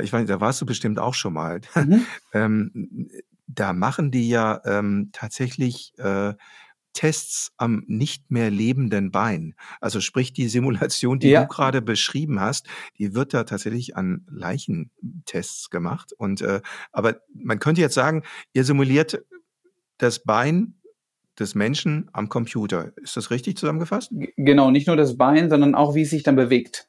ich 0.00 0.12
weiß, 0.12 0.28
da 0.28 0.40
warst 0.40 0.60
du 0.60 0.66
bestimmt 0.66 1.00
auch 1.00 1.14
schon 1.14 1.32
mal. 1.32 1.60
Mhm. 1.74 2.06
ähm, 2.32 3.08
da 3.46 3.72
machen 3.72 4.10
die 4.10 4.28
ja 4.28 4.60
ähm, 4.64 5.10
tatsächlich 5.12 5.92
äh, 5.98 6.34
Tests 6.96 7.52
am 7.58 7.84
nicht 7.86 8.30
mehr 8.30 8.50
lebenden 8.50 9.10
Bein. 9.10 9.54
Also 9.80 10.00
sprich 10.00 10.32
die 10.32 10.48
Simulation, 10.48 11.18
die 11.18 11.28
ja. 11.28 11.42
du 11.42 11.48
gerade 11.48 11.82
beschrieben 11.82 12.40
hast, 12.40 12.66
die 12.98 13.14
wird 13.14 13.34
da 13.34 13.44
tatsächlich 13.44 13.96
an 13.96 14.26
Leichentests 14.30 15.68
gemacht. 15.68 16.14
Und 16.16 16.40
äh, 16.40 16.62
aber 16.92 17.20
man 17.34 17.58
könnte 17.58 17.82
jetzt 17.82 17.94
sagen, 17.94 18.22
ihr 18.54 18.64
simuliert 18.64 19.22
das 19.98 20.20
Bein 20.20 20.80
des 21.38 21.54
Menschen 21.54 22.08
am 22.14 22.30
Computer. 22.30 22.92
Ist 22.96 23.16
das 23.16 23.30
richtig 23.30 23.58
zusammengefasst? 23.58 24.10
Genau, 24.36 24.70
nicht 24.70 24.86
nur 24.86 24.96
das 24.96 25.18
Bein, 25.18 25.50
sondern 25.50 25.74
auch, 25.74 25.94
wie 25.94 26.02
es 26.02 26.10
sich 26.10 26.22
dann 26.22 26.36
bewegt. 26.36 26.85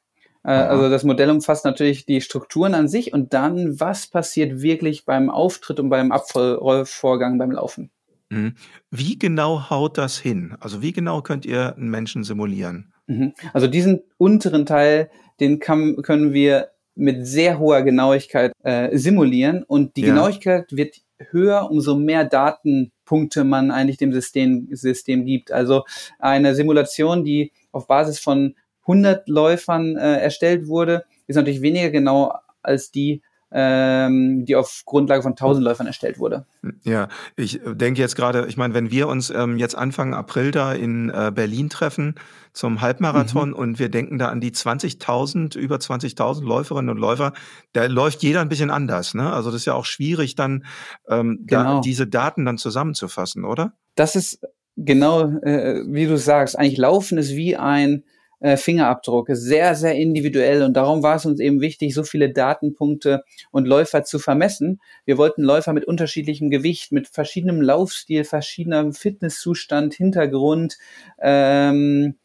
Äh, 0.48 0.52
also 0.52 0.88
das 0.88 1.04
Modell 1.04 1.30
umfasst 1.30 1.66
natürlich 1.66 2.06
die 2.06 2.22
Strukturen 2.22 2.72
an 2.72 2.88
sich 2.88 3.12
und 3.12 3.34
dann, 3.34 3.78
was 3.78 4.06
passiert 4.06 4.62
wirklich 4.62 5.04
beim 5.04 5.28
Auftritt 5.28 5.78
und 5.78 5.90
beim 5.90 6.10
Abrollvorgang 6.10 7.36
beim 7.36 7.50
Laufen. 7.50 7.90
Mhm. 8.30 8.54
Wie 8.90 9.18
genau 9.18 9.68
haut 9.68 9.98
das 9.98 10.18
hin? 10.18 10.56
Also 10.58 10.80
wie 10.80 10.92
genau 10.92 11.20
könnt 11.20 11.44
ihr 11.44 11.76
einen 11.76 11.90
Menschen 11.90 12.24
simulieren? 12.24 12.94
Mhm. 13.06 13.34
Also 13.52 13.66
diesen 13.66 14.00
unteren 14.16 14.64
Teil, 14.64 15.10
den 15.38 15.58
kann, 15.58 15.96
können 15.96 16.32
wir 16.32 16.70
mit 16.94 17.26
sehr 17.26 17.58
hoher 17.58 17.82
Genauigkeit 17.82 18.52
äh, 18.62 18.96
simulieren 18.96 19.64
und 19.64 19.96
die 19.96 20.00
ja. 20.00 20.08
Genauigkeit 20.08 20.72
wird 20.72 20.96
höher, 21.30 21.70
umso 21.70 21.94
mehr 21.94 22.24
Datenpunkte 22.24 23.44
man 23.44 23.70
eigentlich 23.70 23.98
dem 23.98 24.12
System, 24.12 24.68
System 24.72 25.26
gibt. 25.26 25.52
Also 25.52 25.84
eine 26.18 26.54
Simulation, 26.54 27.22
die 27.22 27.52
auf 27.70 27.86
Basis 27.86 28.18
von 28.18 28.54
100 28.88 29.28
Läufern 29.28 29.96
äh, 29.96 30.16
erstellt 30.16 30.66
wurde, 30.66 31.04
ist 31.26 31.36
natürlich 31.36 31.60
weniger 31.62 31.90
genau 31.90 32.32
als 32.62 32.90
die, 32.90 33.22
ähm, 33.52 34.44
die 34.46 34.56
auf 34.56 34.82
Grundlage 34.84 35.22
von 35.22 35.32
1000 35.32 35.64
Läufern 35.64 35.86
erstellt 35.86 36.18
wurde. 36.18 36.46
Ja, 36.84 37.08
ich 37.36 37.60
denke 37.64 38.00
jetzt 38.00 38.16
gerade, 38.16 38.46
ich 38.48 38.56
meine, 38.56 38.74
wenn 38.74 38.90
wir 38.90 39.08
uns 39.08 39.30
ähm, 39.30 39.58
jetzt 39.58 39.74
Anfang 39.76 40.14
April 40.14 40.50
da 40.50 40.72
in 40.72 41.10
äh, 41.10 41.30
Berlin 41.34 41.68
treffen 41.68 42.14
zum 42.52 42.80
Halbmarathon 42.80 43.50
mhm. 43.50 43.54
und 43.54 43.78
wir 43.78 43.90
denken 43.90 44.18
da 44.18 44.28
an 44.28 44.40
die 44.40 44.50
20.000, 44.50 45.56
über 45.56 45.76
20.000 45.76 46.42
Läuferinnen 46.44 46.90
und 46.90 46.98
Läufer, 46.98 47.32
da 47.72 47.86
läuft 47.86 48.22
jeder 48.22 48.40
ein 48.40 48.48
bisschen 48.48 48.70
anders. 48.70 49.14
Ne? 49.14 49.32
Also 49.32 49.50
das 49.50 49.60
ist 49.60 49.66
ja 49.66 49.74
auch 49.74 49.84
schwierig, 49.84 50.34
dann 50.34 50.64
ähm, 51.08 51.44
genau. 51.46 51.76
da, 51.76 51.80
diese 51.80 52.06
Daten 52.06 52.44
dann 52.44 52.58
zusammenzufassen, 52.58 53.44
oder? 53.44 53.74
Das 53.94 54.16
ist 54.16 54.40
genau, 54.76 55.22
äh, 55.42 55.82
wie 55.86 56.06
du 56.06 56.16
sagst, 56.16 56.58
eigentlich 56.58 56.78
Laufen 56.78 57.18
ist 57.18 57.34
wie 57.34 57.56
ein 57.56 58.04
äh, 58.40 58.56
Fingerabdruck, 58.56 59.28
sehr, 59.30 59.74
sehr 59.74 59.94
individuell 59.94 60.62
und 60.62 60.74
darum 60.74 61.02
war 61.02 61.16
es 61.16 61.26
uns 61.26 61.40
eben 61.40 61.60
wichtig, 61.60 61.94
so 61.94 62.02
viele 62.02 62.30
Datenpunkte 62.30 63.24
und 63.50 63.66
Läufer 63.66 64.04
zu 64.04 64.18
vermessen. 64.18 64.80
Wir 65.04 65.18
wollten 65.18 65.42
Läufer 65.42 65.72
mit 65.72 65.84
unterschiedlichem 65.84 66.50
Gewicht, 66.50 66.92
mit 66.92 67.08
verschiedenem 67.08 67.60
Laufstil, 67.60 68.24
verschiedenem 68.24 68.92
Fitnesszustand, 68.92 69.94
Hintergrund, 69.94 70.78
ähm, 71.20 72.16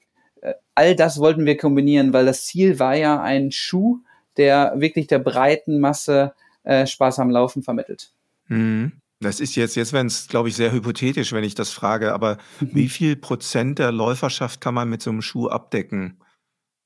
äh, 0.42 0.54
all 0.76 0.96
das 0.96 1.20
wollten 1.20 1.46
wir 1.46 1.58
kombinieren, 1.58 2.14
weil 2.14 2.26
das 2.26 2.46
Ziel 2.46 2.80
war 2.80 2.96
ja 2.96 3.22
ein 3.22 3.52
Schuh, 3.52 4.00
der 4.38 4.74
wirklich 4.76 5.08
der 5.08 5.20
breiten 5.20 5.80
Masse 5.80 6.34
äh, 6.64 6.88
Spaß 6.88 7.20
am 7.20 7.30
Laufen 7.30 7.64
vermittelt. 7.64 8.12
Mhm. 8.48 8.94
Das 9.24 9.40
ist 9.40 9.56
jetzt, 9.56 9.76
jetzt 9.76 9.94
wäre 9.94 10.06
es, 10.06 10.28
glaube 10.28 10.50
ich, 10.50 10.56
sehr 10.56 10.72
hypothetisch, 10.72 11.34
wenn 11.34 11.44
ich 11.44 11.56
das 11.56 11.72
frage, 11.72 12.14
aber 12.14 12.38
mhm. 12.60 12.70
wie 12.74 12.90
viel 12.90 13.16
Prozent 13.16 13.80
der 13.80 13.92
Läuferschaft 13.92 14.62
kann 14.62 14.74
man 14.74 14.90
mit 14.90 15.02
so 15.02 15.10
einem 15.10 15.22
Schuh 15.22 15.48
abdecken? 15.48 16.20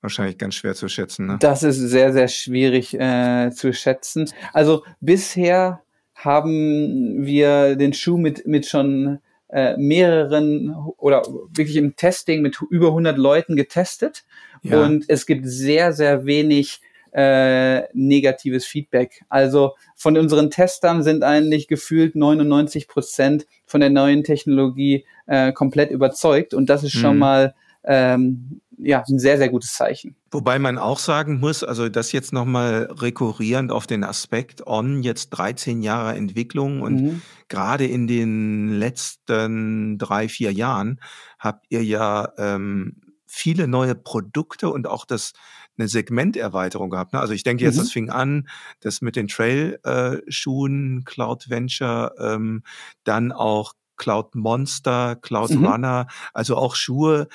Wahrscheinlich 0.01 0.37
ganz 0.37 0.55
schwer 0.55 0.75
zu 0.75 0.87
schätzen. 0.87 1.27
Ne? 1.27 1.37
Das 1.39 1.63
ist 1.63 1.77
sehr, 1.77 2.13
sehr 2.13 2.27
schwierig 2.27 2.93
äh, 2.93 3.49
zu 3.51 3.73
schätzen. 3.73 4.29
Also 4.53 4.83
bisher 5.01 5.81
haben 6.15 7.25
wir 7.25 7.75
den 7.75 7.93
Schuh 7.93 8.17
mit, 8.17 8.45
mit 8.45 8.65
schon 8.65 9.19
äh, 9.49 9.77
mehreren 9.77 10.75
oder 10.97 11.23
wirklich 11.53 11.77
im 11.77 11.95
Testing 11.95 12.41
mit 12.41 12.59
über 12.69 12.87
100 12.87 13.17
Leuten 13.17 13.55
getestet. 13.55 14.23
Ja. 14.61 14.83
Und 14.83 15.05
es 15.07 15.25
gibt 15.25 15.47
sehr, 15.47 15.93
sehr 15.93 16.25
wenig 16.25 16.81
äh, 17.11 17.83
negatives 17.93 18.65
Feedback. 18.65 19.23
Also 19.29 19.73
von 19.95 20.17
unseren 20.17 20.49
Testern 20.49 21.03
sind 21.03 21.23
eigentlich 21.23 21.67
gefühlt 21.67 22.15
99 22.15 22.87
Prozent 22.87 23.45
von 23.65 23.81
der 23.81 23.89
neuen 23.89 24.23
Technologie 24.23 25.05
äh, 25.25 25.51
komplett 25.51 25.91
überzeugt 25.91 26.53
und 26.53 26.69
das 26.69 26.83
ist 26.83 26.93
schon 26.93 27.15
mhm. 27.15 27.19
mal 27.19 27.55
ähm, 27.83 28.61
ja, 28.77 29.03
ein 29.07 29.17
sehr, 29.17 29.37
sehr 29.37 29.49
gutes 29.49 29.73
Zeichen. 29.73 30.15
Wobei 30.29 30.59
man 30.59 30.77
auch 30.77 30.99
sagen 30.99 31.39
muss, 31.39 31.63
also 31.63 31.89
das 31.89 32.11
jetzt 32.11 32.31
nochmal 32.31 32.89
rekurrierend 32.91 33.71
auf 33.71 33.87
den 33.87 34.03
Aspekt 34.03 34.67
On, 34.67 35.01
jetzt 35.01 35.29
13 35.31 35.81
Jahre 35.81 36.15
Entwicklung 36.15 36.81
und 36.81 37.01
mhm. 37.01 37.21
gerade 37.47 37.85
in 37.85 38.07
den 38.07 38.77
letzten 38.77 39.97
drei, 39.97 40.29
vier 40.29 40.51
Jahren 40.51 40.99
habt 41.39 41.65
ihr 41.69 41.83
ja 41.83 42.29
ähm, 42.37 42.97
viele 43.25 43.67
neue 43.67 43.95
Produkte 43.95 44.69
und 44.69 44.87
auch 44.87 45.05
das 45.05 45.33
eine 45.77 45.87
Segmenterweiterung 45.87 46.89
gehabt. 46.89 47.13
Ne? 47.13 47.19
Also 47.19 47.33
ich 47.33 47.43
denke 47.43 47.63
jetzt, 47.63 47.75
mhm. 47.75 47.79
das 47.79 47.91
fing 47.91 48.09
an, 48.09 48.49
das 48.79 49.01
mit 49.01 49.15
den 49.15 49.27
Trail-Schuhen, 49.27 50.99
äh, 50.99 51.03
Cloud 51.03 51.49
Venture, 51.49 52.13
ähm, 52.19 52.63
dann 53.03 53.31
auch 53.31 53.73
Cloud 53.97 54.35
Monster, 54.35 55.15
Cloud 55.15 55.51
mhm. 55.51 55.65
Runner, 55.65 56.07
also 56.33 56.55
auch 56.55 56.75
Schuhe, 56.75 57.27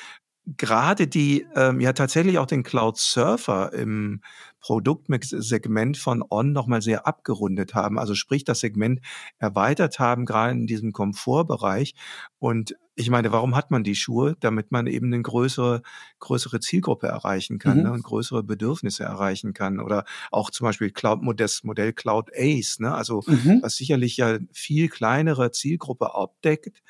gerade 0.57 1.07
die 1.07 1.47
ähm, 1.55 1.81
ja 1.81 1.93
tatsächlich 1.93 2.39
auch 2.39 2.47
den 2.47 2.63
Cloud 2.63 2.99
Surfer 2.99 3.73
im 3.73 4.21
Produktsegment 4.63 5.99
von 5.99 6.25
On 6.31 6.53
nochmal 6.53 6.81
sehr 6.81 7.07
abgerundet 7.07 7.75
haben. 7.75 7.99
Also 7.99 8.15
sprich, 8.15 8.45
das 8.45 8.61
Segment 8.61 9.01
erweitert 9.39 9.99
haben, 9.99 10.25
gerade 10.25 10.53
in 10.53 10.67
diesem 10.67 10.93
Komfortbereich. 10.93 11.95
Und 12.39 12.77
ich 12.95 13.11
meine, 13.11 13.33
warum 13.33 13.57
hat 13.57 13.71
man 13.71 13.85
die 13.85 13.95
Schuhe? 13.95 14.37
Damit 14.41 14.71
man 14.71 14.87
eben 14.87 15.07
eine 15.07 15.23
größere, 15.23 15.83
größere 16.21 16.61
Zielgruppe 16.61 17.09
erreichen 17.09 17.59
kann 17.59 17.79
mhm. 17.79 17.83
ne, 17.85 17.93
und 17.93 18.05
größere 18.05 18.43
Bedürfnisse 18.43 19.03
erreichen 19.03 19.53
kann. 19.53 19.81
Oder 19.81 20.05
auch 20.31 20.51
zum 20.51 20.67
Beispiel 20.67 20.91
Cloud, 20.91 21.21
das 21.41 21.65
Modell 21.65 21.93
Cloud 21.93 22.31
Ace, 22.37 22.79
ne? 22.81 22.95
also 22.95 23.23
mhm. 23.27 23.61
was 23.63 23.77
sicherlich 23.77 24.17
ja 24.19 24.39
viel 24.53 24.89
kleinere 24.89 25.51
Zielgruppe 25.51 26.15
abdeckt, 26.15 26.83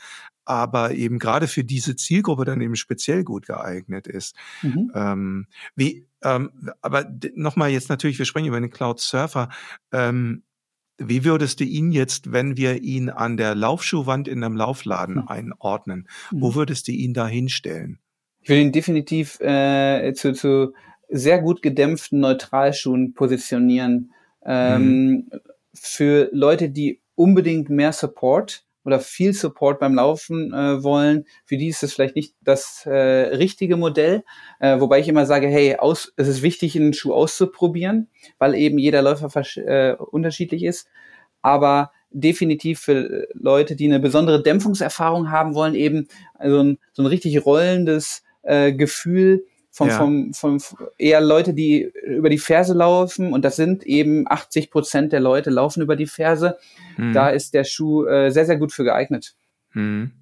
aber 0.44 0.92
eben 0.92 1.18
gerade 1.18 1.46
für 1.48 1.64
diese 1.64 1.96
Zielgruppe 1.96 2.44
dann 2.44 2.60
eben 2.60 2.76
speziell 2.76 3.24
gut 3.24 3.46
geeignet 3.46 4.06
ist. 4.06 4.34
Mhm. 4.62 4.90
Ähm, 4.94 5.46
wie, 5.74 6.06
ähm, 6.22 6.50
aber 6.80 7.10
nochmal 7.34 7.70
jetzt 7.70 7.88
natürlich, 7.88 8.18
wir 8.18 8.26
sprechen 8.26 8.46
über 8.46 8.60
den 8.60 8.70
Cloud 8.70 9.00
Surfer. 9.00 9.48
Ähm, 9.92 10.42
wie 10.98 11.24
würdest 11.24 11.60
du 11.60 11.64
ihn 11.64 11.90
jetzt, 11.92 12.32
wenn 12.32 12.56
wir 12.56 12.82
ihn 12.82 13.08
an 13.08 13.36
der 13.36 13.54
Laufschuhwand 13.54 14.28
in 14.28 14.42
einem 14.42 14.56
Laufladen 14.56 15.16
mhm. 15.16 15.28
einordnen, 15.28 16.08
wo 16.30 16.50
mhm. 16.50 16.54
würdest 16.54 16.88
du 16.88 16.92
ihn 16.92 17.14
da 17.14 17.26
hinstellen? 17.26 17.98
Ich 18.40 18.48
würde 18.48 18.62
ihn 18.62 18.72
definitiv 18.72 19.40
äh, 19.40 20.12
zu, 20.14 20.32
zu 20.32 20.74
sehr 21.08 21.40
gut 21.40 21.62
gedämpften 21.62 22.20
Neutralschuhen 22.20 23.14
positionieren. 23.14 24.12
Ähm, 24.44 25.10
mhm. 25.10 25.30
Für 25.74 26.28
Leute, 26.32 26.68
die 26.70 27.00
unbedingt 27.14 27.70
mehr 27.70 27.92
Support 27.92 28.64
oder 28.84 29.00
viel 29.00 29.32
Support 29.32 29.80
beim 29.80 29.94
Laufen 29.94 30.52
äh, 30.52 30.82
wollen, 30.82 31.24
für 31.44 31.56
die 31.56 31.68
ist 31.68 31.82
es 31.82 31.94
vielleicht 31.94 32.16
nicht 32.16 32.34
das 32.40 32.84
äh, 32.86 32.90
richtige 32.90 33.76
Modell. 33.76 34.24
Äh, 34.60 34.80
wobei 34.80 35.00
ich 35.00 35.08
immer 35.08 35.26
sage, 35.26 35.48
hey, 35.48 35.76
aus, 35.76 36.12
es 36.16 36.28
ist 36.28 36.42
wichtig, 36.42 36.76
einen 36.76 36.92
Schuh 36.92 37.12
auszuprobieren, 37.12 38.08
weil 38.38 38.54
eben 38.54 38.78
jeder 38.78 39.02
Läufer 39.02 39.30
äh, 39.56 39.94
unterschiedlich 39.94 40.64
ist. 40.64 40.88
Aber 41.42 41.92
definitiv 42.10 42.80
für 42.80 43.26
Leute, 43.34 43.76
die 43.76 43.86
eine 43.86 44.00
besondere 44.00 44.42
Dämpfungserfahrung 44.42 45.30
haben 45.30 45.54
wollen, 45.54 45.74
eben 45.74 46.08
also 46.34 46.60
ein, 46.60 46.78
so 46.92 47.02
ein 47.02 47.06
richtig 47.06 47.44
rollendes 47.44 48.22
äh, 48.42 48.72
Gefühl, 48.72 49.44
vom, 49.72 49.88
ja. 49.88 49.96
vom, 49.96 50.34
vom, 50.34 50.58
eher 50.98 51.22
Leute, 51.22 51.54
die 51.54 51.90
über 52.04 52.28
die 52.28 52.38
Ferse 52.38 52.74
laufen 52.74 53.32
und 53.32 53.42
das 53.44 53.56
sind 53.56 53.84
eben 53.84 54.26
80 54.28 54.70
Prozent 54.70 55.12
der 55.12 55.20
Leute 55.20 55.50
laufen 55.50 55.82
über 55.82 55.96
die 55.96 56.06
Ferse. 56.06 56.58
Mhm. 56.98 57.14
Da 57.14 57.30
ist 57.30 57.54
der 57.54 57.64
Schuh 57.64 58.04
äh, 58.04 58.30
sehr, 58.30 58.44
sehr 58.44 58.58
gut 58.58 58.72
für 58.72 58.84
geeignet. 58.84 59.34
Mhm. 59.72 60.12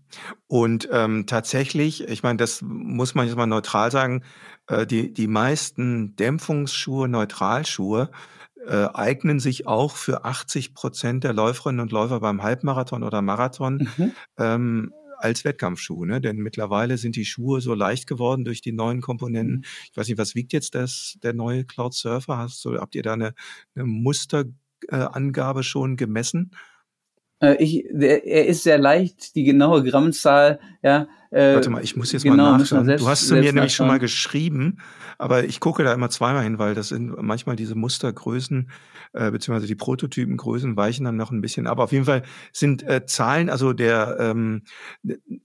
Und 0.47 0.89
ähm, 0.93 1.27
tatsächlich, 1.27 2.09
ich 2.09 2.23
meine, 2.23 2.37
das 2.37 2.63
muss 2.63 3.15
man 3.15 3.27
jetzt 3.27 3.37
mal 3.37 3.47
neutral 3.47 3.91
sagen, 3.91 4.23
äh, 4.69 4.87
die, 4.87 5.13
die 5.13 5.27
meisten 5.27 6.15
Dämpfungsschuhe, 6.15 7.09
Neutralschuhe, 7.09 8.11
äh, 8.67 8.89
eignen 8.93 9.41
sich 9.41 9.67
auch 9.67 9.97
für 9.97 10.25
80 10.25 10.75
Prozent 10.75 11.25
der 11.25 11.33
Läuferinnen 11.33 11.81
und 11.81 11.93
Läufer 11.93 12.21
beim 12.21 12.43
Halbmarathon 12.43 13.03
oder 13.03 13.21
Marathon. 13.23 13.89
Mhm. 13.97 14.13
Ähm, 14.39 14.93
als 15.23 15.45
Wettkampfschuh, 15.45 16.05
ne? 16.05 16.21
Denn 16.21 16.37
mittlerweile 16.37 16.99
sind 16.99 17.17
die 17.17 17.25
Schuhe 17.25 17.61
so 17.61 17.75
leicht 17.75 18.07
geworden 18.07 18.45
durch 18.45 18.61
die 18.61 18.73
neuen 18.73 19.01
Komponenten. 19.01 19.57
Mhm. 19.57 19.65
Ich 19.91 19.97
weiß 19.97 20.09
nicht, 20.09 20.19
was 20.19 20.35
wiegt 20.35 20.53
jetzt 20.53 20.75
das, 20.75 21.19
der 21.23 21.33
neue 21.33 21.65
Cloud 21.65 21.95
Surfer? 21.95 22.39
Hast 22.39 22.65
du, 22.65 22.79
habt 22.79 22.95
ihr 22.95 23.03
da 23.03 23.13
eine, 23.13 23.35
eine 23.75 23.85
Musterangabe 23.85 25.61
äh, 25.61 25.65
schon 25.65 25.97
gemessen? 25.97 26.53
Äh, 27.41 27.57
ich, 27.63 27.85
der, 27.91 28.27
er 28.27 28.47
ist 28.47 28.63
sehr 28.63 28.79
leicht, 28.79 29.35
die 29.35 29.45
genaue 29.45 29.83
Grammzahl, 29.83 30.61
ja, 30.83 31.09
Äh, 31.31 31.55
Warte 31.55 31.71
mal, 31.71 31.83
ich 31.83 31.97
muss 31.97 32.11
jetzt 32.11 32.25
genau, 32.25 32.37
mal 32.37 32.59
nachschauen. 32.59 32.85
Selbst, 32.85 33.03
du 33.05 33.09
hast 33.09 33.29
zu 33.29 33.37
mir 33.37 33.53
nämlich 33.53 33.75
schon 33.75 33.87
mal 33.87 34.01
geschrieben, 34.01 34.79
aber 35.17 35.45
ich 35.45 35.61
gucke 35.61 35.85
da 35.85 35.93
immer 35.93 36.11
zweimal 36.11 36.43
hin, 36.43 36.59
weil 36.59 36.75
das 36.75 36.89
sind 36.89 37.23
manchmal 37.23 37.55
diese 37.55 37.77
Mustergrößen 37.77 38.69
äh, 39.13 39.31
beziehungsweise 39.31 39.67
die 39.67 39.75
Prototypengrößen 39.75 40.77
weichen 40.77 41.05
dann 41.05 41.17
noch 41.17 41.31
ein 41.31 41.41
bisschen 41.41 41.67
ab. 41.67 41.79
Auf 41.79 41.93
jeden 41.93 42.05
Fall 42.05 42.23
sind 42.53 42.83
äh, 42.83 43.07
Zahlen, 43.07 43.49
also 43.49 43.73
der 43.73 44.17
ähm, 44.19 44.63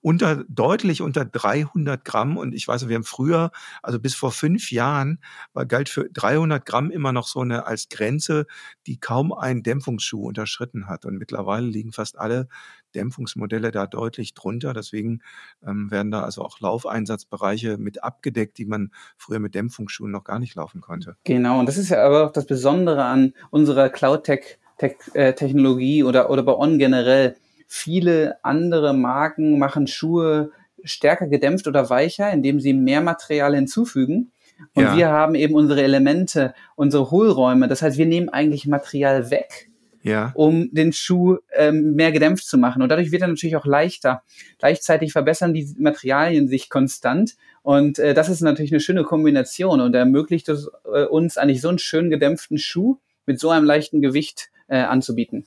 unter 0.02 0.44
deutlich 0.48 1.02
unter 1.02 1.26
300 1.26 2.04
Gramm 2.04 2.38
und 2.38 2.54
ich 2.54 2.68
weiß, 2.68 2.88
wir 2.88 2.96
haben 2.96 3.04
früher, 3.04 3.52
also 3.84 4.00
bis 4.00 4.16
vor 4.16 4.32
fünf 4.32 4.72
Jahren, 4.72 5.20
war 5.54 5.66
galt 5.66 5.90
für 5.90 6.10
300 6.10 6.66
Gramm 6.66 6.90
immer 6.90 7.12
noch 7.12 7.28
so 7.28 7.42
eine 7.42 7.66
als 7.66 7.90
Grenze, 7.90 8.48
die 8.88 9.00
kaum 9.00 9.34
ein 9.34 9.64
Dämpfungsschuh 9.64 10.28
unterschritten 10.28 10.88
hat 10.88 11.06
und 11.06 11.18
mittlerweile 11.18 11.68
liegen 11.68 11.92
fast 11.92 12.18
alle 12.18 12.48
Dämpfungsmodelle 12.96 13.72
da 13.72 13.88
deutlich 13.88 14.34
drunter. 14.34 14.74
Deswegen 14.74 15.22
ähm, 15.66 15.90
werden 15.92 16.12
da 16.12 16.22
also 16.22 16.42
auch 16.42 16.60
Laufeinsatzbereiche 16.60 17.78
mit 17.78 18.04
abgedeckt, 18.04 18.58
die 18.58 18.66
man 18.66 18.92
früher 19.18 19.40
mit 19.40 19.56
Dämpfungsschuhen 19.56 20.12
noch 20.12 20.24
gar 20.24 20.40
nicht 20.40 20.56
laufen 20.56 20.82
konnte. 20.82 21.18
Genau, 21.24 21.60
und 21.60 21.68
das 21.68 21.78
ist 21.78 21.90
ja 21.90 22.04
aber 22.04 22.26
auch 22.26 22.32
das 22.32 22.46
Besondere 22.46 23.04
an 23.04 23.34
unserer 23.52 23.90
Cloud-Tech-Technologie 23.90 26.04
oder, 26.04 26.30
oder 26.30 26.44
bei 26.44 26.56
On 26.56 26.80
generell. 26.80 27.36
Viele 27.68 28.38
andere 28.44 28.94
Marken 28.94 29.60
machen 29.60 29.88
Schuhe 29.88 30.52
stärker 30.84 31.28
gedämpft 31.28 31.68
oder 31.68 31.90
weicher, 31.90 32.32
indem 32.32 32.60
sie 32.60 32.74
mehr 32.74 33.02
Material 33.02 33.56
hinzufügen. 33.56 34.32
Und 34.74 34.84
ja. 34.84 34.96
wir 34.96 35.10
haben 35.10 35.36
eben 35.36 35.56
unsere 35.56 35.84
Elemente, 35.84 36.54
unsere 36.76 37.12
Hohlräume. 37.12 37.68
Das 37.68 37.82
heißt, 37.82 37.98
wir 37.98 38.06
nehmen 38.06 38.30
eigentlich 38.30 38.68
Material 38.68 39.32
weg 39.32 39.70
ja. 40.06 40.32
um 40.36 40.70
den 40.72 40.94
Schuh 40.94 41.38
ähm, 41.54 41.94
mehr 41.96 42.12
gedämpft 42.12 42.48
zu 42.48 42.58
machen. 42.58 42.82
Und 42.82 42.90
dadurch 42.90 43.12
wird 43.12 43.24
er 43.24 43.28
natürlich 43.28 43.56
auch 43.56 43.66
leichter. 43.66 44.24
Gleichzeitig 44.60 45.12
verbessern 45.12 45.54
die 45.54 45.68
Materialien 45.78 46.48
sich 46.48 46.70
konstant. 46.70 47.36
Und 47.64 48.00
äh, 48.00 48.14
das 48.14 48.30
ist 48.30 48.42
natürlich 48.42 48.72
eine 48.72 48.80
schöne 48.80 49.04
Kombination 49.04 49.82
und 49.82 49.96
ermöglicht 49.96 50.48
es 50.50 50.70
äh, 50.94 51.06
uns 51.06 51.38
eigentlich 51.38 51.62
so 51.62 51.70
einen 51.70 51.80
schön 51.80 52.10
gedämpften 52.10 52.58
Schuh 52.58 53.00
mit 53.26 53.40
so 53.40 53.50
einem 53.50 53.66
leichten 53.66 54.02
Gewicht 54.02 54.52
äh, 54.68 54.78
anzubieten. 54.78 55.46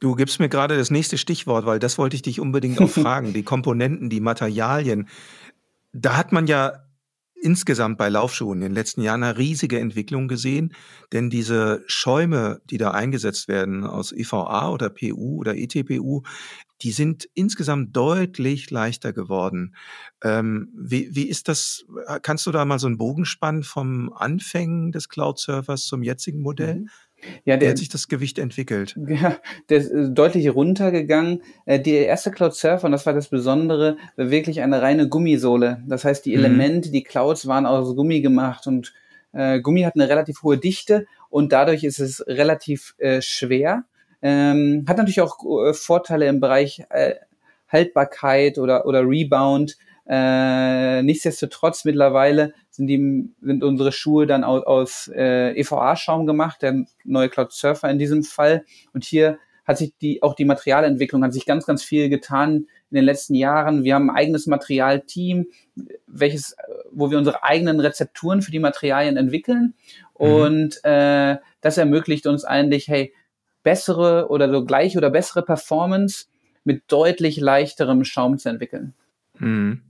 Du 0.00 0.16
gibst 0.16 0.40
mir 0.40 0.48
gerade 0.48 0.76
das 0.76 0.90
nächste 0.90 1.16
Stichwort, 1.16 1.66
weil 1.66 1.78
das 1.78 1.98
wollte 1.98 2.16
ich 2.16 2.22
dich 2.22 2.40
unbedingt 2.40 2.80
auch 2.80 2.88
fragen. 2.90 3.32
Die 3.32 3.44
Komponenten, 3.44 4.10
die 4.10 4.20
Materialien. 4.20 5.08
Da 5.92 6.16
hat 6.16 6.32
man 6.32 6.46
ja 6.46 6.84
insgesamt 7.40 7.98
bei 7.98 8.08
Laufschuhen 8.08 8.58
in 8.58 8.68
den 8.68 8.74
letzten 8.74 9.02
Jahren 9.02 9.22
eine 9.22 9.38
riesige 9.38 9.80
Entwicklung 9.80 10.28
gesehen, 10.28 10.74
denn 11.12 11.30
diese 11.30 11.82
Schäume, 11.86 12.60
die 12.70 12.78
da 12.78 12.90
eingesetzt 12.92 13.48
werden 13.48 13.84
aus 13.84 14.12
EVA 14.12 14.70
oder 14.70 14.90
PU 14.90 15.38
oder 15.38 15.56
ETPU, 15.56 16.22
die 16.82 16.92
sind 16.92 17.28
insgesamt 17.34 17.94
deutlich 17.96 18.70
leichter 18.70 19.12
geworden. 19.12 19.74
Ähm, 20.22 20.70
wie, 20.74 21.14
wie 21.14 21.28
ist 21.28 21.48
das? 21.48 21.84
Kannst 22.22 22.46
du 22.46 22.52
da 22.52 22.64
mal 22.64 22.78
so 22.78 22.86
einen 22.86 22.98
Bogen 22.98 23.24
spannen 23.24 23.62
vom 23.62 24.12
Anfängen 24.12 24.92
des 24.92 25.08
Cloud-Servers 25.08 25.86
zum 25.86 26.02
jetzigen 26.02 26.40
Modell? 26.40 26.80
Mhm. 26.80 26.88
Ja, 27.44 27.56
der, 27.56 27.68
Wie 27.68 27.70
hat 27.70 27.78
sich 27.78 27.88
das 27.88 28.08
Gewicht 28.08 28.38
entwickelt? 28.38 28.96
Ja, 29.08 29.36
der 29.68 29.78
ist 29.78 29.90
äh, 29.90 30.10
deutlich 30.10 30.54
runtergegangen. 30.54 31.42
Äh, 31.66 31.80
der 31.80 32.06
erste 32.06 32.30
Cloud 32.30 32.54
Surfer, 32.54 32.86
und 32.86 32.92
das 32.92 33.06
war 33.06 33.12
das 33.12 33.28
Besondere, 33.28 33.96
war 34.16 34.30
wirklich 34.30 34.62
eine 34.62 34.82
reine 34.82 35.08
Gummisohle. 35.08 35.82
Das 35.86 36.04
heißt, 36.04 36.24
die 36.24 36.36
mhm. 36.36 36.44
Elemente, 36.44 36.90
die 36.90 37.02
Clouds 37.02 37.46
waren 37.46 37.66
aus 37.66 37.94
Gummi 37.96 38.20
gemacht 38.20 38.66
und 38.66 38.92
äh, 39.32 39.60
Gummi 39.60 39.82
hat 39.82 39.94
eine 39.94 40.08
relativ 40.08 40.42
hohe 40.42 40.58
Dichte 40.58 41.06
und 41.28 41.52
dadurch 41.52 41.84
ist 41.84 42.00
es 42.00 42.24
relativ 42.26 42.94
äh, 42.98 43.20
schwer. 43.22 43.84
Ähm, 44.22 44.84
hat 44.88 44.98
natürlich 44.98 45.20
auch 45.20 45.38
äh, 45.66 45.72
Vorteile 45.72 46.26
im 46.26 46.40
Bereich 46.40 46.84
äh, 46.90 47.14
Haltbarkeit 47.68 48.58
oder, 48.58 48.86
oder 48.86 49.02
Rebound. 49.08 49.76
Äh, 50.12 51.04
nichtsdestotrotz 51.04 51.84
mittlerweile 51.84 52.52
sind, 52.68 52.88
die, 52.88 53.30
sind 53.42 53.62
unsere 53.62 53.92
Schuhe 53.92 54.26
dann 54.26 54.42
aus, 54.42 54.64
aus 54.64 55.10
äh, 55.14 55.52
EVA-Schaum 55.52 56.26
gemacht, 56.26 56.62
der 56.62 56.84
neue 57.04 57.28
Cloud 57.28 57.52
Surfer 57.52 57.88
in 57.88 58.00
diesem 58.00 58.24
Fall. 58.24 58.64
Und 58.92 59.04
hier 59.04 59.38
hat 59.64 59.78
sich 59.78 59.94
die, 60.02 60.20
auch 60.24 60.34
die 60.34 60.46
Materialentwicklung, 60.46 61.22
hat 61.22 61.32
sich 61.32 61.46
ganz, 61.46 61.64
ganz 61.64 61.84
viel 61.84 62.08
getan 62.08 62.66
in 62.90 62.96
den 62.96 63.04
letzten 63.04 63.36
Jahren. 63.36 63.84
Wir 63.84 63.94
haben 63.94 64.10
ein 64.10 64.16
eigenes 64.16 64.48
Materialteam, 64.48 65.46
welches, 66.08 66.56
wo 66.90 67.12
wir 67.12 67.18
unsere 67.18 67.44
eigenen 67.44 67.78
Rezepturen 67.78 68.42
für 68.42 68.50
die 68.50 68.58
Materialien 68.58 69.16
entwickeln. 69.16 69.74
Mhm. 70.18 70.26
Und 70.26 70.84
äh, 70.84 71.36
das 71.60 71.78
ermöglicht 71.78 72.26
uns 72.26 72.44
eigentlich, 72.44 72.88
hey, 72.88 73.14
bessere 73.62 74.28
oder 74.28 74.50
so 74.50 74.64
gleiche 74.64 74.98
oder 74.98 75.10
bessere 75.10 75.44
Performance 75.44 76.26
mit 76.64 76.82
deutlich 76.88 77.36
leichterem 77.36 78.02
Schaum 78.02 78.38
zu 78.38 78.48
entwickeln. 78.48 78.94
Mhm. 79.38 79.82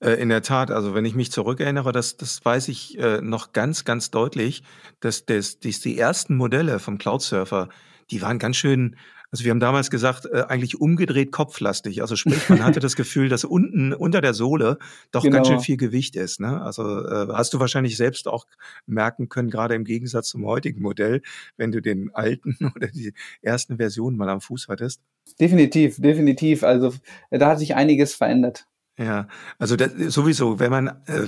Äh, 0.00 0.12
in 0.12 0.28
der 0.28 0.42
Tat, 0.42 0.70
also 0.70 0.94
wenn 0.94 1.04
ich 1.04 1.14
mich 1.14 1.32
zurückerinnere, 1.32 1.92
das, 1.92 2.16
das 2.16 2.44
weiß 2.44 2.68
ich 2.68 2.98
äh, 2.98 3.20
noch 3.20 3.52
ganz, 3.52 3.84
ganz 3.84 4.10
deutlich, 4.10 4.62
dass, 5.00 5.26
dass, 5.26 5.60
dass 5.60 5.80
die 5.80 5.98
ersten 5.98 6.36
Modelle 6.36 6.78
vom 6.78 6.98
Cloud 6.98 7.22
Surfer, 7.22 7.68
die 8.10 8.22
waren 8.22 8.38
ganz 8.38 8.56
schön, 8.56 8.96
also 9.30 9.44
wir 9.44 9.50
haben 9.50 9.60
damals 9.60 9.90
gesagt, 9.90 10.26
äh, 10.26 10.44
eigentlich 10.48 10.80
umgedreht 10.80 11.32
kopflastig. 11.32 12.00
Also 12.00 12.16
sprich, 12.16 12.48
man 12.48 12.64
hatte 12.64 12.80
das 12.80 12.96
Gefühl, 12.96 13.28
dass 13.28 13.44
unten 13.44 13.92
unter 13.92 14.20
der 14.20 14.32
Sohle 14.32 14.78
doch 15.10 15.22
genau. 15.22 15.36
ganz 15.36 15.48
schön 15.48 15.60
viel 15.60 15.76
Gewicht 15.76 16.16
ist. 16.16 16.40
Ne? 16.40 16.62
Also 16.62 17.04
äh, 17.04 17.28
hast 17.32 17.52
du 17.52 17.60
wahrscheinlich 17.60 17.96
selbst 17.96 18.26
auch 18.26 18.46
merken 18.86 19.28
können, 19.28 19.50
gerade 19.50 19.74
im 19.74 19.84
Gegensatz 19.84 20.28
zum 20.28 20.46
heutigen 20.46 20.80
Modell, 20.80 21.20
wenn 21.56 21.72
du 21.72 21.82
den 21.82 22.10
alten 22.14 22.56
oder 22.74 22.88
die 22.88 23.12
ersten 23.42 23.76
Versionen 23.76 24.16
mal 24.16 24.30
am 24.30 24.40
Fuß 24.40 24.68
hattest. 24.68 25.02
Definitiv, 25.38 26.00
definitiv. 26.00 26.62
Also 26.62 26.94
da 27.30 27.50
hat 27.50 27.58
sich 27.58 27.74
einiges 27.74 28.14
verändert. 28.14 28.66
Ja, 28.98 29.28
also 29.58 29.76
das, 29.76 29.92
sowieso, 30.12 30.58
wenn 30.58 30.70
man 30.70 30.88
äh, 31.06 31.26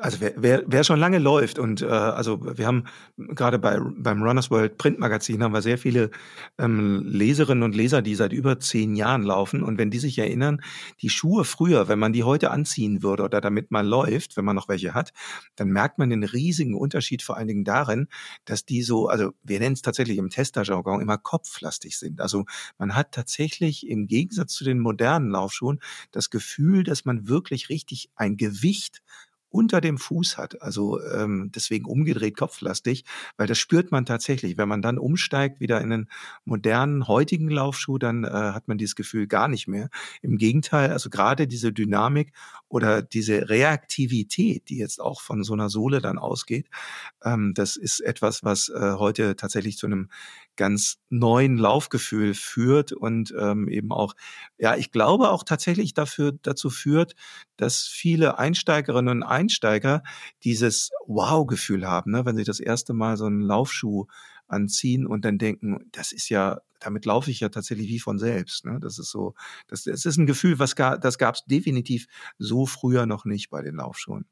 also 0.00 0.20
wer, 0.20 0.32
wer, 0.36 0.62
wer 0.66 0.84
schon 0.84 0.98
lange 0.98 1.18
läuft 1.18 1.58
und 1.58 1.82
äh, 1.82 1.86
also 1.86 2.40
wir 2.56 2.66
haben 2.66 2.84
gerade 3.16 3.58
bei 3.58 3.78
beim 3.78 4.22
Runners 4.22 4.50
World 4.50 4.78
Printmagazin 4.78 5.42
haben 5.42 5.52
wir 5.52 5.62
sehr 5.62 5.78
viele 5.78 6.10
ähm, 6.58 7.02
Leserinnen 7.04 7.62
und 7.62 7.74
Leser, 7.74 8.02
die 8.02 8.14
seit 8.14 8.32
über 8.32 8.58
zehn 8.58 8.96
Jahren 8.96 9.22
laufen 9.22 9.62
und 9.62 9.78
wenn 9.78 9.90
die 9.90 9.98
sich 9.98 10.18
erinnern, 10.18 10.62
die 11.02 11.10
Schuhe 11.10 11.44
früher, 11.44 11.88
wenn 11.88 11.98
man 11.98 12.12
die 12.12 12.24
heute 12.24 12.50
anziehen 12.50 13.02
würde 13.02 13.24
oder 13.24 13.40
damit 13.40 13.70
mal 13.70 13.86
läuft, 13.86 14.36
wenn 14.36 14.44
man 14.44 14.56
noch 14.56 14.68
welche 14.68 14.94
hat, 14.94 15.12
dann 15.56 15.68
merkt 15.68 15.98
man 15.98 16.10
den 16.10 16.24
riesigen 16.24 16.74
Unterschied 16.74 17.22
vor 17.22 17.36
allen 17.36 17.48
Dingen 17.48 17.64
darin, 17.64 18.08
dass 18.44 18.64
die 18.64 18.82
so, 18.82 19.08
also 19.08 19.32
wir 19.42 19.60
nennen 19.60 19.74
es 19.74 19.82
tatsächlich 19.82 20.18
im 20.18 20.30
Testerjargon 20.30 21.00
immer 21.00 21.18
kopflastig 21.18 21.98
sind. 21.98 22.20
Also 22.20 22.44
man 22.78 22.94
hat 22.94 23.12
tatsächlich 23.12 23.86
im 23.86 24.06
Gegensatz 24.06 24.54
zu 24.54 24.64
den 24.64 24.78
modernen 24.78 25.30
Laufschuhen 25.30 25.80
das 26.10 26.30
Gefühl, 26.30 26.84
dass 26.84 27.04
man 27.04 27.28
wirklich 27.28 27.68
richtig 27.68 28.10
ein 28.14 28.36
Gewicht 28.36 29.02
unter 29.50 29.80
dem 29.80 29.98
Fuß 29.98 30.38
hat. 30.38 30.62
Also 30.62 31.02
ähm, 31.02 31.50
deswegen 31.54 31.84
umgedreht 31.84 32.36
kopflastig, 32.36 33.04
weil 33.36 33.46
das 33.46 33.58
spürt 33.58 33.90
man 33.90 34.06
tatsächlich. 34.06 34.56
Wenn 34.56 34.68
man 34.68 34.82
dann 34.82 34.98
umsteigt 34.98 35.60
wieder 35.60 35.80
in 35.80 35.92
einen 35.92 36.10
modernen, 36.44 37.08
heutigen 37.08 37.50
Laufschuh, 37.50 37.98
dann 37.98 38.24
äh, 38.24 38.28
hat 38.28 38.68
man 38.68 38.78
dieses 38.78 38.94
Gefühl 38.94 39.26
gar 39.26 39.48
nicht 39.48 39.66
mehr. 39.66 39.90
Im 40.22 40.38
Gegenteil, 40.38 40.92
also 40.92 41.10
gerade 41.10 41.46
diese 41.46 41.72
Dynamik 41.72 42.32
oder 42.68 43.02
diese 43.02 43.48
Reaktivität, 43.48 44.68
die 44.68 44.78
jetzt 44.78 45.00
auch 45.00 45.20
von 45.20 45.42
so 45.42 45.52
einer 45.52 45.68
Sohle 45.68 46.00
dann 46.00 46.18
ausgeht, 46.18 46.68
ähm, 47.24 47.52
das 47.54 47.76
ist 47.76 48.00
etwas, 48.00 48.44
was 48.44 48.68
äh, 48.68 48.92
heute 48.96 49.36
tatsächlich 49.36 49.76
zu 49.76 49.86
einem 49.86 50.08
ganz 50.56 50.98
neuen 51.08 51.56
Laufgefühl 51.56 52.34
führt 52.34 52.92
und 52.92 53.34
ähm, 53.38 53.66
eben 53.66 53.92
auch, 53.92 54.14
ja, 54.58 54.76
ich 54.76 54.92
glaube 54.92 55.30
auch 55.30 55.42
tatsächlich 55.42 55.94
dafür, 55.94 56.32
dazu 56.42 56.68
führt, 56.68 57.14
dass 57.56 57.86
viele 57.86 58.38
Einsteigerinnen 58.38 59.08
und 59.08 59.22
Einsteiger 59.22 59.39
dieses 60.44 60.90
Wow-Gefühl 61.06 61.86
haben, 61.86 62.12
ne, 62.12 62.24
wenn 62.24 62.36
sie 62.36 62.44
das 62.44 62.60
erste 62.60 62.92
Mal 62.92 63.16
so 63.16 63.26
einen 63.26 63.40
Laufschuh 63.40 64.06
anziehen 64.50 65.06
und 65.06 65.24
dann 65.24 65.38
denken, 65.38 65.88
das 65.92 66.12
ist 66.12 66.28
ja, 66.28 66.60
damit 66.80 67.04
laufe 67.04 67.30
ich 67.30 67.40
ja 67.40 67.48
tatsächlich 67.48 67.88
wie 67.88 68.00
von 68.00 68.18
selbst. 68.18 68.64
Ne? 68.64 68.78
Das 68.80 68.98
ist 68.98 69.10
so, 69.10 69.34
das, 69.68 69.84
das 69.84 70.04
ist 70.04 70.16
ein 70.16 70.26
Gefühl, 70.26 70.58
was 70.58 70.76
gar, 70.76 70.98
das 70.98 71.18
gab 71.18 71.36
es 71.36 71.44
definitiv 71.44 72.06
so 72.38 72.66
früher 72.66 73.06
noch 73.06 73.24
nicht 73.24 73.50
bei 73.50 73.62
den 73.62 73.76
Laufschuhen. 73.76 74.26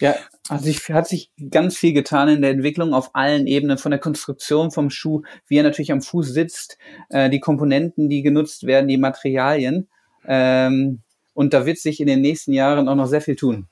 Ja, 0.00 0.16
also 0.48 0.66
ich, 0.66 0.90
hat 0.90 1.08
sich 1.08 1.30
ganz 1.50 1.76
viel 1.76 1.92
getan 1.92 2.28
in 2.28 2.42
der 2.42 2.50
Entwicklung 2.50 2.92
auf 2.92 3.14
allen 3.14 3.46
Ebenen, 3.46 3.78
von 3.78 3.90
der 3.90 4.00
Konstruktion 4.00 4.70
vom 4.70 4.90
Schuh, 4.90 5.22
wie 5.46 5.58
er 5.58 5.62
natürlich 5.62 5.92
am 5.92 6.02
Fuß 6.02 6.28
sitzt, 6.28 6.76
äh, 7.08 7.30
die 7.30 7.40
Komponenten, 7.40 8.08
die 8.08 8.22
genutzt 8.22 8.66
werden, 8.66 8.88
die 8.88 8.98
Materialien. 8.98 9.88
Ähm, 10.26 11.02
und 11.34 11.54
da 11.54 11.66
wird 11.66 11.78
sich 11.78 12.00
in 12.00 12.08
den 12.08 12.20
nächsten 12.20 12.52
Jahren 12.52 12.88
auch 12.88 12.96
noch 12.96 13.06
sehr 13.06 13.20
viel 13.20 13.36
tun. 13.36 13.68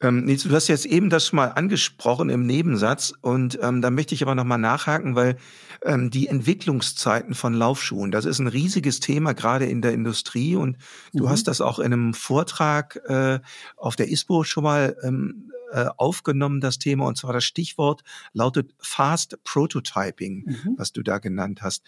Ähm, 0.00 0.24
Nils, 0.24 0.42
du 0.42 0.50
hast 0.50 0.68
jetzt 0.68 0.86
eben 0.86 1.08
das 1.08 1.32
mal 1.32 1.48
angesprochen 1.48 2.28
im 2.28 2.46
Nebensatz 2.46 3.12
und 3.20 3.58
ähm, 3.62 3.80
da 3.80 3.90
möchte 3.90 4.14
ich 4.14 4.22
aber 4.22 4.34
nochmal 4.34 4.58
nachhaken, 4.58 5.14
weil 5.14 5.36
ähm, 5.82 6.10
die 6.10 6.26
Entwicklungszeiten 6.26 7.34
von 7.34 7.54
Laufschuhen, 7.54 8.10
das 8.10 8.24
ist 8.24 8.40
ein 8.40 8.48
riesiges 8.48 9.00
Thema 9.00 9.34
gerade 9.34 9.66
in 9.66 9.82
der 9.82 9.92
Industrie 9.92 10.56
und 10.56 10.78
du 11.12 11.24
mhm. 11.24 11.28
hast 11.28 11.48
das 11.48 11.60
auch 11.60 11.78
in 11.78 11.92
einem 11.92 12.14
Vortrag 12.14 12.96
äh, 13.06 13.40
auf 13.76 13.96
der 13.96 14.08
ISPO 14.08 14.44
schon 14.44 14.64
mal 14.64 14.96
ähm, 15.02 15.50
äh, 15.74 15.86
aufgenommen, 15.96 16.60
das 16.60 16.78
Thema, 16.78 17.06
und 17.06 17.16
zwar 17.16 17.32
das 17.32 17.44
Stichwort 17.44 18.02
lautet 18.32 18.74
Fast 18.78 19.42
Prototyping, 19.44 20.44
mhm. 20.46 20.74
was 20.76 20.92
du 20.92 21.02
da 21.02 21.18
genannt 21.18 21.62
hast. 21.62 21.84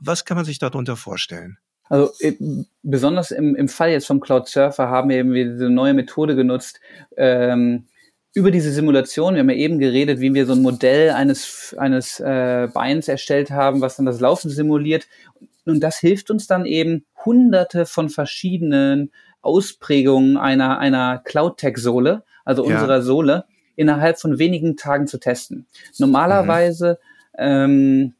Was 0.00 0.24
kann 0.24 0.36
man 0.36 0.44
sich 0.44 0.58
darunter 0.58 0.96
vorstellen? 0.96 1.58
Also 1.88 2.12
äh, 2.20 2.34
besonders 2.82 3.30
im, 3.30 3.54
im 3.54 3.68
Fall 3.68 3.90
jetzt 3.90 4.06
vom 4.06 4.20
Cloud 4.20 4.48
Surfer 4.48 4.88
haben 4.88 5.10
wir 5.10 5.18
eben 5.18 5.34
diese 5.34 5.70
neue 5.70 5.94
Methode 5.94 6.34
genutzt, 6.34 6.80
ähm, 7.16 7.84
über 8.34 8.50
diese 8.50 8.72
Simulation, 8.72 9.34
wir 9.34 9.40
haben 9.40 9.50
ja 9.50 9.56
eben 9.56 9.78
geredet, 9.78 10.18
wie 10.18 10.34
wir 10.34 10.44
so 10.44 10.54
ein 10.54 10.62
Modell 10.62 11.10
eines, 11.10 11.74
eines 11.78 12.18
äh, 12.18 12.68
Beins 12.74 13.06
erstellt 13.06 13.52
haben, 13.52 13.80
was 13.80 13.96
dann 13.96 14.06
das 14.06 14.18
Laufen 14.18 14.50
simuliert. 14.50 15.06
Und 15.64 15.80
das 15.80 15.98
hilft 15.98 16.30
uns 16.32 16.48
dann 16.48 16.66
eben, 16.66 17.04
hunderte 17.24 17.86
von 17.86 18.08
verschiedenen 18.10 19.12
Ausprägungen 19.40 20.36
einer, 20.36 20.78
einer 20.80 21.22
Cloud-Tech-Sohle, 21.24 22.24
also 22.44 22.68
ja. 22.68 22.74
unserer 22.74 23.02
Sohle, 23.02 23.44
innerhalb 23.76 24.18
von 24.18 24.38
wenigen 24.38 24.76
Tagen 24.76 25.06
zu 25.06 25.18
testen. 25.18 25.66
Normalerweise 25.98 26.98
mhm. 27.34 27.38
ähm, 27.38 28.14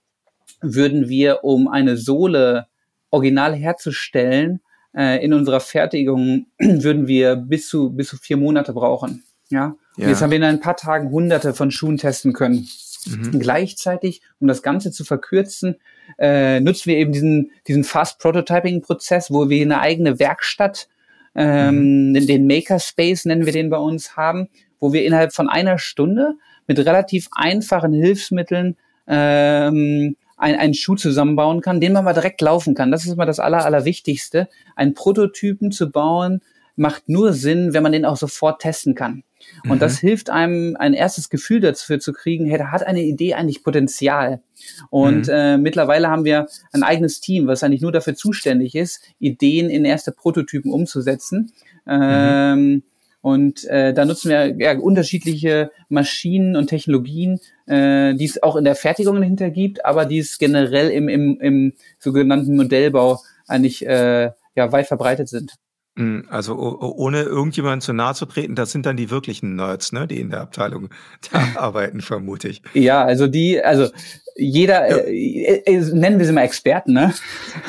würden 0.60 1.08
wir, 1.08 1.42
um 1.42 1.66
eine 1.66 1.96
Sohle 1.96 2.68
original 3.14 3.54
herzustellen, 3.54 4.60
äh, 4.94 5.24
in 5.24 5.32
unserer 5.32 5.60
Fertigung 5.60 6.46
würden 6.58 7.06
wir 7.06 7.36
bis 7.36 7.68
zu, 7.68 7.90
bis 7.90 8.08
zu 8.08 8.16
vier 8.16 8.36
Monate 8.36 8.72
brauchen. 8.72 9.24
Ja, 9.48 9.76
ja. 9.96 10.08
Jetzt 10.08 10.22
haben 10.22 10.30
wir 10.30 10.38
in 10.38 10.44
ein 10.44 10.60
paar 10.60 10.76
Tagen 10.76 11.10
hunderte 11.10 11.54
von 11.54 11.70
Schuhen 11.70 11.96
testen 11.96 12.32
können. 12.32 12.66
Mhm. 13.06 13.38
Gleichzeitig, 13.38 14.22
um 14.40 14.48
das 14.48 14.62
Ganze 14.62 14.90
zu 14.90 15.04
verkürzen, 15.04 15.76
äh, 16.18 16.60
nutzen 16.60 16.86
wir 16.86 16.96
eben 16.96 17.12
diesen, 17.12 17.50
diesen 17.68 17.84
Fast 17.84 18.18
Prototyping 18.18 18.82
Prozess, 18.82 19.30
wo 19.30 19.48
wir 19.48 19.62
eine 19.62 19.80
eigene 19.80 20.18
Werkstatt, 20.18 20.88
ähm, 21.34 22.12
mhm. 22.12 22.26
den 22.26 22.46
Makerspace 22.46 23.26
nennen 23.26 23.44
wir 23.44 23.52
den 23.52 23.70
bei 23.70 23.76
uns 23.76 24.16
haben, 24.16 24.48
wo 24.80 24.92
wir 24.92 25.04
innerhalb 25.04 25.32
von 25.32 25.48
einer 25.48 25.78
Stunde 25.78 26.34
mit 26.66 26.78
relativ 26.78 27.28
einfachen 27.32 27.92
Hilfsmitteln 27.92 28.76
ähm, 29.06 30.16
ein, 30.36 30.56
einen 30.56 30.74
Schuh 30.74 30.96
zusammenbauen 30.96 31.60
kann, 31.60 31.80
den 31.80 31.92
man 31.92 32.04
mal 32.04 32.12
direkt 32.12 32.40
laufen 32.40 32.74
kann. 32.74 32.90
Das 32.90 33.04
ist 33.04 33.12
immer 33.12 33.26
das 33.26 33.40
Aller, 33.40 33.64
Allerwichtigste. 33.64 34.48
Einen 34.76 34.94
Prototypen 34.94 35.70
zu 35.70 35.90
bauen, 35.90 36.40
macht 36.76 37.08
nur 37.08 37.32
Sinn, 37.32 37.72
wenn 37.72 37.82
man 37.82 37.92
den 37.92 38.04
auch 38.04 38.16
sofort 38.16 38.60
testen 38.60 38.94
kann. 38.94 39.22
Und 39.64 39.76
mhm. 39.76 39.78
das 39.78 39.98
hilft 39.98 40.30
einem, 40.30 40.76
ein 40.78 40.94
erstes 40.94 41.28
Gefühl 41.28 41.60
dafür 41.60 42.00
zu 42.00 42.12
kriegen, 42.12 42.46
hey, 42.46 42.58
da 42.58 42.70
hat 42.72 42.86
eine 42.86 43.02
Idee 43.02 43.34
eigentlich 43.34 43.62
Potenzial. 43.62 44.42
Und 44.90 45.26
mhm. 45.26 45.32
äh, 45.32 45.58
mittlerweile 45.58 46.08
haben 46.08 46.24
wir 46.24 46.46
ein 46.72 46.82
eigenes 46.82 47.20
Team, 47.20 47.46
was 47.46 47.62
eigentlich 47.62 47.82
nur 47.82 47.92
dafür 47.92 48.14
zuständig 48.14 48.74
ist, 48.74 49.02
Ideen 49.18 49.70
in 49.70 49.84
erste 49.84 50.12
Prototypen 50.12 50.72
umzusetzen. 50.72 51.52
Mhm. 51.84 51.92
Ähm, 51.92 52.82
und 53.24 53.64
äh, 53.64 53.94
da 53.94 54.04
nutzen 54.04 54.28
wir 54.28 54.54
ja, 54.58 54.78
unterschiedliche 54.78 55.70
Maschinen 55.88 56.56
und 56.56 56.66
Technologien, 56.66 57.40
äh, 57.64 58.12
die 58.12 58.26
es 58.26 58.42
auch 58.42 58.54
in 58.54 58.64
der 58.64 58.74
Fertigung 58.74 59.18
dahinter 59.18 59.48
gibt, 59.48 59.82
aber 59.82 60.04
die 60.04 60.18
es 60.18 60.36
generell 60.36 60.90
im, 60.90 61.08
im, 61.08 61.40
im 61.40 61.72
sogenannten 61.98 62.54
Modellbau 62.54 63.22
eigentlich 63.48 63.86
äh, 63.86 64.30
ja, 64.54 64.72
weit 64.72 64.88
verbreitet 64.88 65.30
sind. 65.30 65.54
Hm, 65.96 66.26
also 66.28 66.58
ohne 66.58 67.22
irgendjemanden 67.22 67.80
zu 67.80 67.94
nahe 67.94 68.12
zu 68.12 68.26
treten, 68.26 68.56
das 68.56 68.72
sind 68.72 68.84
dann 68.84 68.98
die 68.98 69.08
wirklichen 69.08 69.56
Nerds, 69.56 69.92
ne, 69.92 70.06
die 70.06 70.20
in 70.20 70.28
der 70.28 70.42
Abteilung 70.42 70.90
da 71.32 71.46
arbeiten, 71.56 72.02
vermute 72.02 72.48
ich. 72.48 72.60
Ja, 72.74 73.06
also 73.06 73.26
die, 73.26 73.64
also 73.64 73.88
jeder, 74.36 74.88
ja. 74.88 74.96
äh, 74.96 75.62
äh, 75.64 75.80
nennen 75.92 76.18
wir 76.18 76.26
sie 76.26 76.32
mal 76.32 76.42
Experten, 76.42 76.92
ne? 76.92 77.14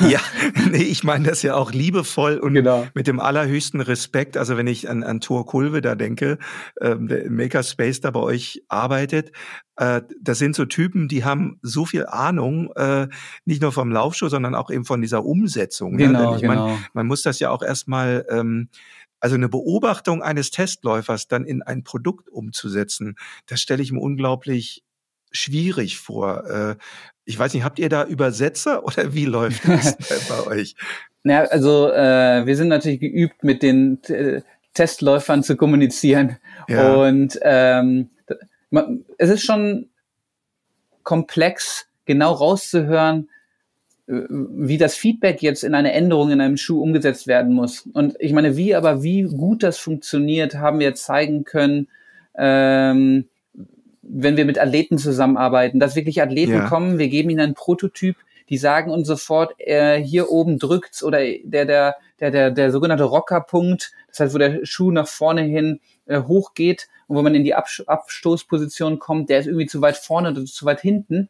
Ja, 0.08 0.20
nee, 0.70 0.82
ich 0.82 1.04
meine 1.04 1.28
das 1.28 1.42
ja 1.42 1.54
auch 1.54 1.72
liebevoll 1.72 2.38
und 2.38 2.54
genau. 2.54 2.86
mit 2.94 3.06
dem 3.06 3.20
allerhöchsten 3.20 3.80
Respekt. 3.80 4.36
Also 4.36 4.56
wenn 4.56 4.66
ich 4.66 4.88
an, 4.88 5.02
an 5.02 5.20
Thor 5.20 5.46
Kulve 5.46 5.80
da 5.80 5.94
denke, 5.94 6.38
ähm, 6.80 7.08
der 7.08 7.30
Makerspace 7.30 8.00
da 8.00 8.10
bei 8.10 8.20
euch 8.20 8.62
arbeitet, 8.68 9.32
äh, 9.76 10.02
das 10.20 10.38
sind 10.38 10.56
so 10.56 10.64
Typen, 10.64 11.08
die 11.08 11.24
haben 11.24 11.58
so 11.62 11.86
viel 11.86 12.06
Ahnung, 12.06 12.72
äh, 12.74 13.06
nicht 13.44 13.62
nur 13.62 13.72
vom 13.72 13.92
Laufschuh, 13.92 14.28
sondern 14.28 14.54
auch 14.54 14.70
eben 14.70 14.84
von 14.84 15.00
dieser 15.00 15.24
Umsetzung. 15.24 15.92
Ne? 15.92 16.06
Genau, 16.06 16.30
ne? 16.30 16.36
ich 16.36 16.42
genau. 16.42 16.68
Mein, 16.68 16.84
man 16.94 17.06
muss 17.06 17.22
das 17.22 17.38
ja 17.38 17.50
auch 17.50 17.62
erstmal 17.62 18.26
ähm, 18.28 18.68
also 19.20 19.34
eine 19.34 19.48
Beobachtung 19.48 20.22
eines 20.22 20.50
Testläufers 20.50 21.28
dann 21.28 21.44
in 21.44 21.62
ein 21.62 21.84
Produkt 21.84 22.28
umzusetzen, 22.28 23.16
das 23.46 23.60
stelle 23.60 23.82
ich 23.82 23.92
mir 23.92 24.00
unglaublich 24.00 24.84
schwierig 25.30 25.98
vor. 25.98 26.44
Äh, 26.48 26.76
ich 27.24 27.38
weiß 27.38 27.54
nicht, 27.54 27.64
habt 27.64 27.78
ihr 27.78 27.88
da 27.88 28.04
Übersetzer 28.04 28.84
oder 28.84 29.14
wie 29.14 29.26
läuft 29.26 29.66
das 29.68 29.96
bei 30.28 30.46
euch? 30.46 30.76
Ja, 31.24 31.42
also 31.44 31.90
äh, 31.90 32.46
wir 32.46 32.56
sind 32.56 32.68
natürlich 32.68 33.00
geübt, 33.00 33.42
mit 33.42 33.62
den 33.62 34.02
äh, 34.04 34.42
Testläufern 34.74 35.42
zu 35.42 35.56
kommunizieren. 35.56 36.36
Ja. 36.68 36.94
Und 36.94 37.38
ähm, 37.42 38.10
es 39.18 39.30
ist 39.30 39.44
schon 39.44 39.88
komplex, 41.02 41.86
genau 42.04 42.32
rauszuhören, 42.32 43.28
wie 44.06 44.78
das 44.78 44.94
Feedback 44.94 45.42
jetzt 45.42 45.64
in 45.64 45.74
eine 45.74 45.92
Änderung 45.92 46.30
in 46.30 46.40
einem 46.40 46.56
Schuh 46.56 46.80
umgesetzt 46.80 47.26
werden 47.26 47.52
muss. 47.52 47.88
Und 47.92 48.14
ich 48.20 48.32
meine, 48.32 48.56
wie 48.56 48.74
aber 48.74 49.02
wie 49.02 49.22
gut 49.22 49.64
das 49.64 49.78
funktioniert, 49.78 50.54
haben 50.54 50.78
wir 50.78 50.94
zeigen 50.94 51.42
können, 51.42 51.88
ähm, 52.36 53.28
wenn 54.08 54.36
wir 54.36 54.44
mit 54.44 54.58
Athleten 54.58 54.98
zusammenarbeiten, 54.98 55.80
dass 55.80 55.96
wirklich 55.96 56.22
Athleten 56.22 56.52
ja. 56.52 56.68
kommen, 56.68 56.98
wir 56.98 57.08
geben 57.08 57.30
ihnen 57.30 57.40
einen 57.40 57.54
Prototyp, 57.54 58.16
die 58.48 58.58
sagen 58.58 58.90
uns 58.90 59.08
sofort, 59.08 59.54
äh, 59.58 59.98
hier 59.98 60.30
oben 60.30 60.58
drückt's 60.58 61.02
oder 61.02 61.18
der, 61.18 61.64
der, 61.64 61.96
der, 62.20 62.30
der, 62.30 62.50
der 62.50 62.70
sogenannte 62.70 63.04
Rockerpunkt, 63.04 63.92
das 64.08 64.20
heißt, 64.20 64.34
wo 64.34 64.38
der 64.38 64.64
Schuh 64.64 64.90
nach 64.90 65.08
vorne 65.08 65.42
hin 65.42 65.80
äh, 66.06 66.22
hochgeht 66.22 66.88
und 67.08 67.16
wo 67.16 67.22
man 67.22 67.34
in 67.34 67.44
die 67.44 67.54
Abs 67.54 67.82
Abstoßposition 67.86 68.98
kommt, 68.98 69.30
der 69.30 69.40
ist 69.40 69.46
irgendwie 69.46 69.66
zu 69.66 69.80
weit 69.80 69.96
vorne 69.96 70.30
oder 70.30 70.44
zu 70.44 70.64
weit 70.64 70.80
hinten. 70.80 71.28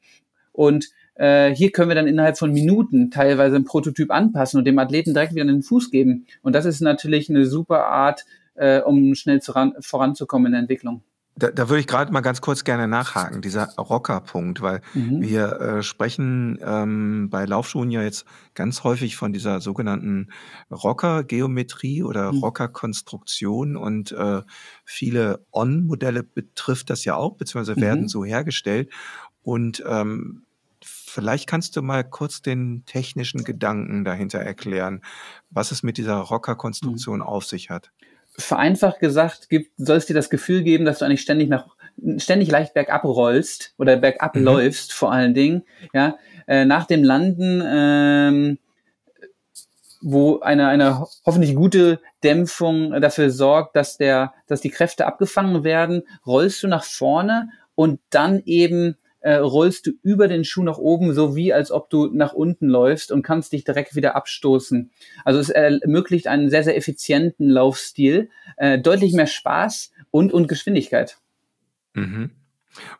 Und 0.53 0.91
äh, 1.15 1.55
hier 1.55 1.73
können 1.73 1.89
wir 1.89 1.95
dann 1.95 2.07
innerhalb 2.07 2.39
von 2.39 2.53
Minuten 2.53 3.11
teilweise 3.11 3.57
ein 3.57 3.65
Prototyp 3.65 4.11
anpassen 4.11 4.59
und 4.59 4.65
dem 4.65 4.79
Athleten 4.79 5.15
direkt 5.15 5.35
wieder 5.35 5.43
einen 5.43 5.62
Fuß 5.62 5.91
geben. 5.91 6.27
Und 6.43 6.55
das 6.55 6.65
ist 6.65 6.81
natürlich 6.81 7.29
eine 7.31 7.47
super 7.47 7.87
Art, 7.87 8.25
äh, 8.55 8.81
um 8.81 9.15
schnell 9.15 9.41
zu 9.41 9.53
ran, 9.53 9.75
voranzukommen 9.81 10.47
in 10.47 10.53
der 10.53 10.61
Entwicklung. 10.61 11.03
Da, 11.38 11.51
da 11.51 11.68
würde 11.68 11.81
ich 11.81 11.87
gerade 11.87 12.12
mal 12.12 12.22
ganz 12.22 12.40
kurz 12.40 12.64
gerne 12.64 12.88
nachhaken, 12.88 13.42
dieser 13.42 13.66
Rockerpunkt, 13.77 14.62
weil 14.62 14.81
mhm. 14.94 15.20
wir 15.20 15.61
äh, 15.61 15.83
sprechen 15.83 16.59
ähm, 16.64 17.29
bei 17.29 17.44
Laufschuhen 17.44 17.90
ja 17.90 18.03
jetzt 18.03 18.25
ganz 18.55 18.85
häufig 18.85 19.16
von 19.16 19.35
dieser 19.35 19.61
sogenannten 19.61 20.31
Rocker-Geometrie 20.70 22.03
oder 22.03 22.33
mhm. 22.33 22.38
Rocker-Konstruktion 22.38 23.77
und 23.77 24.12
äh, 24.12 24.42
viele 24.85 25.44
On-Modelle 25.53 26.22
betrifft 26.22 26.88
das 26.88 27.05
ja 27.05 27.16
auch, 27.16 27.35
beziehungsweise 27.37 27.79
werden 27.79 28.05
mhm. 28.05 28.09
so 28.09 28.25
hergestellt. 28.25 28.90
Und 29.42 29.85
ähm, 29.87 30.46
vielleicht 30.83 31.46
kannst 31.46 31.77
du 31.77 31.83
mal 31.83 32.03
kurz 32.03 32.40
den 32.40 32.85
technischen 32.87 33.44
Gedanken 33.44 34.05
dahinter 34.05 34.38
erklären, 34.38 35.03
was 35.51 35.70
es 35.70 35.83
mit 35.83 35.99
dieser 35.99 36.16
Rocker-Konstruktion 36.16 37.18
mhm. 37.18 37.27
auf 37.27 37.44
sich 37.44 37.68
hat 37.68 37.92
vereinfacht 38.38 39.01
gesagt 39.01 39.49
gibt, 39.49 39.72
soll 39.77 39.96
es 39.96 40.07
dir 40.07 40.14
das 40.14 40.31
Gefühl 40.31 40.62
geben, 40.62 40.85
dass 40.85 40.99
du 40.99 41.05
eigentlich 41.05 41.22
ständig 41.22 41.49
nach 41.49 41.77
ständig 42.18 42.51
leicht 42.51 42.75
bergab 42.75 43.05
rollst 43.05 43.72
oder 43.79 43.96
bergab 43.96 44.37
mhm. 44.37 44.44
läufst 44.44 44.92
vor 44.92 45.12
allen 45.12 45.35
Dingen, 45.35 45.64
ja, 45.94 46.18
äh, 46.46 46.64
nach 46.64 46.87
dem 46.87 47.03
Landen, 47.03 47.62
ähm, 47.66 48.59
wo 50.03 50.40
eine, 50.40 50.68
eine 50.68 51.07
hoffentlich 51.25 51.55
gute 51.55 52.01
Dämpfung 52.22 53.01
dafür 53.01 53.31
sorgt, 53.31 53.77
dass 53.77 53.96
der, 53.96 54.35
dass 54.46 54.61
die 54.61 54.70
Kräfte 54.70 55.07
abgefangen 55.07 55.64
werden, 55.64 56.03
rollst 56.27 56.62
du 56.62 56.68
nach 56.68 56.85
vorne 56.85 57.49
und 57.75 58.01
dann 58.11 58.42
eben 58.44 58.96
äh, 59.27 59.39
rollst 59.39 59.89
du 59.89 59.91
über 60.05 60.29
den 60.29 60.45
Schuh 60.45 60.62
nach 60.62 60.79
oben, 60.79 61.12
so 61.12 61.35
wie 61.35 61.53
als 61.53 61.73
ob 61.73 61.91
du 61.91 62.07
nach 62.07 62.33
unten 62.33 62.69
läufst 62.69 63.11
und 63.11 63.25
kannst 63.25 63.53
dich 63.53 63.65
direkt 63.65 63.97
wieder 63.97 64.15
abstoßen. 64.15 64.93
Also 65.25 65.41
es 65.41 65.49
ermöglicht 65.49 66.29
einen 66.29 66.49
sehr, 66.49 66.62
sehr 66.62 66.77
effizienten 66.77 67.51
Laufstil, 67.51 68.31
äh, 68.57 68.79
deutlich 68.79 69.15
mehr 69.15 69.27
Spaß 69.27 69.91
und, 70.12 70.33
und 70.33 70.47
Geschwindigkeit. 70.47 71.19
Mhm. 71.95 72.31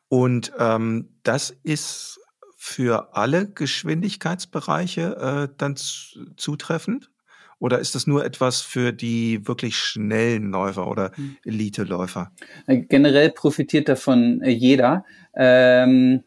Und 0.09 0.51
ähm, 0.59 1.11
das 1.23 1.55
ist 1.62 2.19
für 2.57 3.15
alle 3.15 3.49
Geschwindigkeitsbereiche 3.49 5.49
äh, 5.49 5.55
dann 5.57 5.77
zutreffend? 5.77 7.09
Oder 7.59 7.79
ist 7.79 7.95
das 7.95 8.07
nur 8.07 8.25
etwas 8.25 8.61
für 8.61 8.92
die 8.92 9.47
wirklich 9.47 9.77
schnellen 9.77 10.51
Läufer 10.51 10.88
oder 10.88 11.12
hm. 11.14 11.37
Elite-Läufer? 11.45 12.31
Generell 12.66 13.31
profitiert 13.31 13.88
davon 13.88 14.42
äh, 14.42 14.51
jeder. 14.51 15.05
Ähm, 15.35 16.23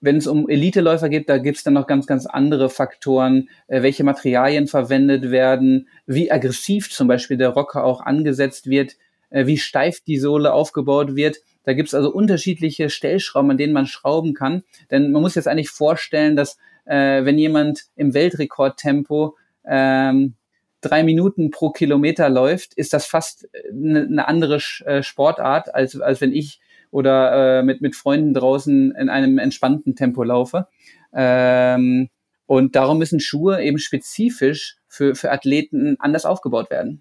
wenn 0.00 0.16
es 0.16 0.26
um 0.26 0.48
Elite-Läufer 0.48 1.08
geht, 1.08 1.28
da 1.28 1.38
gibt 1.38 1.58
es 1.58 1.62
dann 1.62 1.74
noch 1.74 1.86
ganz, 1.86 2.06
ganz 2.06 2.26
andere 2.26 2.68
Faktoren, 2.68 3.48
äh, 3.68 3.82
welche 3.82 4.04
Materialien 4.04 4.66
verwendet 4.66 5.30
werden, 5.30 5.88
wie 6.06 6.32
aggressiv 6.32 6.90
zum 6.90 7.08
Beispiel 7.08 7.36
der 7.36 7.50
Rocker 7.50 7.84
auch 7.84 8.00
angesetzt 8.00 8.68
wird, 8.68 8.96
äh, 9.30 9.46
wie 9.46 9.58
steif 9.58 10.00
die 10.00 10.18
Sohle 10.18 10.52
aufgebaut 10.52 11.14
wird. 11.14 11.38
Da 11.64 11.74
gibt 11.74 11.88
es 11.88 11.94
also 11.94 12.12
unterschiedliche 12.12 12.90
Stellschrauben, 12.90 13.52
an 13.52 13.58
denen 13.58 13.72
man 13.72 13.86
schrauben 13.86 14.34
kann. 14.34 14.64
Denn 14.90 15.12
man 15.12 15.22
muss 15.22 15.36
jetzt 15.36 15.46
eigentlich 15.46 15.70
vorstellen, 15.70 16.34
dass 16.34 16.58
äh, 16.84 17.24
wenn 17.24 17.38
jemand 17.38 17.84
im 17.94 18.14
Weltrekordtempo 18.14 19.36
ähm, 19.64 20.34
drei 20.80 21.04
Minuten 21.04 21.50
pro 21.50 21.70
Kilometer 21.70 22.28
läuft, 22.28 22.74
ist 22.74 22.92
das 22.92 23.06
fast 23.06 23.48
eine, 23.70 24.00
äh, 24.00 24.06
eine 24.06 24.28
andere 24.28 24.60
äh, 24.84 25.02
Sportart, 25.02 25.74
als, 25.74 26.00
als 26.00 26.20
wenn 26.20 26.32
ich 26.32 26.60
oder 26.90 27.60
äh, 27.60 27.62
mit, 27.62 27.80
mit 27.80 27.96
Freunden 27.96 28.34
draußen 28.34 28.92
in 28.92 29.08
einem 29.08 29.38
entspannten 29.38 29.96
Tempo 29.96 30.22
laufe. 30.24 30.68
Ähm, 31.14 32.08
Und 32.46 32.74
darum 32.74 32.98
müssen 32.98 33.20
Schuhe 33.20 33.62
eben 33.62 33.78
spezifisch 33.78 34.76
für, 34.88 35.14
für 35.14 35.30
Athleten 35.30 35.96
anders 36.00 36.26
aufgebaut 36.26 36.70
werden. 36.70 37.00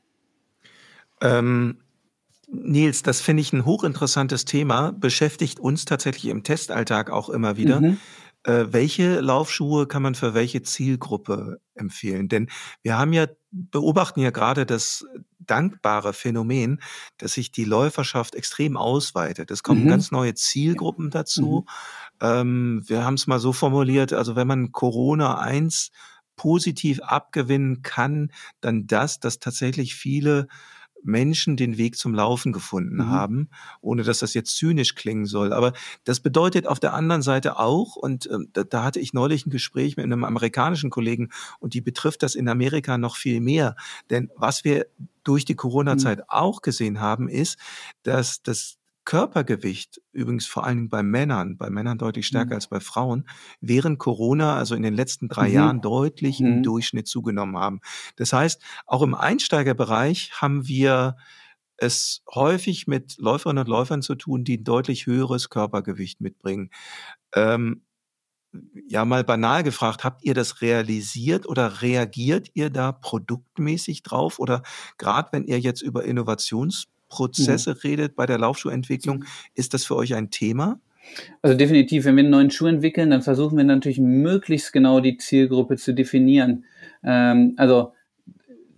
Ähm, 1.22 1.80
Nils, 2.48 3.04
das 3.04 3.20
finde 3.20 3.42
ich 3.42 3.52
ein 3.52 3.66
hochinteressantes 3.66 4.46
Thema, 4.46 4.94
beschäftigt 4.94 5.60
uns 5.60 5.84
tatsächlich 5.86 6.32
im 6.32 6.44
Testalltag 6.44 7.10
auch 7.10 7.30
immer 7.30 7.58
wieder. 7.58 7.82
Mhm. 7.82 7.98
Äh, 8.44 8.66
welche 8.70 9.20
Laufschuhe 9.20 9.88
kann 9.88 10.02
man 10.02 10.16
für 10.16 10.34
welche 10.34 10.62
Zielgruppe 10.64 11.62
empfehlen? 11.76 12.28
Denn 12.28 12.50
wir 12.82 12.98
haben 12.98 13.14
ja, 13.14 13.28
beobachten 13.52 14.20
ja 14.22 14.32
gerade 14.32 14.66
das 14.66 15.06
dankbare 15.40 16.14
Phänomen, 16.14 16.82
dass 17.18 17.34
sich 17.34 17.52
die 17.52 17.66
Läuferschaft 17.66 18.36
extrem 18.36 18.78
ausweitet. 18.78 19.52
Es 19.52 19.64
kommen 19.64 19.84
mhm. 19.84 19.90
ganz 19.90 20.12
neue 20.12 20.34
Zielgruppen 20.34 21.10
dazu. 21.10 21.66
Mhm. 22.22 22.28
Ähm, 22.28 22.84
wir 22.88 23.04
haben 23.04 23.16
es 23.16 23.28
mal 23.28 23.40
so 23.40 23.54
formuliert, 23.54 24.14
also 24.14 24.36
wenn 24.36 24.48
man 24.48 24.72
Corona 24.72 25.38
1 25.40 25.92
positiv 26.36 27.02
abgewinnen 27.02 27.82
kann, 27.84 28.32
dann 28.62 28.88
das, 28.88 29.20
dass 29.20 29.40
tatsächlich 29.40 29.96
viele 29.96 30.48
Menschen 31.04 31.58
den 31.58 31.78
Weg 31.78 31.98
zum 31.98 32.14
Laufen 32.14 32.52
gefunden 32.52 32.98
mhm. 32.98 33.10
haben, 33.10 33.50
ohne 33.82 34.04
dass 34.04 34.20
das 34.20 34.34
jetzt 34.34 34.56
zynisch 34.56 34.96
klingen 34.96 35.26
soll. 35.26 35.54
Aber 35.54 35.74
das 36.04 36.20
bedeutet 36.20 36.68
auf 36.68 36.80
der 36.80 36.94
anderen 36.94 37.22
Seite 37.22 37.60
auch, 37.60 37.96
und 37.96 38.28
äh, 38.28 38.38
da, 38.54 38.64
da, 38.64 38.84
hatte 38.84 39.00
ich 39.00 39.14
neulich 39.14 39.46
ein 39.46 39.52
Gespräch 39.52 39.98
mit 39.98 40.06
einem 40.06 40.24
amerikanischen 40.24 40.90
Kollegen, 40.90 41.30
und 41.60 41.74
die 41.74 41.82
betrifft 41.82 42.24
das 42.24 42.36
in 42.36 42.48
Amerika 42.48 42.98
noch 42.98 43.16
viel 43.16 43.42
mehr. 43.42 43.76
Denn 44.10 44.30
was 44.36 44.64
wir 44.64 44.88
durch 45.24 45.46
die 45.46 45.56
Corona-Zeit 45.56 46.20
mhm. 46.20 46.26
auch 46.28 46.62
gesehen 46.62 47.00
haben, 47.00 47.30
ist, 47.30 47.58
dass 48.04 48.42
das 48.42 48.78
Körpergewicht, 49.04 50.02
übrigens 50.12 50.46
vor 50.46 50.64
allen 50.64 50.78
Dingen 50.78 50.90
bei 50.90 51.04
Männern, 51.04 51.58
bei 51.58 51.70
Männern 51.70 51.98
deutlich 51.98 52.28
stärker 52.28 52.52
mhm. 52.52 52.56
als 52.56 52.68
bei 52.68 52.80
Frauen, 52.80 53.28
während 53.60 54.00
Corona, 54.00 54.56
also 54.56 54.76
in 54.76 54.84
den 54.84 54.94
letzten 54.94 55.28
drei 55.28 55.50
mhm. 55.50 55.54
Jahren, 55.54 55.82
deutlich 55.82 56.40
mhm. 56.40 56.48
im 56.48 56.64
Durchschnitt 56.64 57.08
zugenommen 57.08 57.58
haben. 57.58 57.82
Das 58.16 58.34
heißt, 58.34 58.62
auch 58.86 59.02
im 59.02 59.16
Einsteigerbereich 59.16 60.32
haben 60.42 60.68
wir 60.68 61.18
es 61.78 62.22
häufig 62.34 62.86
mit 62.86 63.18
Läuferinnen 63.18 63.64
und 63.64 63.70
Läufern 63.70 64.04
zu 64.04 64.14
tun, 64.14 64.44
die 64.44 64.58
ein 64.58 64.64
deutlich 64.64 65.08
höheres 65.08 65.50
Körpergewicht 65.50 66.22
mitbringen. 66.22 66.70
Ähm, 67.34 67.82
ja, 68.88 69.06
mal 69.06 69.24
banal 69.24 69.64
gefragt, 69.64 70.04
habt 70.04 70.24
ihr 70.24 70.34
das 70.34 70.62
realisiert 70.62 71.48
oder 71.48 71.82
reagiert 71.82 72.50
ihr 72.54 72.70
da 72.70 72.92
produktmäßig 72.92 74.04
drauf? 74.04 74.40
Oder 74.40 74.62
gerade 74.98 75.30
wenn 75.32 75.46
ihr 75.46 75.60
jetzt 75.60 75.82
über 75.82 76.04
Innovations 76.04 76.88
Prozesse 77.12 77.72
mhm. 77.72 77.78
redet 77.84 78.16
bei 78.16 78.26
der 78.26 78.40
Laufschuhentwicklung. 78.40 79.26
Ist 79.54 79.76
das 79.76 79.86
für 79.86 79.96
euch 79.96 80.16
ein 80.16 80.32
Thema? 80.32 80.80
Also 81.42 81.58
definitiv, 81.58 82.06
wenn 82.06 82.16
wir 82.16 82.24
einen 82.24 82.32
neuen 82.32 82.52
Schuh 82.52 82.68
entwickeln, 82.68 83.10
dann 83.10 83.22
versuchen 83.22 83.58
wir 83.58 83.64
natürlich 83.64 84.00
möglichst 84.00 84.72
genau 84.72 85.00
die 85.00 85.18
Zielgruppe 85.18 85.76
zu 85.78 85.94
definieren. 85.94 86.66
Ähm, 87.04 87.54
also 87.58 87.94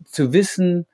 zu 0.05 0.34
wissen, 0.34 0.86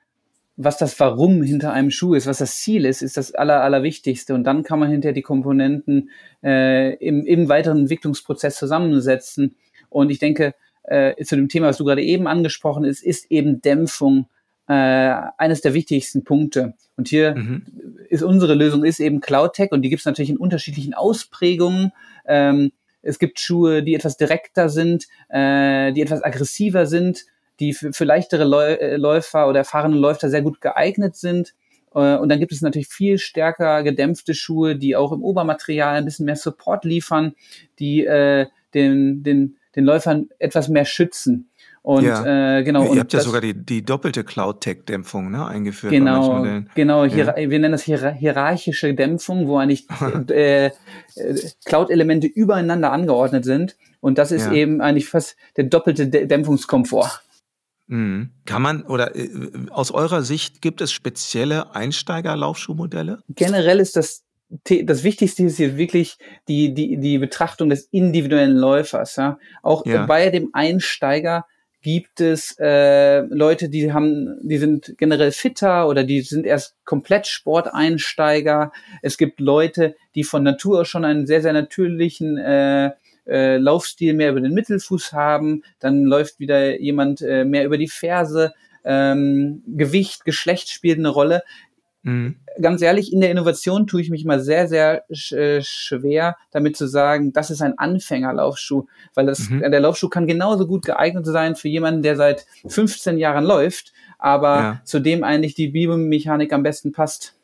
was 0.56 0.76
das 0.76 1.00
Warum 1.00 1.42
hinter 1.42 1.72
einem 1.72 1.90
Schuh 1.90 2.14
ist, 2.14 2.26
was 2.26 2.38
das 2.38 2.56
Ziel 2.56 2.84
ist, 2.84 3.00
ist 3.00 3.16
das 3.16 3.32
Aller, 3.34 3.62
Allerwichtigste. 3.62 4.34
Und 4.34 4.44
dann 4.44 4.62
kann 4.62 4.78
man 4.78 4.90
hinterher 4.90 5.14
die 5.14 5.22
Komponenten 5.22 6.10
äh, 6.42 6.94
im, 6.96 7.24
im 7.24 7.48
weiteren 7.48 7.78
Entwicklungsprozess 7.78 8.56
zusammensetzen. 8.56 9.56
Und 9.88 10.10
ich 10.10 10.18
denke, 10.18 10.54
äh, 10.82 11.22
zu 11.24 11.36
dem 11.36 11.48
Thema, 11.48 11.68
was 11.68 11.78
du 11.78 11.84
gerade 11.84 12.02
eben 12.02 12.26
angesprochen 12.26 12.84
hast, 12.84 13.02
ist 13.02 13.30
eben 13.30 13.62
Dämpfung 13.62 14.26
äh, 14.70 15.32
eines 15.36 15.62
der 15.62 15.74
wichtigsten 15.74 16.22
Punkte. 16.22 16.74
Und 16.96 17.08
hier 17.08 17.34
mhm. 17.34 17.66
ist 18.08 18.22
unsere 18.22 18.54
Lösung 18.54 18.84
ist 18.84 19.00
eben 19.00 19.20
Cloud 19.20 19.54
Tech 19.54 19.72
und 19.72 19.82
die 19.82 19.88
gibt 19.88 19.98
es 19.98 20.06
natürlich 20.06 20.30
in 20.30 20.36
unterschiedlichen 20.36 20.94
Ausprägungen. 20.94 21.90
Ähm, 22.24 22.70
es 23.02 23.18
gibt 23.18 23.40
Schuhe, 23.40 23.82
die 23.82 23.96
etwas 23.96 24.16
direkter 24.16 24.68
sind, 24.68 25.08
äh, 25.28 25.92
die 25.92 26.02
etwas 26.02 26.22
aggressiver 26.22 26.86
sind, 26.86 27.26
die 27.58 27.72
für, 27.72 27.92
für 27.92 28.04
leichtere 28.04 28.44
Läu 28.44 28.74
äh, 28.74 28.96
Läufer 28.96 29.48
oder 29.48 29.58
erfahrene 29.58 29.96
Läufer 29.96 30.30
sehr 30.30 30.42
gut 30.42 30.60
geeignet 30.60 31.16
sind. 31.16 31.52
Äh, 31.92 32.16
und 32.18 32.28
dann 32.28 32.38
gibt 32.38 32.52
es 32.52 32.62
natürlich 32.62 32.86
viel 32.86 33.18
stärker 33.18 33.82
gedämpfte 33.82 34.34
Schuhe, 34.34 34.76
die 34.76 34.94
auch 34.94 35.10
im 35.10 35.24
Obermaterial 35.24 35.96
ein 35.96 36.04
bisschen 36.04 36.26
mehr 36.26 36.36
Support 36.36 36.84
liefern, 36.84 37.34
die 37.80 38.06
äh, 38.06 38.46
den, 38.74 39.24
den, 39.24 39.56
den 39.74 39.84
Läufern 39.84 40.28
etwas 40.38 40.68
mehr 40.68 40.84
schützen. 40.84 41.49
Und 41.82 42.04
ja. 42.04 42.58
äh, 42.58 42.62
genau. 42.62 42.84
Ihr 42.84 42.90
und 42.90 42.98
habt 42.98 43.12
ja 43.12 43.20
sogar 43.20 43.40
die, 43.40 43.54
die 43.54 43.82
doppelte 43.82 44.22
Cloud-Tech-Dämpfung 44.22 45.30
ne, 45.30 45.46
eingeführt. 45.46 45.92
Genau, 45.92 46.44
genau. 46.74 47.04
Ja. 47.04 47.34
wir 47.36 47.58
nennen 47.58 47.72
das 47.72 47.82
hier, 47.82 48.10
hierarchische 48.12 48.92
Dämpfung, 48.94 49.48
wo 49.48 49.56
eigentlich 49.56 49.86
äh, 50.30 50.66
äh, 50.66 50.70
Cloud-Elemente 51.64 52.26
übereinander 52.26 52.92
angeordnet 52.92 53.44
sind. 53.44 53.76
Und 54.00 54.18
das 54.18 54.30
ist 54.30 54.46
ja. 54.46 54.52
eben 54.52 54.80
eigentlich 54.80 55.08
fast 55.08 55.36
der 55.56 55.64
doppelte 55.64 56.08
Dämpfungskomfort. 56.08 57.22
Mhm. 57.86 58.30
Kann 58.44 58.62
man 58.62 58.82
oder 58.82 59.16
äh, 59.16 59.28
aus 59.70 59.90
eurer 59.90 60.22
Sicht 60.22 60.60
gibt 60.60 60.82
es 60.82 60.92
spezielle 60.92 61.74
Einsteiger-Laufschuhmodelle? 61.74 63.22
Generell 63.30 63.80
ist 63.80 63.96
das 63.96 64.24
das 64.64 65.04
Wichtigste 65.04 65.44
ist 65.44 65.58
hier 65.58 65.76
wirklich 65.76 66.18
die, 66.48 66.74
die, 66.74 66.96
die 66.96 67.18
Betrachtung 67.18 67.70
des 67.70 67.84
individuellen 67.92 68.56
Läufers. 68.56 69.14
Ja? 69.14 69.38
Auch 69.62 69.86
ja. 69.86 70.06
bei 70.06 70.30
dem 70.30 70.50
Einsteiger 70.52 71.46
gibt 71.82 72.20
es 72.20 72.56
äh, 72.58 73.20
Leute, 73.20 73.68
die 73.68 73.92
haben, 73.92 74.38
die 74.42 74.58
sind 74.58 74.94
generell 74.98 75.32
fitter 75.32 75.88
oder 75.88 76.04
die 76.04 76.20
sind 76.20 76.46
erst 76.46 76.76
komplett 76.84 77.26
Sporteinsteiger. 77.26 78.72
Es 79.02 79.16
gibt 79.16 79.40
Leute, 79.40 79.96
die 80.14 80.24
von 80.24 80.42
Natur 80.42 80.80
aus 80.80 80.88
schon 80.88 81.04
einen 81.04 81.26
sehr, 81.26 81.40
sehr 81.40 81.52
natürlichen 81.52 82.36
äh, 82.36 82.90
äh, 83.26 83.56
Laufstil 83.56 84.14
mehr 84.14 84.30
über 84.30 84.40
den 84.40 84.52
Mittelfuß 84.52 85.12
haben. 85.12 85.62
Dann 85.78 86.04
läuft 86.04 86.38
wieder 86.38 86.80
jemand 86.80 87.22
äh, 87.22 87.44
mehr 87.44 87.64
über 87.64 87.78
die 87.78 87.88
Ferse. 87.88 88.52
Ähm, 88.84 89.62
Gewicht, 89.66 90.24
Geschlecht 90.24 90.70
spielt 90.70 90.98
eine 90.98 91.10
Rolle. 91.10 91.42
Mhm. 92.02 92.36
Ganz 92.60 92.82
ehrlich, 92.82 93.12
in 93.12 93.20
der 93.20 93.30
Innovation 93.30 93.86
tue 93.86 94.00
ich 94.00 94.10
mich 94.10 94.24
mal 94.24 94.40
sehr, 94.40 94.68
sehr 94.68 95.04
sch 95.12 95.32
äh, 95.32 95.62
schwer, 95.62 96.36
damit 96.50 96.76
zu 96.76 96.86
sagen, 96.86 97.32
das 97.32 97.50
ist 97.50 97.62
ein 97.62 97.78
Anfängerlaufschuh, 97.78 98.86
weil 99.14 99.26
das, 99.26 99.50
mhm. 99.50 99.60
der 99.60 99.80
Laufschuh 99.80 100.08
kann 100.08 100.26
genauso 100.26 100.66
gut 100.66 100.84
geeignet 100.84 101.26
sein 101.26 101.56
für 101.56 101.68
jemanden, 101.68 102.02
der 102.02 102.16
seit 102.16 102.46
15 102.66 103.18
Jahren 103.18 103.44
läuft, 103.44 103.92
aber 104.18 104.56
ja. 104.56 104.80
zu 104.84 105.00
dem 105.00 105.24
eigentlich 105.24 105.54
die 105.54 105.68
Biomechanik 105.68 106.52
am 106.52 106.62
besten 106.62 106.92
passt. 106.92 107.34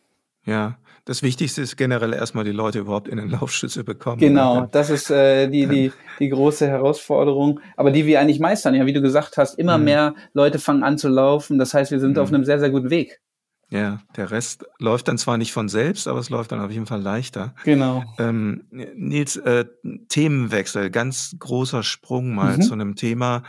Ja, 0.44 0.78
das 1.06 1.22
Wichtigste 1.22 1.62
ist 1.62 1.76
generell 1.76 2.12
erstmal 2.12 2.44
die 2.44 2.50
Leute 2.50 2.80
überhaupt 2.80 3.06
in 3.06 3.18
den 3.18 3.30
Laufschuh 3.30 3.68
zu 3.68 3.84
bekommen. 3.84 4.18
Genau, 4.18 4.66
das 4.66 4.90
ist 4.90 5.10
äh, 5.10 5.48
die, 5.48 5.66
die, 5.66 5.92
die 6.18 6.28
große 6.28 6.66
Herausforderung, 6.66 7.60
aber 7.76 7.92
die 7.92 8.06
wir 8.06 8.20
eigentlich 8.20 8.40
meistern. 8.40 8.74
Ja, 8.74 8.86
wie 8.86 8.92
du 8.92 9.00
gesagt 9.00 9.36
hast, 9.36 9.56
immer 9.56 9.78
mhm. 9.78 9.84
mehr 9.84 10.14
Leute 10.32 10.58
fangen 10.58 10.82
an 10.82 10.98
zu 10.98 11.08
laufen. 11.08 11.58
Das 11.58 11.74
heißt, 11.74 11.92
wir 11.92 12.00
sind 12.00 12.16
mhm. 12.16 12.22
auf 12.22 12.28
einem 12.28 12.44
sehr, 12.44 12.58
sehr 12.58 12.70
guten 12.70 12.90
Weg. 12.90 13.20
Ja, 13.68 14.00
der 14.16 14.30
Rest 14.30 14.64
läuft 14.78 15.08
dann 15.08 15.18
zwar 15.18 15.38
nicht 15.38 15.52
von 15.52 15.68
selbst, 15.68 16.06
aber 16.06 16.20
es 16.20 16.30
läuft 16.30 16.52
dann 16.52 16.60
auf 16.60 16.70
jeden 16.70 16.86
Fall 16.86 17.02
leichter. 17.02 17.54
Genau. 17.64 18.04
Ähm, 18.18 18.64
Nils, 18.70 19.36
äh, 19.36 19.64
Themenwechsel, 20.08 20.90
ganz 20.90 21.34
großer 21.38 21.82
Sprung 21.82 22.34
mal 22.34 22.58
mhm. 22.58 22.62
zu 22.62 22.72
einem 22.74 22.94
Thema, 22.94 23.42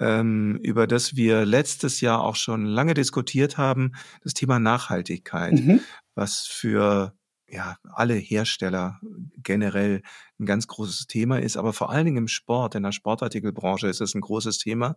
ähm, 0.00 0.58
über 0.62 0.86
das 0.86 1.16
wir 1.16 1.44
letztes 1.44 2.00
Jahr 2.00 2.22
auch 2.22 2.36
schon 2.36 2.64
lange 2.64 2.94
diskutiert 2.94 3.58
haben, 3.58 3.92
das 4.22 4.32
Thema 4.32 4.58
Nachhaltigkeit, 4.58 5.52
mhm. 5.52 5.80
was 6.14 6.46
für 6.46 7.12
ja, 7.50 7.76
alle 7.92 8.14
Hersteller 8.14 9.00
generell 9.42 10.02
ein 10.38 10.46
ganz 10.46 10.66
großes 10.66 11.06
Thema 11.06 11.40
ist, 11.40 11.56
aber 11.56 11.72
vor 11.72 11.90
allen 11.90 12.04
Dingen 12.04 12.18
im 12.18 12.28
Sport, 12.28 12.74
in 12.74 12.82
der 12.82 12.92
Sportartikelbranche 12.92 13.88
ist 13.88 14.00
es 14.00 14.14
ein 14.14 14.20
großes 14.20 14.58
Thema. 14.58 14.96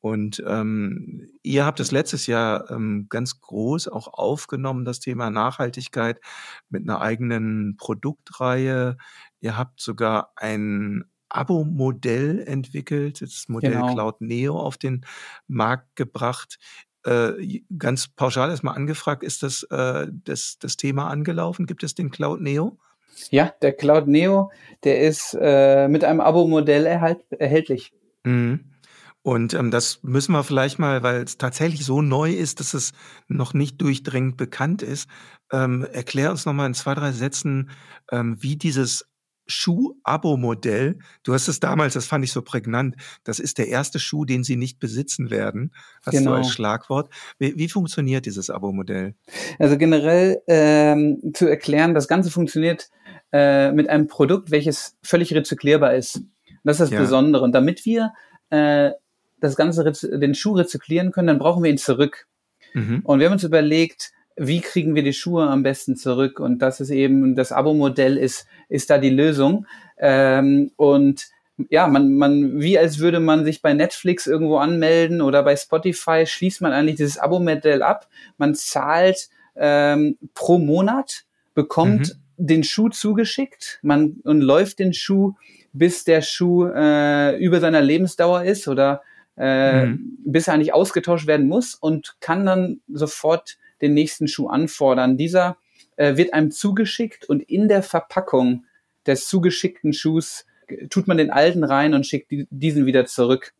Und 0.00 0.42
ähm, 0.46 1.28
ihr 1.42 1.64
habt 1.64 1.80
es 1.80 1.92
letztes 1.92 2.26
Jahr 2.26 2.70
ähm, 2.70 3.06
ganz 3.08 3.40
groß 3.40 3.88
auch 3.88 4.08
aufgenommen, 4.12 4.84
das 4.84 5.00
Thema 5.00 5.30
Nachhaltigkeit 5.30 6.20
mit 6.68 6.82
einer 6.82 7.00
eigenen 7.00 7.76
Produktreihe. 7.78 8.98
Ihr 9.40 9.56
habt 9.56 9.80
sogar 9.80 10.32
ein 10.36 11.04
Abo-Modell 11.28 12.40
entwickelt, 12.46 13.20
das 13.20 13.48
Modell 13.48 13.72
genau. 13.72 13.94
Cloud 13.94 14.20
Neo 14.20 14.58
auf 14.58 14.78
den 14.78 15.04
Markt 15.48 15.96
gebracht. 15.96 16.58
Äh, 17.06 17.60
ganz 17.78 18.08
pauschal 18.08 18.50
erstmal 18.50 18.74
angefragt, 18.74 19.22
ist 19.22 19.44
das, 19.44 19.62
äh, 19.70 20.08
das, 20.24 20.58
das 20.58 20.76
Thema 20.76 21.08
angelaufen? 21.08 21.66
Gibt 21.66 21.84
es 21.84 21.94
den 21.94 22.10
Cloud 22.10 22.40
Neo? 22.40 22.78
Ja, 23.30 23.54
der 23.62 23.72
Cloud 23.72 24.08
Neo, 24.08 24.50
der 24.82 25.00
ist 25.00 25.36
äh, 25.40 25.86
mit 25.88 26.02
einem 26.04 26.20
Abo-Modell 26.20 26.84
erhältlich. 26.84 27.92
Mhm. 28.24 28.72
Und 29.22 29.54
ähm, 29.54 29.70
das 29.70 30.02
müssen 30.02 30.32
wir 30.32 30.44
vielleicht 30.44 30.78
mal, 30.78 31.02
weil 31.02 31.22
es 31.22 31.38
tatsächlich 31.38 31.84
so 31.84 32.02
neu 32.02 32.32
ist, 32.32 32.60
dass 32.60 32.74
es 32.74 32.92
noch 33.28 33.54
nicht 33.54 33.80
durchdringend 33.80 34.36
bekannt 34.36 34.82
ist, 34.82 35.08
ähm, 35.52 35.86
erklär 35.92 36.30
uns 36.30 36.44
nochmal 36.44 36.66
in 36.66 36.74
zwei, 36.74 36.94
drei 36.94 37.12
Sätzen, 37.12 37.70
ähm, 38.10 38.36
wie 38.40 38.56
dieses 38.56 39.08
Schuh-Abo-Modell. 39.46 40.98
Du 41.22 41.32
hast 41.34 41.48
es 41.48 41.60
damals, 41.60 41.94
das 41.94 42.06
fand 42.06 42.24
ich 42.24 42.32
so 42.32 42.42
prägnant, 42.42 42.96
das 43.24 43.38
ist 43.38 43.58
der 43.58 43.68
erste 43.68 43.98
Schuh, 43.98 44.24
den 44.24 44.44
sie 44.44 44.56
nicht 44.56 44.78
besitzen 44.78 45.30
werden. 45.30 45.72
Hast 46.04 46.12
genau. 46.16 46.32
du 46.32 46.36
als 46.38 46.50
Schlagwort. 46.50 47.10
Wie, 47.38 47.56
wie 47.56 47.68
funktioniert 47.68 48.26
dieses 48.26 48.50
Abo-Modell? 48.50 49.14
Also 49.58 49.76
generell 49.78 50.42
ähm, 50.46 51.20
zu 51.34 51.46
erklären, 51.48 51.94
das 51.94 52.08
Ganze 52.08 52.30
funktioniert 52.30 52.88
äh, 53.32 53.72
mit 53.72 53.88
einem 53.88 54.06
Produkt, 54.06 54.50
welches 54.50 54.96
völlig 55.02 55.34
rezyklierbar 55.34 55.94
ist. 55.94 56.22
das 56.64 56.76
ist 56.76 56.80
das 56.80 56.90
Ja. 56.90 57.00
Besondere. 57.00 57.42
Und 57.42 57.52
damit 57.52 57.84
wir 57.84 58.12
äh, 58.50 58.90
das 59.40 59.56
Ganze, 59.56 59.84
den 60.18 60.34
Schuh 60.34 60.54
rezyklieren 60.54 61.12
können, 61.12 61.28
dann 61.28 61.38
brauchen 61.38 61.62
wir 61.62 61.70
ihn 61.70 61.78
zurück. 61.78 62.26
Mhm. 62.74 63.00
Und 63.04 63.20
wir 63.20 63.26
haben 63.26 63.34
uns 63.34 63.44
überlegt, 63.44 64.12
wie 64.36 64.60
kriegen 64.60 64.94
wir 64.94 65.02
die 65.02 65.12
Schuhe 65.12 65.48
am 65.48 65.62
besten 65.62 65.96
zurück? 65.96 66.40
Und 66.40 66.60
das 66.60 66.80
ist 66.80 66.90
eben, 66.90 67.34
das 67.34 67.52
Abo-Modell 67.52 68.16
ist, 68.16 68.46
ist 68.68 68.90
da 68.90 68.98
die 68.98 69.10
Lösung. 69.10 69.66
Ähm, 69.98 70.72
und 70.76 71.26
ja, 71.70 71.86
man, 71.86 72.14
man, 72.14 72.60
wie 72.60 72.78
als 72.78 72.98
würde 72.98 73.18
man 73.18 73.44
sich 73.44 73.62
bei 73.62 73.72
Netflix 73.72 74.26
irgendwo 74.26 74.58
anmelden 74.58 75.22
oder 75.22 75.42
bei 75.42 75.56
Spotify, 75.56 76.26
schließt 76.26 76.60
man 76.60 76.72
eigentlich 76.72 76.96
dieses 76.96 77.18
Abo-Modell 77.18 77.82
ab. 77.82 78.08
Man 78.36 78.54
zahlt 78.54 79.28
ähm, 79.56 80.18
pro 80.34 80.58
Monat, 80.58 81.24
bekommt 81.54 82.16
den 82.36 82.64
Schuh 82.64 82.90
zugeschickt 82.90 83.78
man, 83.82 84.16
und 84.24 84.42
läuft 84.42 84.78
den 84.78 84.92
Schuh, 84.92 85.34
bis 85.72 86.04
der 86.04 86.20
Schuh 86.20 86.66
äh, 86.66 87.36
über 87.38 87.60
seiner 87.60 87.80
Lebensdauer 87.80 88.44
ist 88.44 88.68
oder 88.68 89.02
äh, 89.38 89.86
Mhm. 89.86 90.18
bis 90.24 90.48
er 90.48 90.54
eigentlich 90.54 90.72
ausgetauscht 90.72 91.26
werden 91.26 91.46
muss 91.46 91.74
und 91.74 92.16
kann 92.20 92.46
dann 92.46 92.80
sofort 92.88 93.58
den 93.80 93.94
nächsten 93.94 94.28
Schuh 94.28 94.48
anfordern. 94.48 95.16
Dieser 95.16 95.56
äh, 95.96 96.16
wird 96.16 96.34
einem 96.34 96.50
zugeschickt 96.50 97.28
und 97.28 97.42
in 97.42 97.68
der 97.68 97.82
Verpackung 97.82 98.64
des 99.06 99.28
zugeschickten 99.28 99.92
Schuhs 99.92 100.46
tut 100.90 101.06
man 101.06 101.16
den 101.16 101.30
alten 101.30 101.64
rein 101.64 101.94
und 101.94 102.06
schickt 102.06 102.30
die, 102.30 102.46
diesen 102.50 102.86
wieder 102.86 103.06
zurück. 103.06 103.54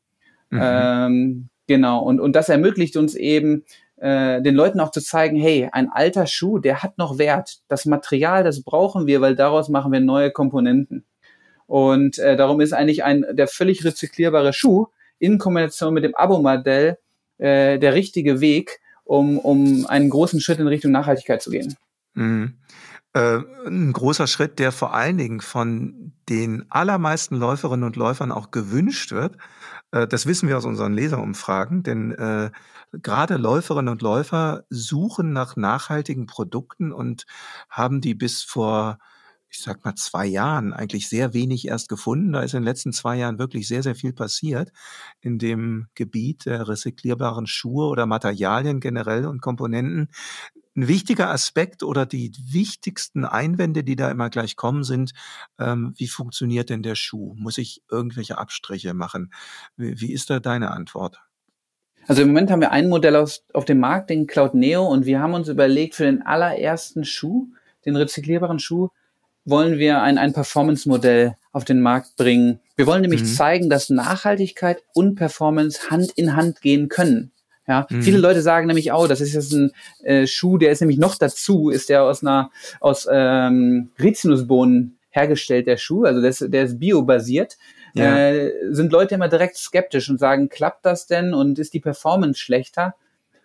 Mhm. 0.51 0.61
Ähm, 0.63 1.49
genau, 1.67 2.03
und, 2.03 2.21
und 2.21 2.35
das 2.35 2.49
ermöglicht 2.49 2.97
uns 2.97 3.15
eben, 3.15 3.65
äh, 3.97 4.43
den 4.43 4.55
Leuten 4.55 4.81
auch 4.81 4.91
zu 4.91 5.01
zeigen, 5.01 5.37
hey, 5.37 5.69
ein 5.73 5.89
alter 5.91 6.27
Schuh, 6.27 6.59
der 6.59 6.83
hat 6.83 6.99
noch 6.99 7.19
Wert. 7.19 7.61
Das 7.69 7.87
Material, 7.87 8.45
das 8.45 8.63
brauchen 8.63 9.07
wir, 9.07 9.21
weil 9.21 9.35
daraus 9.37 9.69
machen 9.69 9.93
wir 9.93 10.01
neue 10.01 10.31
Komponenten. 10.31 11.05
Und 11.67 12.19
äh, 12.19 12.37
darum 12.37 12.61
ist 12.61 12.73
eigentlich 12.73 13.05
ein 13.05 13.25
der 13.33 13.49
völlig 13.49 13.85
rezyklierbare 13.85 14.53
Schuh 14.53 14.87
in 15.19 15.39
Kombination 15.39 15.95
mit 15.95 16.05
dem 16.05 16.15
Abo-Modell 16.15 16.99
äh, 17.39 17.79
der 17.79 17.95
richtige 17.95 18.41
Weg, 18.41 18.81
um, 19.07 19.39
um 19.39 19.87
einen 19.87 20.11
großen 20.11 20.41
Schritt 20.41 20.59
in 20.59 20.67
Richtung 20.67 20.91
Nachhaltigkeit 20.91 21.41
zu 21.41 21.51
gehen. 21.51 21.75
Mhm. 22.15 22.59
Äh, 23.15 23.41
ein 23.67 23.93
großer 23.93 24.27
Schritt, 24.27 24.59
der 24.59 24.73
vor 24.73 24.93
allen 24.93 25.17
Dingen 25.17 25.41
von 25.41 26.13
den 26.29 26.67
allermeisten 26.69 27.37
Läuferinnen 27.37 27.85
und 27.87 27.97
Läufern 27.97 28.33
auch 28.33 28.51
gewünscht 28.51 29.13
wird. 29.13 29.39
Äh, 29.93 30.07
das 30.07 30.27
wissen 30.27 30.49
wir 30.49 30.59
aus 30.59 30.67
unseren 30.67 30.93
Leserumfragen, 30.93 31.83
denn 31.83 32.13
äh, 32.13 32.51
gerade 32.93 33.37
Läuferinnen 33.37 33.91
und 33.91 34.03
Läufer 34.03 34.65
suchen 34.69 35.33
nach 35.33 35.57
nachhaltigen 35.57 36.27
Produkten 36.27 36.93
und 36.93 37.25
haben 37.71 38.01
die 38.01 38.15
bis 38.15 38.43
vor, 38.43 38.99
ich 39.49 39.61
sag 39.61 39.85
mal, 39.85 39.95
zwei 39.95 40.27
Jahren 40.27 40.73
eigentlich 40.73 41.09
sehr 41.09 41.33
wenig 41.33 41.69
erst 41.69 41.89
gefunden. 41.89 42.33
Da 42.33 42.41
ist 42.41 42.55
in 42.55 42.61
den 42.61 42.67
letzten 42.67 42.93
zwei 42.93 43.17
Jahren 43.17 43.39
wirklich 43.39 43.69
sehr, 43.69 43.83
sehr 43.83 43.95
viel 43.95 44.13
passiert 44.13 44.73
in 45.21 45.39
dem 45.39 45.87
Gebiet 45.95 46.47
der 46.47 46.69
recyclierbaren 46.69 47.47
Schuhe 47.47 47.87
oder 47.87 48.07
Materialien 48.07 48.81
generell 48.81 49.27
und 49.27 49.41
Komponenten. 49.41 50.09
Ein 50.77 50.89
wichtiger 50.89 51.31
Aspekt 51.31 51.83
oder 51.83 52.05
die 52.05 52.33
wichtigsten 52.39 53.25
Einwände, 53.25 53.83
die 53.83 53.97
da 53.97 54.11
immer 54.11 54.29
gleich 54.29 54.57
kommen, 54.57 54.85
sind, 54.85 55.13
ähm, 55.59 55.95
wie 55.97 56.09
funktioniert 56.09 56.69
denn 56.69 56.83
der 56.83 56.97
Schuh? 56.97 57.35
Muss 57.39 57.57
ich 57.57 57.83
irgendwelche 57.91 58.37
Abstriche 58.37 58.93
machen? 58.93 59.33
Wie, 59.77 59.99
wie 60.01 60.13
ist 60.13 60.29
da 60.29 60.39
deine 60.39 60.73
Antwort? 60.73 61.23
Also 62.07 62.23
im 62.23 62.29
Moment 62.29 62.51
haben 62.51 62.61
wir 62.61 62.73
ein 62.73 62.89
Modell 62.89 63.17
aus, 63.17 63.45
auf 63.53 63.65
dem 63.65 63.81
Markt, 63.81 64.11
den 64.11 64.27
Cloud 64.27 64.55
Neo, 64.55 64.87
und 64.87 65.07
wir 65.07 65.21
haben 65.21 65.35
uns 65.35 65.49
überlegt, 65.49 65.95
für 65.95 66.05
den 66.05 66.23
allerersten 66.23 67.05
Schuh, 67.05 67.49
den 67.85 67.97
rezyklierbaren 67.97 68.59
Schuh, 68.59 68.91
wollen 69.47 69.79
wir 69.79 70.03
ein, 70.03 70.19
ein 70.19 70.33
Performance-Modell 70.33 71.37
auf 71.53 71.65
den 71.65 71.81
Markt 71.81 72.17
bringen. 72.17 72.61
Wir 72.77 72.87
wollen 72.87 73.01
nämlich 73.01 73.23
Mhm. 73.23 73.27
zeigen, 73.27 73.71
dass 73.71 73.89
Nachhaltigkeit 73.89 74.83
und 74.93 75.15
Performance 75.15 75.89
Hand 75.91 76.13
in 76.17 76.37
Hand 76.37 76.61
gehen 76.61 76.89
können. 76.91 77.31
Ja, 77.67 77.87
Mhm. 77.91 78.03
viele 78.03 78.19
Leute 78.19 78.43
sagen 78.43 78.67
nämlich, 78.67 78.93
oh, 78.93 79.07
das 79.07 79.21
ist 79.21 79.33
jetzt 79.33 79.53
ein 79.53 79.73
äh, 80.05 80.27
Schuh, 80.27 80.59
der 80.59 80.71
ist 80.71 80.81
nämlich 80.81 80.99
noch 80.99 81.17
dazu, 81.17 81.71
ist 81.71 81.89
der 81.89 82.03
aus 82.05 82.23
einer 82.23 82.51
aus 82.81 83.09
ähm, 83.11 83.91
Rizinusbohnen 83.99 84.99
hergestellt, 85.11 85.67
der 85.67 85.77
Schuh, 85.79 86.05
also 86.05 86.21
der 86.21 86.31
ist, 86.31 86.45
der 86.53 86.65
ist 86.65 86.79
biobasiert. 86.79 87.57
Ja. 87.95 88.19
Äh, 88.19 88.53
sind 88.71 88.93
Leute 88.93 89.15
immer 89.15 89.29
direkt 89.29 89.57
skeptisch 89.57 90.11
und 90.11 90.19
sagen, 90.21 90.49
klappt 90.51 90.85
das 90.85 91.07
denn 91.07 91.33
und 91.33 91.59
ist 91.59 91.73
die 91.73 91.81
Performance 91.81 92.39
schlechter? 92.39 92.95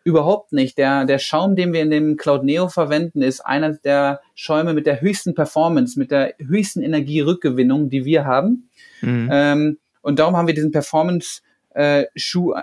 Überhaupt 0.04 0.52
nicht. 0.52 0.78
Der, 0.80 1.06
der 1.06 1.20
Schaum, 1.20 1.56
den 1.56 1.74
wir 1.74 1.82
in 1.82 1.92
dem 1.92 2.18
Cloud 2.18 2.44
Neo 2.44 2.68
verwenden, 2.70 3.22
ist 3.22 3.42
einer 3.42 3.74
der 3.74 4.22
Schäume 4.34 4.74
mit 4.74 4.86
der 4.88 5.00
höchsten 5.02 5.36
Performance, 5.36 6.00
mit 6.00 6.10
der 6.10 6.34
höchsten 6.40 6.82
Energierückgewinnung, 6.82 7.90
die 7.90 8.04
wir 8.06 8.26
haben. 8.26 8.70
Mhm. 9.02 9.30
Ähm, 9.32 9.78
und 10.02 10.18
darum 10.18 10.36
haben 10.36 10.48
wir 10.48 10.56
diesen 10.56 10.72
Performance-Schuh 10.72 12.56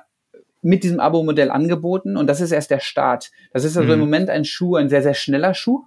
mit 0.63 0.83
diesem 0.83 0.99
Abo-Modell 0.99 1.51
angeboten. 1.51 2.17
Und 2.17 2.27
das 2.27 2.41
ist 2.41 2.51
erst 2.51 2.71
der 2.71 2.81
Start. 2.81 3.31
Das 3.53 3.63
ist 3.65 3.77
also 3.77 3.87
Mhm. 3.89 3.95
im 3.95 4.01
Moment 4.01 4.31
ein 4.31 4.45
Schuh, 4.45 4.75
ein 4.75 4.89
sehr, 4.89 5.03
sehr 5.03 5.15
schneller 5.15 5.55
Schuh. 5.55 5.85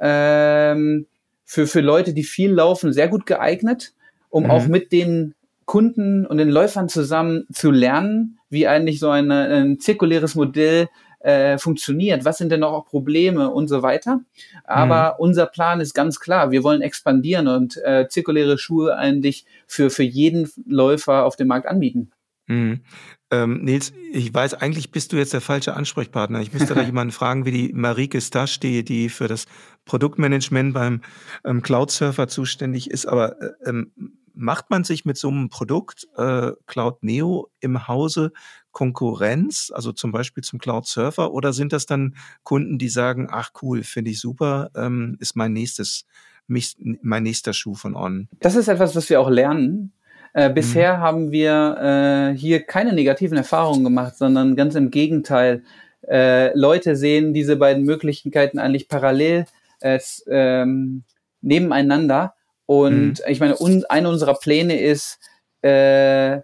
Ähm, 0.00 1.06
für, 1.44 1.66
für 1.66 1.80
Leute, 1.80 2.12
die 2.12 2.24
viel 2.24 2.50
laufen, 2.52 2.92
sehr 2.92 3.08
gut 3.08 3.26
geeignet, 3.26 3.92
um 4.30 4.44
Mhm. 4.44 4.50
auch 4.50 4.66
mit 4.66 4.90
den 4.92 5.34
Kunden 5.68 6.24
und 6.24 6.38
den 6.38 6.48
Läufern 6.48 6.88
zusammen 6.88 7.46
zu 7.52 7.70
lernen, 7.70 8.38
wie 8.48 8.66
eigentlich 8.66 8.98
so 8.98 9.10
eine, 9.10 9.48
ein 9.48 9.78
zirkuläres 9.78 10.34
Modell 10.34 10.88
äh, 11.20 11.58
funktioniert, 11.58 12.24
was 12.24 12.38
sind 12.38 12.50
denn 12.50 12.60
noch 12.60 12.72
auch 12.72 12.86
Probleme 12.86 13.50
und 13.50 13.68
so 13.68 13.82
weiter. 13.82 14.20
Aber 14.64 15.20
unser 15.20 15.44
Plan 15.44 15.80
ist 15.80 15.92
ganz 15.92 16.20
klar, 16.20 16.50
wir 16.50 16.64
wollen 16.64 16.80
expandieren 16.80 17.48
und 17.48 17.76
äh, 17.84 18.08
zirkuläre 18.08 18.56
Schuhe 18.56 18.96
eigentlich 18.96 19.44
für, 19.66 19.90
für 19.90 20.04
jeden 20.04 20.50
Läufer 20.66 21.26
auf 21.26 21.36
dem 21.36 21.48
Markt 21.48 21.68
anbieten. 21.68 22.12
Mhm. 22.46 22.80
Ähm, 23.30 23.62
Nils, 23.62 23.92
ich 24.10 24.32
weiß, 24.32 24.54
eigentlich 24.54 24.90
bist 24.90 25.12
du 25.12 25.18
jetzt 25.18 25.34
der 25.34 25.42
falsche 25.42 25.76
Ansprechpartner. 25.76 26.40
Ich 26.40 26.54
müsste 26.54 26.74
da 26.74 26.80
jemanden 26.86 27.12
fragen, 27.12 27.44
wie 27.44 27.50
die 27.50 27.72
Marike 27.74 28.22
Stasch, 28.22 28.58
die, 28.58 28.84
die 28.84 29.10
für 29.10 29.28
das 29.28 29.44
Produktmanagement 29.84 30.72
beim 30.72 31.02
ähm, 31.44 31.60
Cloud 31.60 31.90
Surfer 31.90 32.26
zuständig 32.26 32.90
ist. 32.90 33.04
Aber 33.04 33.38
äh, 33.42 33.50
ähm, 33.66 33.92
macht 34.38 34.70
man 34.70 34.84
sich 34.84 35.04
mit 35.04 35.18
so 35.18 35.28
einem 35.28 35.48
Produkt 35.48 36.06
äh, 36.16 36.52
Cloud 36.66 37.02
Neo 37.02 37.48
im 37.60 37.88
Hause 37.88 38.32
Konkurrenz, 38.70 39.72
also 39.74 39.92
zum 39.92 40.12
Beispiel 40.12 40.44
zum 40.44 40.60
Cloud 40.60 40.86
Surfer, 40.86 41.32
oder 41.32 41.52
sind 41.52 41.72
das 41.72 41.86
dann 41.86 42.14
Kunden, 42.44 42.78
die 42.78 42.88
sagen, 42.88 43.28
ach 43.30 43.50
cool, 43.62 43.82
finde 43.82 44.12
ich 44.12 44.20
super, 44.20 44.70
ähm, 44.76 45.16
ist 45.20 45.34
mein 45.34 45.52
nächstes, 45.52 46.06
mich, 46.46 46.76
mein 47.02 47.24
nächster 47.24 47.52
Schuh 47.52 47.74
von 47.74 47.96
On? 47.96 48.28
Das 48.38 48.54
ist 48.54 48.68
etwas, 48.68 48.94
was 48.94 49.10
wir 49.10 49.20
auch 49.20 49.30
lernen. 49.30 49.92
Äh, 50.34 50.50
bisher 50.50 50.98
haben 50.98 51.32
wir 51.32 52.32
äh, 52.32 52.38
hier 52.38 52.62
keine 52.62 52.92
negativen 52.92 53.36
Erfahrungen 53.36 53.82
gemacht, 53.82 54.16
sondern 54.16 54.54
ganz 54.54 54.76
im 54.76 54.90
Gegenteil. 54.90 55.64
Äh, 56.08 56.56
Leute 56.56 56.94
sehen 56.94 57.34
diese 57.34 57.56
beiden 57.56 57.82
Möglichkeiten 57.84 58.60
eigentlich 58.60 58.88
parallel 58.88 59.46
äh, 59.80 59.98
ähm, 60.28 61.02
nebeneinander. 61.40 62.34
Und 62.68 63.22
ich 63.26 63.40
meine, 63.40 63.56
un 63.56 63.86
einer 63.86 64.10
unserer 64.10 64.34
Pläne 64.34 64.78
ist, 64.78 65.18
äh, 65.62 66.40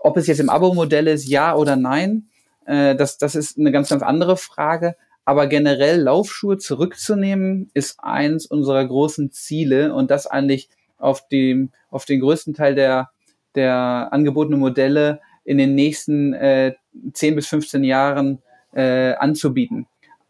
ob 0.00 0.16
es 0.16 0.26
jetzt 0.26 0.40
im 0.40 0.50
Abo-Modell 0.50 1.06
ist, 1.06 1.28
ja 1.28 1.54
oder 1.54 1.76
nein. 1.76 2.30
Äh, 2.66 2.96
das, 2.96 3.16
das 3.16 3.36
ist 3.36 3.56
eine 3.56 3.70
ganz, 3.70 3.88
ganz 3.88 4.02
andere 4.02 4.36
Frage. 4.36 4.96
Aber 5.24 5.46
generell 5.46 6.00
Laufschuhe 6.00 6.58
zurückzunehmen, 6.58 7.70
ist 7.74 8.00
eins 8.02 8.44
unserer 8.44 8.84
großen 8.84 9.30
Ziele 9.30 9.94
und 9.94 10.10
das 10.10 10.26
eigentlich 10.26 10.68
auf 10.96 11.28
dem, 11.28 11.70
auf 11.92 12.06
den 12.06 12.18
größten 12.18 12.54
Teil 12.54 12.74
der, 12.74 13.10
der 13.54 14.08
angebotenen 14.10 14.58
Modelle 14.58 15.20
in 15.44 15.58
den 15.58 15.76
nächsten 15.76 16.32
äh, 16.32 16.74
10 17.12 17.36
bis 17.36 17.46
15 17.46 17.84
Jahren 17.84 18.42
äh, 18.72 19.12
anzubieten. 19.14 19.86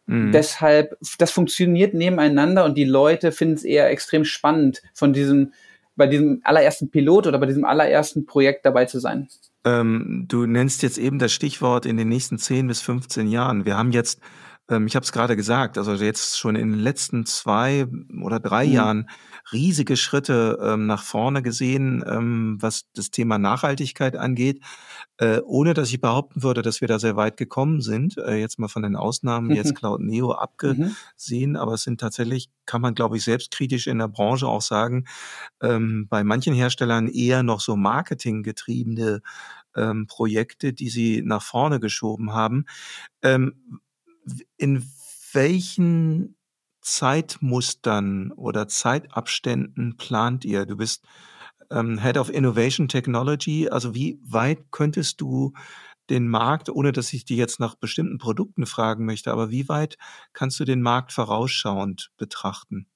Mhm. 0.09 0.33
Deshalb, 0.33 0.97
das 1.19 1.31
funktioniert 1.31 1.93
nebeneinander 1.93 2.65
und 2.65 2.77
die 2.77 2.85
Leute 2.85 3.31
finden 3.31 3.55
es 3.55 3.65
eher 3.65 3.91
extrem 3.91 4.25
spannend, 4.25 4.83
von 4.95 5.13
diesem, 5.13 5.53
bei 5.97 6.07
diesem 6.07 6.41
allerersten 6.45 6.91
Pilot 6.91 7.27
oder 7.27 7.39
bei 7.39 7.47
diesem 7.47 7.65
allerersten 7.67 8.25
Projekt 8.25 8.65
dabei 8.65 8.87
zu 8.87 9.01
sein. 9.01 9.29
Ähm, 9.65 10.25
du 10.27 10.47
nennst 10.47 10.83
jetzt 10.83 10.97
eben 10.97 11.19
das 11.19 11.33
Stichwort 11.33 11.85
in 11.85 11.99
den 11.99 12.09
nächsten 12.09 12.39
10 12.39 12.67
bis 12.69 12.81
15 12.81 13.29
Jahren. 13.29 13.67
Wir 13.67 13.77
haben 13.77 13.93
jetzt, 13.93 14.21
ähm, 14.71 14.87
ich 14.87 14.97
habe 14.97 15.05
es 15.05 15.13
gerade 15.13 15.37
gesagt, 15.37 15.77
also 15.77 15.93
jetzt 15.93 16.39
schon 16.39 16.57
in 16.57 16.71
den 16.71 16.81
letzten 16.81 17.27
zwei 17.27 17.87
oder 18.23 18.41
drei 18.41 18.65
Mhm. 18.67 18.73
Jahren 18.73 19.11
riesige 19.53 19.97
Schritte 19.97 20.59
ähm, 20.63 20.87
nach 20.87 21.03
vorne 21.03 21.43
gesehen, 21.43 22.03
ähm, 22.07 22.57
was 22.61 22.85
das 22.95 23.11
Thema 23.11 23.37
Nachhaltigkeit 23.37 24.17
angeht, 24.17 24.63
äh, 25.19 25.41
ohne 25.45 25.75
dass 25.75 25.91
ich 25.91 26.01
behaupten 26.01 26.43
würde, 26.43 26.63
dass 26.63 26.81
wir 26.81 26.89
da 26.89 26.99
sehr 26.99 27.17
weit 27.17 27.37
gekommen 27.37 27.81
sind. 27.81 28.17
Äh, 28.19 28.37
jetzt 28.37 28.59
mal 28.59 28.69
von 28.69 28.83
den 28.83 28.97
Ausnahmen, 28.97 29.51
jetzt 29.53 29.75
Cloud 29.75 30.01
Neo 30.01 30.33
abgesehen, 30.33 31.51
Mhm. 31.53 31.57
aber 31.57 31.75
es 31.75 31.83
sind 31.83 32.01
tatsächlich, 32.01 32.51
kann 32.67 32.81
man 32.81 32.95
glaube 32.95 33.17
ich 33.17 33.25
selbstkritisch 33.25 33.87
in 33.89 33.99
der 33.99 34.09
Branche 34.09 34.47
auch 34.47 34.63
sagen, 34.63 35.05
ähm, 35.63 36.07
bei 36.09 36.25
manchen 36.25 36.55
Herstellern 36.55 37.09
eher 37.09 37.43
noch 37.43 37.61
so 37.61 37.77
marketinggetriebene 37.77 39.23
ähm, 39.77 40.07
Projekte, 40.07 40.73
die 40.73 40.89
sie 40.89 41.23
nach 41.25 41.43
vorne 41.43 41.81
geschoben 41.81 42.33
haben. 42.33 42.65
Ähm, 43.23 43.81
in 44.57 44.85
welchen 45.33 46.37
Zeitmustern 46.81 48.33
oder 48.33 48.69
Zeitabständen 48.69 49.97
plant 49.97 50.45
ihr? 50.45 50.67
Du 50.67 50.77
bist 50.77 51.05
ähm, 51.71 51.99
Head 51.99 52.17
of 52.17 52.31
Innovation 52.31 52.89
Technology. 52.89 53.69
Also 53.69 53.95
wie 53.95 54.19
weit 54.23 54.71
könntest 54.71 55.21
du 55.21 55.53
den 56.11 56.29
Markt, 56.29 56.71
ohne 56.71 56.93
dass 56.93 57.13
ich 57.13 57.25
die 57.25 57.37
jetzt 57.37 57.61
nach 57.61 57.75
bestimmten 57.75 58.19
Produkten 58.19 58.67
fragen 58.67 59.05
möchte, 59.05 59.31
aber 59.31 59.51
wie 59.51 59.69
weit 59.69 59.99
kannst 60.33 60.59
du 60.59 60.65
den 60.65 60.81
Markt 60.81 61.13
vorausschauend 61.13 62.11
betrachten? 62.17 62.87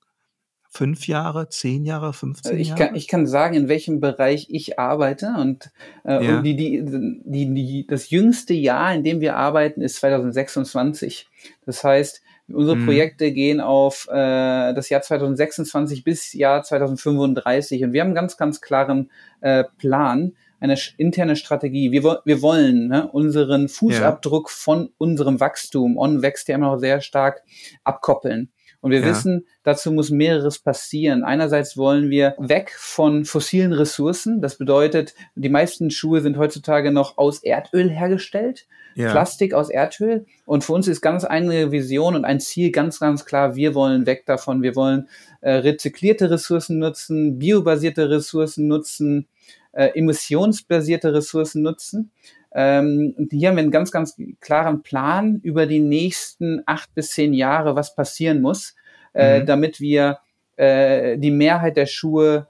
Fünf 0.70 1.06
Jahre, 1.06 1.50
zehn 1.50 1.84
Jahre, 1.84 2.14
15 2.14 2.58
ich 2.58 2.68
Jahre? 2.68 2.86
Kann, 2.86 2.94
ich 2.94 3.06
kann 3.06 3.26
sagen, 3.26 3.54
in 3.54 3.68
welchem 3.68 4.00
Bereich 4.00 4.46
ich 4.48 4.78
arbeite 4.78 5.34
und, 5.38 5.70
äh, 6.02 6.24
ja. 6.24 6.38
und 6.38 6.44
die, 6.44 6.56
die, 6.56 6.82
die, 6.82 7.54
die, 7.54 7.86
das 7.86 8.08
jüngste 8.08 8.54
Jahr, 8.54 8.94
in 8.94 9.04
dem 9.04 9.20
wir 9.20 9.36
arbeiten, 9.36 9.82
ist 9.82 9.96
2026. 9.96 11.28
Das 11.66 11.84
heißt, 11.84 12.22
unsere 12.54 12.76
mhm. 12.76 12.86
Projekte 12.86 13.32
gehen 13.32 13.60
auf 13.60 14.08
äh, 14.10 14.74
das 14.74 14.88
Jahr 14.88 15.02
2026 15.02 16.04
bis 16.04 16.32
Jahr 16.32 16.62
2035 16.62 17.84
und 17.84 17.92
wir 17.92 18.00
haben 18.00 18.08
einen 18.08 18.14
ganz, 18.14 18.36
ganz 18.36 18.60
klaren 18.60 19.10
äh, 19.40 19.64
Plan, 19.78 20.32
eine 20.60 20.76
interne 20.96 21.36
Strategie. 21.36 21.90
Wir, 21.90 22.20
wir 22.24 22.42
wollen 22.42 22.88
ne, 22.88 23.08
unseren 23.08 23.68
Fußabdruck 23.68 24.48
ja. 24.48 24.54
von 24.54 24.90
unserem 24.96 25.40
Wachstum, 25.40 25.96
On 25.96 26.22
wächst 26.22 26.48
ja 26.48 26.54
immer 26.54 26.72
noch 26.72 26.78
sehr 26.78 27.00
stark, 27.00 27.42
abkoppeln. 27.82 28.50
Und 28.82 28.90
wir 28.90 29.00
ja. 29.00 29.06
wissen, 29.06 29.46
dazu 29.62 29.92
muss 29.92 30.10
mehreres 30.10 30.58
passieren. 30.58 31.22
Einerseits 31.22 31.76
wollen 31.76 32.10
wir 32.10 32.34
weg 32.38 32.74
von 32.76 33.24
fossilen 33.24 33.72
Ressourcen. 33.72 34.40
Das 34.40 34.58
bedeutet, 34.58 35.14
die 35.36 35.48
meisten 35.48 35.90
Schuhe 35.92 36.20
sind 36.20 36.36
heutzutage 36.36 36.90
noch 36.90 37.16
aus 37.16 37.44
Erdöl 37.44 37.88
hergestellt. 37.88 38.66
Ja. 38.96 39.12
Plastik 39.12 39.54
aus 39.54 39.70
Erdöl. 39.70 40.26
Und 40.46 40.64
für 40.64 40.72
uns 40.72 40.88
ist 40.88 41.00
ganz 41.00 41.24
eine 41.24 41.70
Vision 41.70 42.16
und 42.16 42.24
ein 42.24 42.40
Ziel 42.40 42.72
ganz, 42.72 42.98
ganz 42.98 43.24
klar, 43.24 43.54
wir 43.54 43.76
wollen 43.76 44.04
weg 44.04 44.26
davon. 44.26 44.62
Wir 44.62 44.74
wollen 44.74 45.08
äh, 45.42 45.52
rezyklierte 45.52 46.28
Ressourcen 46.28 46.80
nutzen, 46.80 47.38
biobasierte 47.38 48.10
Ressourcen 48.10 48.66
nutzen, 48.66 49.28
äh, 49.70 49.90
emissionsbasierte 49.94 51.14
Ressourcen 51.14 51.62
nutzen. 51.62 52.10
Ähm, 52.54 53.14
und 53.16 53.32
hier 53.32 53.48
haben 53.48 53.56
wir 53.56 53.62
einen 53.62 53.70
ganz, 53.70 53.90
ganz 53.90 54.16
klaren 54.40 54.82
Plan 54.82 55.40
über 55.42 55.66
die 55.66 55.80
nächsten 55.80 56.62
acht 56.66 56.94
bis 56.94 57.10
zehn 57.10 57.32
Jahre, 57.32 57.76
was 57.76 57.94
passieren 57.94 58.40
muss, 58.40 58.74
äh, 59.14 59.40
mhm. 59.40 59.46
damit 59.46 59.80
wir 59.80 60.18
äh, 60.56 61.18
die 61.18 61.30
Mehrheit 61.30 61.76
der 61.76 61.86
Schuhe 61.86 62.48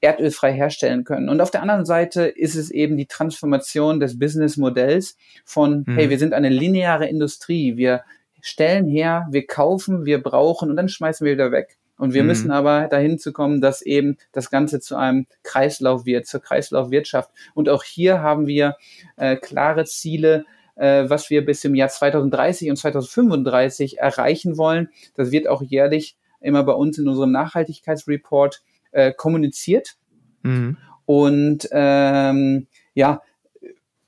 erdölfrei 0.00 0.52
herstellen 0.52 1.04
können. 1.04 1.28
Und 1.28 1.40
auf 1.40 1.50
der 1.50 1.62
anderen 1.62 1.84
Seite 1.84 2.22
ist 2.22 2.54
es 2.54 2.70
eben 2.70 2.96
die 2.96 3.06
Transformation 3.06 4.00
des 4.00 4.18
Businessmodells 4.18 5.16
von, 5.44 5.84
mhm. 5.86 5.96
hey, 5.96 6.10
wir 6.10 6.18
sind 6.18 6.32
eine 6.32 6.48
lineare 6.48 7.06
Industrie, 7.06 7.76
wir 7.76 8.02
stellen 8.40 8.86
her, 8.86 9.26
wir 9.30 9.46
kaufen, 9.46 10.04
wir 10.04 10.22
brauchen 10.22 10.70
und 10.70 10.76
dann 10.76 10.88
schmeißen 10.88 11.24
wir 11.24 11.32
wieder 11.32 11.50
weg. 11.50 11.75
Und 11.98 12.14
wir 12.14 12.22
mhm. 12.22 12.28
müssen 12.28 12.50
aber 12.50 12.88
dahin 12.88 13.18
zu 13.18 13.32
kommen, 13.32 13.60
dass 13.60 13.82
eben 13.82 14.16
das 14.32 14.50
Ganze 14.50 14.80
zu 14.80 14.96
einem 14.96 15.26
Kreislauf 15.42 16.04
wird, 16.04 16.26
zur 16.26 16.40
Kreislaufwirtschaft. 16.40 17.30
Und 17.54 17.68
auch 17.68 17.84
hier 17.84 18.20
haben 18.20 18.46
wir 18.46 18.76
äh, 19.16 19.36
klare 19.36 19.84
Ziele, 19.84 20.44
äh, 20.76 21.08
was 21.08 21.30
wir 21.30 21.44
bis 21.44 21.64
im 21.64 21.74
Jahr 21.74 21.88
2030 21.88 22.70
und 22.70 22.76
2035 22.76 23.98
erreichen 23.98 24.56
wollen. 24.58 24.90
Das 25.14 25.30
wird 25.30 25.48
auch 25.48 25.62
jährlich 25.62 26.16
immer 26.40 26.62
bei 26.64 26.72
uns 26.72 26.98
in 26.98 27.08
unserem 27.08 27.32
Nachhaltigkeitsreport 27.32 28.62
äh, 28.92 29.12
kommuniziert. 29.12 29.96
Mhm. 30.42 30.76
Und 31.06 31.68
ähm, 31.72 32.66
ja, 32.94 33.22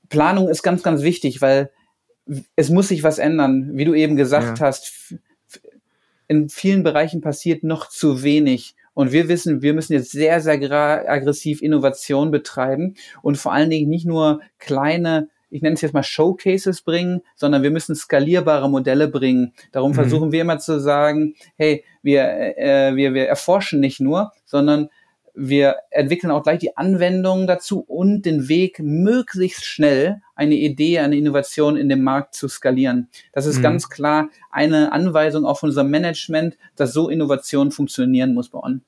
Planung 0.09 0.49
ist 0.49 0.63
ganz, 0.63 0.83
ganz 0.83 1.01
wichtig, 1.01 1.41
weil 1.41 1.71
es 2.55 2.69
muss 2.69 2.89
sich 2.89 3.03
was 3.03 3.17
ändern. 3.17 3.71
Wie 3.73 3.85
du 3.85 3.93
eben 3.93 4.15
gesagt 4.15 4.59
ja. 4.59 4.65
hast, 4.65 5.15
in 6.29 6.47
vielen 6.47 6.83
Bereichen 6.83 7.19
passiert 7.19 7.63
noch 7.63 7.89
zu 7.89 8.23
wenig. 8.23 8.75
Und 8.93 9.11
wir 9.11 9.27
wissen, 9.27 9.61
wir 9.61 9.73
müssen 9.73 9.93
jetzt 9.93 10.11
sehr, 10.11 10.39
sehr 10.39 10.53
aggressiv 10.53 11.61
Innovation 11.61 12.31
betreiben 12.31 12.95
und 13.21 13.37
vor 13.37 13.51
allen 13.51 13.69
Dingen 13.69 13.89
nicht 13.89 14.05
nur 14.05 14.41
kleine 14.59 15.27
ich 15.51 15.61
nenne 15.61 15.73
es 15.73 15.81
jetzt 15.81 15.93
mal 15.93 16.03
Showcases 16.03 16.81
bringen, 16.81 17.21
sondern 17.35 17.63
wir 17.63 17.71
müssen 17.71 17.95
skalierbare 17.95 18.69
Modelle 18.69 19.07
bringen. 19.07 19.53
Darum 19.71 19.91
mhm. 19.91 19.95
versuchen 19.95 20.31
wir 20.31 20.41
immer 20.41 20.59
zu 20.59 20.79
sagen, 20.79 21.33
hey, 21.57 21.83
wir, 22.01 22.23
äh, 22.57 22.95
wir, 22.95 23.13
wir 23.13 23.27
erforschen 23.27 23.79
nicht 23.79 23.99
nur, 23.99 24.31
sondern 24.45 24.89
wir 25.39 25.77
entwickeln 25.91 26.31
auch 26.31 26.43
gleich 26.43 26.59
die 26.59 26.75
Anwendungen 26.75 27.47
dazu 27.47 27.79
und 27.79 28.23
den 28.23 28.49
Weg, 28.49 28.79
möglichst 28.79 29.65
schnell 29.65 30.21
eine 30.35 30.55
Idee, 30.55 30.99
eine 30.99 31.17
Innovation 31.17 31.77
in 31.77 31.87
dem 31.87 32.03
Markt 32.03 32.35
zu 32.35 32.47
skalieren. 32.47 33.07
Das 33.31 33.45
ist 33.45 33.59
mhm. 33.59 33.63
ganz 33.63 33.89
klar 33.89 34.29
eine 34.51 34.91
Anweisung 34.91 35.45
auch 35.45 35.59
von 35.59 35.69
unserem 35.69 35.89
Management, 35.89 36.57
dass 36.75 36.93
so 36.93 37.09
Innovation 37.09 37.71
funktionieren 37.71 38.33
muss 38.33 38.49
bei 38.49 38.59
On. 38.59 38.81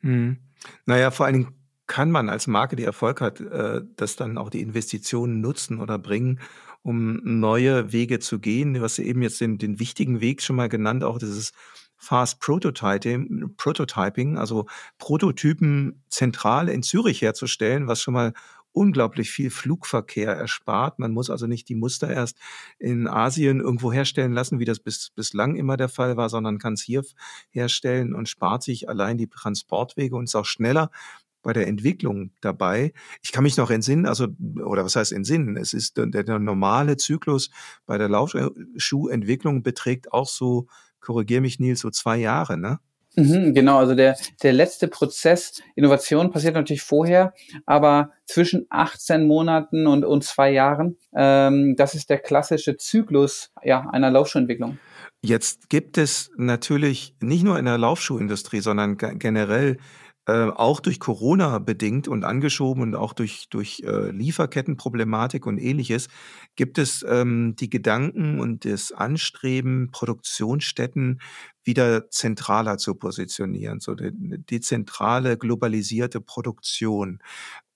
Mhm. 0.00 0.38
Naja, 0.86 1.10
vor 1.10 1.26
allen 1.26 1.34
Dingen 1.34 1.54
kann 1.86 2.10
man 2.10 2.28
als 2.28 2.46
Marke, 2.46 2.76
die 2.76 2.84
Erfolg 2.84 3.20
hat, 3.20 3.40
äh, 3.40 3.82
das 3.96 4.16
dann 4.16 4.38
auch 4.38 4.50
die 4.50 4.62
Investitionen 4.62 5.40
nutzen 5.40 5.78
oder 5.80 5.98
bringen, 5.98 6.40
um 6.82 7.20
neue 7.22 7.92
Wege 7.92 8.18
zu 8.18 8.38
gehen. 8.38 8.74
Du 8.74 8.80
hast 8.80 8.98
eben 8.98 9.22
jetzt 9.22 9.40
den, 9.40 9.58
den 9.58 9.78
wichtigen 9.78 10.20
Weg 10.20 10.42
schon 10.42 10.56
mal 10.56 10.68
genannt, 10.68 11.04
auch 11.04 11.18
dieses 11.18 11.52
Fast 11.98 12.40
Prototyping, 12.40 13.54
Prototyping, 13.56 14.38
also 14.38 14.66
Prototypen 14.98 16.02
zentral 16.08 16.68
in 16.68 16.82
Zürich 16.82 17.22
herzustellen, 17.22 17.88
was 17.88 18.00
schon 18.00 18.14
mal 18.14 18.32
unglaublich 18.72 19.30
viel 19.30 19.50
Flugverkehr 19.50 20.32
erspart. 20.32 20.98
Man 20.98 21.12
muss 21.12 21.30
also 21.30 21.46
nicht 21.46 21.68
die 21.68 21.74
Muster 21.74 22.08
erst 22.08 22.38
in 22.78 23.08
Asien 23.08 23.60
irgendwo 23.60 23.92
herstellen 23.92 24.32
lassen, 24.32 24.60
wie 24.60 24.64
das 24.64 24.78
bis, 24.78 25.10
bislang 25.10 25.56
immer 25.56 25.76
der 25.76 25.88
Fall 25.88 26.16
war, 26.16 26.28
sondern 26.28 26.58
kann 26.58 26.74
es 26.74 26.82
hier 26.82 27.02
herstellen 27.50 28.14
und 28.14 28.28
spart 28.28 28.62
sich 28.62 28.88
allein 28.88 29.18
die 29.18 29.28
Transportwege 29.28 30.14
und 30.14 30.24
ist 30.24 30.36
auch 30.36 30.44
schneller 30.44 30.90
bei 31.42 31.52
der 31.52 31.66
Entwicklung 31.66 32.30
dabei. 32.40 32.92
Ich 33.22 33.32
kann 33.32 33.44
mich 33.44 33.56
noch 33.56 33.70
entsinnen, 33.70 34.06
also, 34.06 34.28
oder 34.64 34.84
was 34.84 34.96
heißt 34.96 35.12
entsinnen? 35.12 35.56
Es 35.56 35.72
ist 35.72 35.96
der, 35.96 36.06
der 36.06 36.38
normale 36.38 36.96
Zyklus 36.96 37.50
bei 37.86 37.96
der 37.96 38.08
Laufschuhentwicklung 38.08 39.62
beträgt 39.62 40.12
auch 40.12 40.28
so 40.28 40.66
korrigier 41.00 41.40
mich 41.40 41.58
Nils, 41.58 41.80
so 41.80 41.90
zwei 41.90 42.16
Jahre, 42.16 42.58
ne? 42.58 42.78
Mhm, 43.16 43.52
genau, 43.52 43.78
also 43.78 43.94
der, 43.96 44.16
der 44.42 44.52
letzte 44.52 44.86
Prozess 44.86 45.60
Innovation 45.74 46.30
passiert 46.30 46.54
natürlich 46.54 46.82
vorher, 46.82 47.34
aber 47.66 48.12
zwischen 48.26 48.66
18 48.70 49.26
Monaten 49.26 49.88
und, 49.88 50.04
und 50.04 50.22
zwei 50.22 50.52
Jahren, 50.52 50.96
ähm, 51.16 51.74
das 51.76 51.96
ist 51.96 52.10
der 52.10 52.18
klassische 52.18 52.76
Zyklus 52.76 53.50
ja, 53.64 53.88
einer 53.90 54.10
Laufschuhentwicklung. 54.10 54.78
Jetzt 55.20 55.68
gibt 55.68 55.98
es 55.98 56.30
natürlich 56.36 57.16
nicht 57.20 57.42
nur 57.42 57.58
in 57.58 57.64
der 57.64 57.76
Laufschuhindustrie, 57.76 58.60
sondern 58.60 58.96
generell 58.96 59.78
äh, 60.28 60.50
auch 60.50 60.80
durch 60.80 61.00
Corona 61.00 61.58
bedingt 61.58 62.06
und 62.06 62.22
angeschoben 62.22 62.82
und 62.82 62.94
auch 62.94 63.14
durch, 63.14 63.48
durch 63.48 63.80
äh, 63.86 64.10
Lieferkettenproblematik 64.10 65.46
und 65.46 65.56
ähnliches, 65.56 66.08
gibt 66.54 66.76
es 66.76 67.02
ähm, 67.08 67.56
die 67.58 67.70
Gedanken 67.70 68.38
und 68.38 68.66
das 68.66 68.92
Anstreben, 68.92 69.90
Produktionsstätten 69.90 71.20
wieder 71.64 72.10
zentraler 72.10 72.76
zu 72.76 72.94
positionieren, 72.94 73.80
so 73.80 73.94
die, 73.94 74.12
die 74.12 74.60
zentrale 74.60 75.38
globalisierte 75.38 76.20
Produktion. 76.20 77.20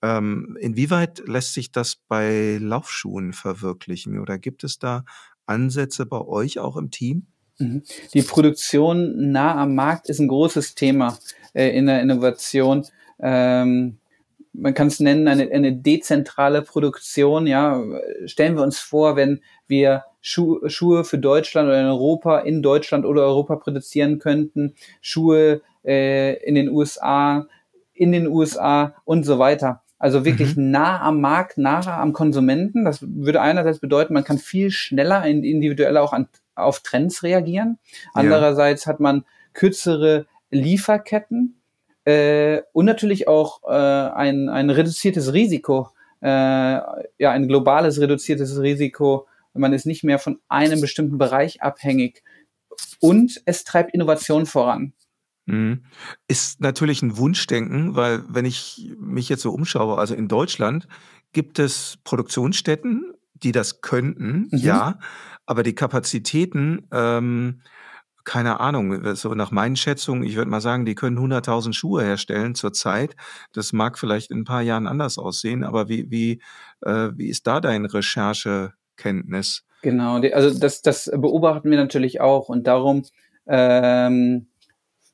Ähm, 0.03 0.55
inwieweit 0.59 1.23
lässt 1.27 1.53
sich 1.55 1.71
das 1.71 1.97
bei 2.07 2.59
Laufschuhen 2.61 3.33
verwirklichen 3.33 4.19
oder 4.19 4.37
gibt 4.37 4.63
es 4.63 4.77
da 4.77 5.05
Ansätze 5.47 6.05
bei 6.05 6.21
euch 6.21 6.59
auch 6.59 6.77
im 6.77 6.91
Team? 6.91 7.32
Mhm. 7.59 7.83
Die 8.13 8.21
Produktion 8.21 9.31
nah 9.31 9.55
am 9.55 9.75
Markt 9.75 10.09
ist 10.09 10.19
ein 10.19 10.27
großes 10.27 10.75
Thema 10.75 11.17
äh, 11.53 11.69
in 11.69 11.85
der 11.85 12.01
Innovation. 12.01 12.85
Ähm, 13.19 13.97
man 14.53 14.73
kann 14.73 14.87
es 14.87 14.99
nennen, 14.99 15.27
eine, 15.27 15.51
eine 15.51 15.73
dezentrale 15.73 16.61
Produktion. 16.61 17.47
Ja, 17.47 17.81
stellen 18.25 18.55
wir 18.55 18.63
uns 18.63 18.79
vor, 18.79 19.15
wenn 19.15 19.41
wir 19.67 20.03
Schu 20.21 20.59
Schuhe 20.67 21.03
für 21.03 21.17
Deutschland 21.17 21.67
oder 21.67 21.81
in 21.81 21.87
Europa 21.87 22.39
in 22.39 22.61
Deutschland 22.61 23.05
oder 23.05 23.23
Europa 23.23 23.55
produzieren 23.57 24.19
könnten, 24.19 24.75
Schuhe 25.01 25.61
äh, 25.83 26.35
in 26.45 26.55
den 26.55 26.69
USA, 26.69 27.47
in 27.93 28.11
den 28.11 28.27
USA 28.27 28.95
und 29.05 29.25
so 29.25 29.39
weiter. 29.39 29.81
Also 29.97 30.25
wirklich 30.25 30.55
mhm. 30.55 30.71
nah 30.71 31.01
am 31.01 31.21
Markt, 31.21 31.57
nahe 31.57 31.93
am 31.93 32.13
Konsumenten. 32.13 32.85
Das 32.85 32.99
würde 33.01 33.41
einerseits 33.41 33.79
bedeuten, 33.79 34.13
man 34.13 34.23
kann 34.23 34.37
viel 34.37 34.69
schneller, 34.69 35.25
individuell 35.25 35.97
auch 35.97 36.13
an, 36.13 36.27
auf 36.55 36.81
Trends 36.81 37.23
reagieren. 37.23 37.79
Andererseits 38.13 38.85
ja. 38.85 38.91
hat 38.91 38.99
man 38.99 39.25
kürzere 39.53 40.25
Lieferketten 40.51 41.59
äh, 42.05 42.61
und 42.73 42.85
natürlich 42.85 43.27
auch 43.27 43.61
äh, 43.63 43.73
ein, 43.73 44.49
ein 44.49 44.69
reduziertes 44.69 45.33
Risiko, 45.33 45.89
äh, 46.21 46.27
ja, 46.27 47.31
ein 47.31 47.47
globales 47.47 47.99
reduziertes 47.99 48.59
Risiko. 48.59 49.27
Man 49.53 49.73
ist 49.73 49.85
nicht 49.85 50.03
mehr 50.03 50.19
von 50.19 50.39
einem 50.47 50.81
bestimmten 50.81 51.17
Bereich 51.17 51.61
abhängig. 51.61 52.23
Und 52.99 53.41
es 53.45 53.63
treibt 53.63 53.93
Innovation 53.93 54.45
voran. 54.45 54.93
Mhm. 55.45 55.83
Ist 56.27 56.61
natürlich 56.61 57.01
ein 57.01 57.17
Wunschdenken, 57.17 57.95
weil 57.95 58.23
wenn 58.27 58.45
ich 58.45 58.91
mich 58.97 59.29
jetzt 59.29 59.41
so 59.41 59.51
umschaue, 59.51 59.97
also 59.97 60.15
in 60.15 60.27
Deutschland 60.27 60.87
gibt 61.33 61.59
es 61.59 61.97
Produktionsstätten, 62.03 63.13
die 63.33 63.51
das 63.51 63.81
könnten, 63.81 64.49
mhm. 64.51 64.57
ja, 64.57 64.99
aber 65.45 65.63
die 65.63 65.75
Kapazitäten 65.75 66.87
ähm, 66.91 67.61
keine 68.23 68.59
Ahnung, 68.59 69.15
so 69.15 69.33
nach 69.33 69.51
meinen 69.51 69.75
Schätzungen, 69.75 70.23
ich 70.23 70.35
würde 70.35 70.49
mal 70.49 70.61
sagen, 70.61 70.85
die 70.85 70.95
können 70.95 71.17
100.000 71.17 71.73
Schuhe 71.73 72.03
herstellen 72.03 72.55
zurzeit. 72.55 73.15
Das 73.51 73.73
mag 73.73 73.99
vielleicht 73.99 74.31
in 74.31 74.39
ein 74.39 74.45
paar 74.45 74.61
Jahren 74.61 74.87
anders 74.87 75.17
aussehen, 75.17 75.63
aber 75.63 75.89
wie, 75.89 76.09
wie, 76.09 76.41
äh, 76.81 77.09
wie 77.15 77.27
ist 77.27 77.47
da 77.47 77.59
dein 77.59 77.85
Recherchekenntnis? 77.85 79.65
Genau, 79.81 80.15
also 80.15 80.57
das, 80.57 80.81
das 80.81 81.11
beobachten 81.13 81.69
wir 81.69 81.77
natürlich 81.77 82.21
auch 82.21 82.47
und 82.47 82.67
darum 82.67 83.03
ähm, 83.47 84.47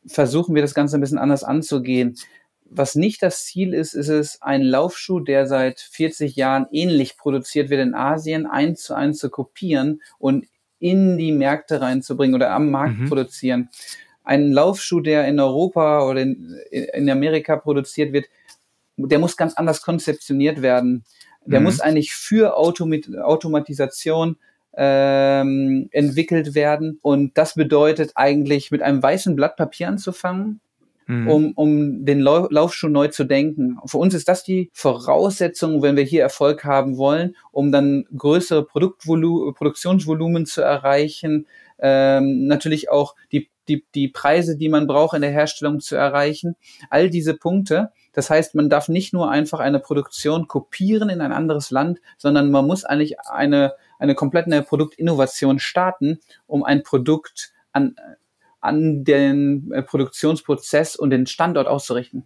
versuchen 0.05 0.53
wir 0.53 0.61
das 0.61 0.75
Ganze 0.75 0.97
ein 0.97 1.01
bisschen 1.01 1.17
anders 1.17 1.43
anzugehen. 1.43 2.15
Was 2.72 2.95
nicht 2.95 3.24
das 3.24 3.45
Ziel 3.45 3.74
ist, 3.74 3.93
ist 3.93 4.09
es, 4.09 4.41
ein 4.41 4.61
Laufschuh, 4.61 5.20
der 5.20 5.47
seit 5.47 5.80
40 5.80 6.36
Jahren 6.36 6.67
ähnlich 6.72 7.17
produziert 7.17 7.70
wird 7.70 7.82
in 7.82 7.95
Asien, 7.95 8.45
eins 8.45 8.84
zu 8.84 8.93
eins 8.93 9.17
zu 9.17 9.30
kopieren 9.30 10.01
und 10.20 10.45
in 10.80 11.17
die 11.17 11.32
Märkte 11.32 11.82
reinzubringen 11.82 12.36
oder 12.36 12.51
am 12.51 12.70
Markt 12.70 12.99
mhm. 12.99 13.09
produzieren. 13.09 13.70
Ein 14.24 14.51
Laufschuh, 14.51 14.99
der 15.01 15.28
in 15.28 15.39
Europa 15.39 16.07
oder 16.07 16.22
in, 16.22 16.57
in 16.72 17.09
Amerika 17.09 17.57
produziert 17.57 18.13
wird, 18.13 18.26
der 18.97 19.20
muss 19.20 19.38
ganz 19.38 19.55
anders 19.55 19.82
konzeptioniert 19.82 20.61
werden. 20.61 21.03
Der 21.45 21.59
mhm. 21.59 21.65
muss 21.65 21.80
eigentlich 21.80 22.13
für 22.13 22.55
Automat 22.55 23.09
Automatisation 23.17 24.38
ähm, 24.76 25.89
entwickelt 25.91 26.53
werden. 26.53 26.99
Und 27.01 27.38
das 27.38 27.55
bedeutet 27.55 28.11
eigentlich, 28.15 28.72
mit 28.72 28.82
einem 28.82 29.01
weißen 29.01 29.36
Blatt 29.36 29.55
Papier 29.55 29.88
anzufangen, 29.88 30.61
mhm. 31.10 31.28
um, 31.28 31.51
um 31.55 32.05
den 32.05 32.20
Lau 32.20 32.47
Laufschuh 32.49 32.88
neu 32.88 33.07
zu 33.07 33.26
denken. 33.26 33.78
Für 33.86 33.97
uns 33.97 34.14
ist 34.14 34.30
das 34.30 34.43
die 34.43 34.70
Voraussetzung, 34.74 35.82
wenn 35.82 35.97
wir 35.97 36.03
hier 36.03 36.22
Erfolg 36.22 36.64
haben 36.64 36.97
wollen, 36.97 37.36
um 37.51 37.72
dann 37.72 38.05
größere 38.16 38.66
Produktvolu 38.66 39.51
Produktionsvolumen 39.53 40.45
zu 40.45 40.62
erreichen, 40.62 41.47
ähm, 41.80 42.45
natürlich 42.47 42.91
auch 42.91 43.16
die, 43.32 43.49
die, 43.68 43.86
die 43.95 44.07
Preise, 44.07 44.57
die 44.57 44.70
man 44.70 44.88
braucht 44.88 45.16
in 45.16 45.22
der 45.22 45.32
Herstellung 45.32 45.80
zu 45.80 45.95
erreichen. 45.95 46.55
All 46.89 47.10
diese 47.10 47.36
Punkte. 47.36 47.91
Das 48.14 48.30
heißt, 48.30 48.55
man 48.55 48.70
darf 48.70 48.89
nicht 48.89 49.14
nur 49.14 49.32
einfach 49.32 49.60
eine 49.60 49.80
Produktion 49.80 50.47
kopieren 50.47 51.10
in 51.10 51.22
ein 51.22 51.32
anderes 51.32 51.72
Land, 51.72 51.99
sondern 52.18 52.51
man 52.51 52.68
muss 52.68 52.84
eigentlich 52.86 53.20
eine 53.20 53.74
eine 53.99 54.16
komplette 54.16 54.62
Produktinnovation 54.64 55.60
starten, 55.60 56.20
um 56.47 56.64
ein 56.64 56.84
Produkt 56.84 57.51
an, 57.74 57.95
an 58.62 59.03
den 59.03 59.72
äh, 59.72 59.82
Produktionsprozess 59.82 60.95
und 60.95 61.12
den 61.12 61.26
Standort 61.26 61.68
auszurichten. 61.68 62.26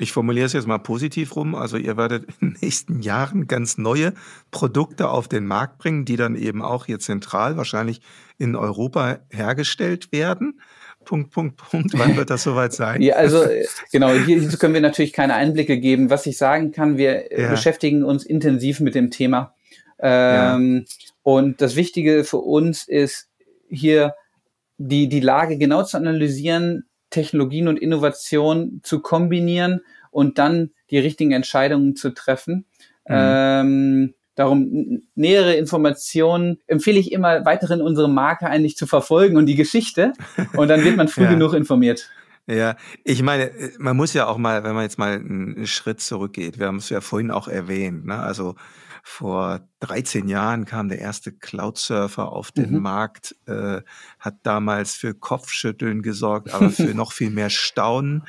Ich 0.00 0.12
formuliere 0.12 0.46
es 0.46 0.54
jetzt 0.54 0.66
mal 0.66 0.78
positiv 0.78 1.36
rum. 1.36 1.54
Also 1.54 1.76
ihr 1.76 1.98
werdet 1.98 2.24
in 2.40 2.52
den 2.52 2.56
nächsten 2.62 3.02
Jahren 3.02 3.46
ganz 3.46 3.76
neue 3.76 4.14
Produkte 4.50 5.10
auf 5.10 5.28
den 5.28 5.46
Markt 5.46 5.76
bringen, 5.78 6.06
die 6.06 6.16
dann 6.16 6.36
eben 6.36 6.62
auch 6.62 6.86
hier 6.86 6.98
zentral 6.98 7.58
wahrscheinlich 7.58 8.00
in 8.38 8.56
Europa 8.56 9.18
hergestellt 9.30 10.10
werden. 10.10 10.60
Punkt, 11.04 11.30
Punkt, 11.32 11.56
Punkt. 11.58 11.98
Wann 11.98 12.16
wird 12.16 12.30
das 12.30 12.42
soweit 12.42 12.72
sein? 12.72 13.02
ja, 13.02 13.16
also 13.16 13.42
äh, 13.42 13.66
genau, 13.92 14.12
hier 14.12 14.48
können 14.58 14.74
wir 14.74 14.80
natürlich 14.80 15.12
keine 15.12 15.34
Einblicke 15.34 15.78
geben. 15.78 16.08
Was 16.08 16.26
ich 16.26 16.38
sagen 16.38 16.72
kann, 16.72 16.96
wir 16.96 17.38
ja. 17.38 17.50
beschäftigen 17.50 18.02
uns 18.02 18.24
intensiv 18.24 18.80
mit 18.80 18.94
dem 18.94 19.10
Thema. 19.10 19.54
Ähm, 19.98 20.86
ja. 20.86 21.10
Und 21.22 21.60
das 21.60 21.76
Wichtige 21.76 22.24
für 22.24 22.38
uns 22.38 22.88
ist 22.88 23.28
hier 23.68 24.14
die, 24.82 25.08
die 25.08 25.20
Lage 25.20 25.58
genau 25.58 25.82
zu 25.82 25.98
analysieren, 25.98 26.84
Technologien 27.10 27.68
und 27.68 27.78
Innovation 27.78 28.80
zu 28.82 29.00
kombinieren 29.00 29.80
und 30.10 30.38
dann 30.38 30.70
die 30.90 30.98
richtigen 30.98 31.32
Entscheidungen 31.32 31.96
zu 31.96 32.10
treffen. 32.10 32.64
Mhm. 33.06 33.14
Ähm, 33.14 34.14
darum 34.36 35.02
nähere 35.14 35.54
Informationen 35.54 36.60
empfehle 36.66 36.98
ich 36.98 37.12
immer 37.12 37.44
weiterhin 37.44 37.82
unsere 37.82 38.08
Marke 38.08 38.46
eigentlich 38.46 38.76
zu 38.76 38.86
verfolgen 38.86 39.36
und 39.36 39.46
die 39.46 39.54
Geschichte 39.54 40.14
und 40.54 40.68
dann 40.68 40.82
wird 40.82 40.96
man 40.96 41.08
früh 41.08 41.24
ja. 41.24 41.30
genug 41.30 41.52
informiert. 41.52 42.08
Ja, 42.46 42.76
ich 43.04 43.22
meine, 43.22 43.50
man 43.78 43.96
muss 43.96 44.14
ja 44.14 44.26
auch 44.26 44.38
mal, 44.38 44.64
wenn 44.64 44.74
man 44.74 44.84
jetzt 44.84 44.98
mal 44.98 45.12
einen 45.12 45.66
Schritt 45.66 46.00
zurückgeht, 46.00 46.58
wir 46.58 46.68
haben 46.68 46.78
es 46.78 46.88
ja 46.88 47.02
vorhin 47.02 47.30
auch 47.30 47.48
erwähnt, 47.48 48.06
ne? 48.06 48.18
also 48.18 48.54
vor 49.02 49.60
13 49.80 50.28
Jahren 50.28 50.64
kam 50.64 50.88
der 50.88 50.98
erste 50.98 51.32
Cloud-Surfer 51.32 52.30
auf 52.30 52.52
den 52.52 52.72
mhm. 52.72 52.82
Markt, 52.82 53.36
äh, 53.46 53.82
hat 54.18 54.36
damals 54.42 54.94
für 54.94 55.14
Kopfschütteln 55.14 56.02
gesorgt, 56.02 56.52
aber 56.52 56.70
für 56.70 56.94
noch 56.94 57.12
viel 57.12 57.30
mehr 57.30 57.50
Staunen. 57.50 58.24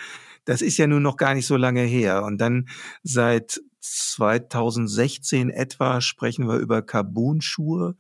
Das 0.46 0.62
ist 0.62 0.78
ja 0.78 0.88
nun 0.88 1.04
noch 1.04 1.18
gar 1.18 1.34
nicht 1.34 1.46
so 1.46 1.56
lange 1.56 1.82
her. 1.82 2.24
Und 2.24 2.40
dann 2.40 2.68
seit 3.04 3.62
2016 3.82 5.50
etwa 5.50 6.02
sprechen 6.02 6.48
wir 6.48 6.58
über 6.58 6.82
Carbon-Schuhe, 6.82 7.96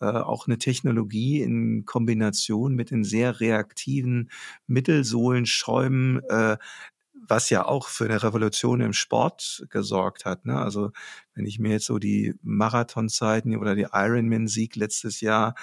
äh, 0.00 0.06
auch 0.06 0.46
eine 0.46 0.58
Technologie 0.58 1.40
in 1.42 1.84
Kombination 1.84 2.74
mit 2.74 2.90
den 2.90 3.02
sehr 3.02 3.40
reaktiven 3.40 4.30
Mittelsohlenschäumen, 4.66 6.22
äh, 6.28 6.58
was 7.28 7.50
ja 7.50 7.64
auch 7.64 7.88
für 7.88 8.04
eine 8.04 8.22
Revolution 8.22 8.80
im 8.80 8.92
Sport 8.92 9.66
gesorgt 9.70 10.24
hat. 10.24 10.44
Ne? 10.44 10.58
Also 10.58 10.90
wenn 11.34 11.46
ich 11.46 11.58
mir 11.58 11.72
jetzt 11.72 11.86
so 11.86 11.98
die 11.98 12.34
Marathonzeiten 12.42 13.56
oder 13.56 13.74
die 13.74 13.86
Ironman-Sieg 13.92 14.76
letztes 14.76 15.20
Jahr 15.20 15.54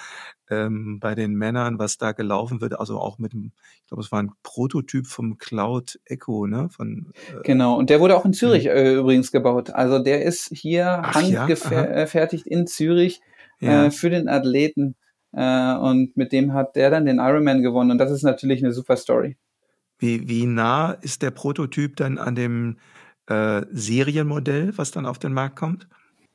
ähm, 0.50 1.00
bei 1.00 1.14
den 1.14 1.34
Männern, 1.34 1.78
was 1.78 1.98
da 1.98 2.12
gelaufen 2.12 2.60
wird, 2.60 2.78
also 2.78 2.98
auch 2.98 3.18
mit 3.18 3.32
dem, 3.32 3.52
ich 3.82 3.88
glaube, 3.88 4.02
es 4.02 4.12
war 4.12 4.22
ein 4.22 4.32
Prototyp 4.42 5.06
vom 5.06 5.38
Cloud 5.38 5.98
Echo, 6.04 6.46
ne? 6.46 6.68
Von, 6.70 7.12
äh, 7.32 7.42
genau, 7.42 7.76
und 7.76 7.90
der 7.90 8.00
wurde 8.00 8.16
auch 8.16 8.24
in 8.24 8.32
Zürich 8.32 8.66
äh, 8.66 8.94
übrigens 8.94 9.32
gebaut. 9.32 9.70
Also 9.70 9.98
der 9.98 10.22
ist 10.22 10.50
hier 10.52 11.02
handgefertigt 11.02 12.46
ja? 12.46 12.52
in 12.52 12.66
Zürich 12.66 13.20
ja. 13.60 13.86
äh, 13.86 13.90
für 13.90 14.10
den 14.10 14.28
Athleten. 14.28 14.96
Äh, 15.32 15.74
und 15.74 16.16
mit 16.16 16.32
dem 16.32 16.52
hat 16.52 16.76
der 16.76 16.90
dann 16.90 17.06
den 17.06 17.18
Ironman 17.18 17.62
gewonnen. 17.62 17.90
Und 17.90 17.98
das 17.98 18.10
ist 18.10 18.22
natürlich 18.22 18.62
eine 18.62 18.72
super 18.72 18.96
Story. 18.96 19.36
Wie, 19.98 20.28
wie 20.28 20.46
nah 20.46 20.92
ist 20.92 21.22
der 21.22 21.30
Prototyp 21.30 21.96
dann 21.96 22.18
an 22.18 22.34
dem 22.34 22.78
äh, 23.28 23.62
Serienmodell, 23.70 24.76
was 24.76 24.90
dann 24.90 25.06
auf 25.06 25.18
den 25.18 25.32
Markt 25.32 25.56
kommt? 25.56 25.88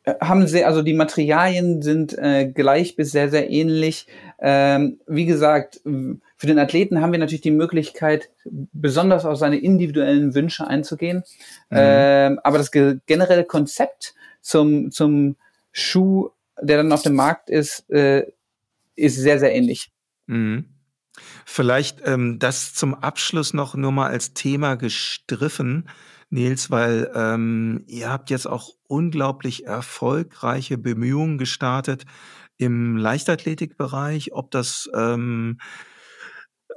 Äh, 0.03 0.15
haben 0.21 0.47
sehr, 0.47 0.67
also 0.67 0.81
die 0.81 0.93
Materialien 0.93 1.81
sind 1.81 2.17
äh, 2.17 2.47
gleich 2.47 2.95
bis 2.95 3.11
sehr, 3.11 3.29
sehr 3.29 3.49
ähnlich. 3.49 4.07
Ähm, 4.39 4.99
wie 5.07 5.25
gesagt, 5.25 5.81
für 5.83 6.47
den 6.47 6.59
Athleten 6.59 7.01
haben 7.01 7.11
wir 7.11 7.19
natürlich 7.19 7.41
die 7.41 7.51
Möglichkeit, 7.51 8.29
besonders 8.45 9.25
auf 9.25 9.37
seine 9.37 9.57
individuellen 9.57 10.33
Wünsche 10.33 10.65
einzugehen. 10.65 11.23
Mhm. 11.69 11.77
Ähm, 11.77 12.39
aber 12.43 12.57
das 12.57 12.71
ge 12.71 12.99
generelle 13.05 13.43
Konzept 13.43 14.15
zum, 14.41 14.91
zum 14.91 15.35
Schuh, 15.71 16.29
der 16.61 16.77
dann 16.77 16.91
auf 16.91 17.03
dem 17.03 17.15
Markt 17.15 17.49
ist, 17.49 17.89
äh, 17.89 18.25
ist 18.95 19.17
sehr, 19.17 19.39
sehr 19.39 19.53
ähnlich. 19.53 19.91
Mhm. 20.27 20.65
Vielleicht 21.45 22.01
ähm, 22.05 22.39
das 22.39 22.73
zum 22.73 22.95
Abschluss 22.95 23.53
noch 23.53 23.75
nur 23.75 23.91
mal 23.91 24.07
als 24.07 24.33
Thema 24.33 24.75
gestriffen, 24.75 25.89
Nils, 26.29 26.69
weil 26.69 27.11
ähm, 27.15 27.83
ihr 27.87 28.09
habt 28.09 28.29
jetzt 28.29 28.47
auch 28.47 28.69
unglaublich 28.87 29.65
erfolgreiche 29.65 30.77
Bemühungen 30.77 31.37
gestartet 31.37 32.05
im 32.57 32.97
Leichtathletikbereich, 32.97 34.33
ob 34.33 34.51
das 34.51 34.89
ähm, 34.93 35.59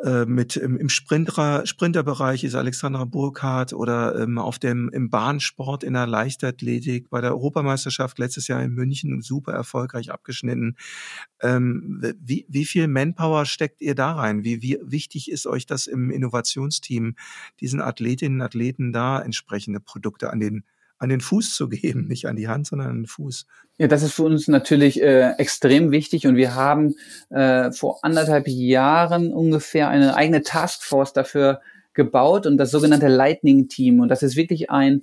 äh, 0.01 0.25
mit 0.25 0.57
im, 0.57 0.77
im 0.79 0.89
Sprinter, 0.89 1.67
Sprinterbereich 1.67 2.45
ist 2.45 2.55
Alexandra 2.55 3.05
Burkhardt 3.05 3.73
oder 3.73 4.19
ähm, 4.19 4.39
auf 4.39 4.59
dem 4.59 4.89
im 4.89 5.11
Bahnsport 5.11 5.85
in 5.85 5.93
der 5.93 6.07
Leichtathletik 6.07 7.11
bei 7.11 7.21
der 7.21 7.33
Europameisterschaft 7.33 8.19
letztes 8.19 8.49
Jahr 8.49 8.63
in 8.63 8.73
München 8.73 9.21
super 9.21 9.53
erfolgreich 9.53 10.11
abgeschnitten. 10.11 10.77
Ähm, 11.41 12.03
wie, 12.19 12.47
wie 12.49 12.65
viel 12.65 12.89
Manpower 12.89 13.45
steckt 13.45 13.81
ihr 13.81 13.95
da 13.95 14.13
rein? 14.13 14.45
Wie, 14.45 14.63
wie 14.63 14.79
wichtig 14.83 15.31
ist 15.31 15.47
euch 15.47 15.67
das 15.67 15.87
im 15.87 16.11
Innovationsteam, 16.11 17.15
diesen 17.61 17.81
Athletinnen 17.81 18.41
und 18.41 18.47
Athleten 18.47 18.93
da 18.93 19.21
entsprechende 19.21 19.79
Produkte 19.79 20.31
an 20.31 20.41
den 20.41 20.65
an 21.03 21.09
den 21.09 21.21
Fuß 21.21 21.57
zu 21.57 21.69
geben, 21.69 22.07
nicht 22.07 22.27
an 22.27 22.37
die 22.37 22.47
Hand, 22.47 22.69
sondern 22.69 22.89
an 22.89 22.97
den 23.01 23.07
Fuß. 23.07 23.47
Ja, 23.79 23.89
das 23.89 24.05
ist 24.05 24.13
für 24.13 24.23
uns 24.23 24.47
natürlich 24.47 25.03
äh, 25.03 25.33
extrem 25.33 25.91
wichtig 25.91 26.29
und 26.29 26.37
wir 26.37 26.55
haben 26.55 26.95
äh, 27.31 27.73
vor 27.73 27.99
anderthalb 28.03 28.47
Jahren 28.47 29.33
ungefähr 29.33 29.89
eine 29.89 30.15
eigene 30.15 30.43
Taskforce 30.43 31.13
dafür 31.13 31.61
gebaut 31.93 32.47
und 32.47 32.57
das 32.57 32.71
sogenannte 32.71 33.09
Lightning 33.09 33.67
Team 33.69 33.99
und 33.99 34.09
das 34.11 34.23
ist 34.23 34.37
wirklich 34.37 34.71
ein 34.71 35.03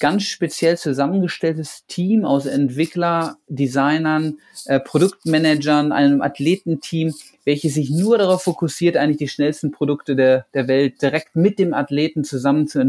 ganz 0.00 0.24
speziell 0.24 0.76
zusammengestelltes 0.76 1.86
Team 1.86 2.24
aus 2.24 2.44
Entwickler, 2.44 3.36
Designern, 3.46 4.38
äh, 4.66 4.80
Produktmanagern, 4.80 5.92
einem 5.92 6.20
Athletenteam, 6.20 7.14
welches 7.44 7.74
sich 7.74 7.90
nur 7.90 8.18
darauf 8.18 8.42
fokussiert, 8.42 8.96
eigentlich 8.96 9.18
die 9.18 9.28
schnellsten 9.28 9.70
Produkte 9.70 10.16
der, 10.16 10.46
der 10.52 10.66
Welt 10.66 11.00
direkt 11.00 11.36
mit 11.36 11.60
dem 11.60 11.74
Athleten 11.74 12.24
zusammen 12.24 12.66
zu. 12.66 12.80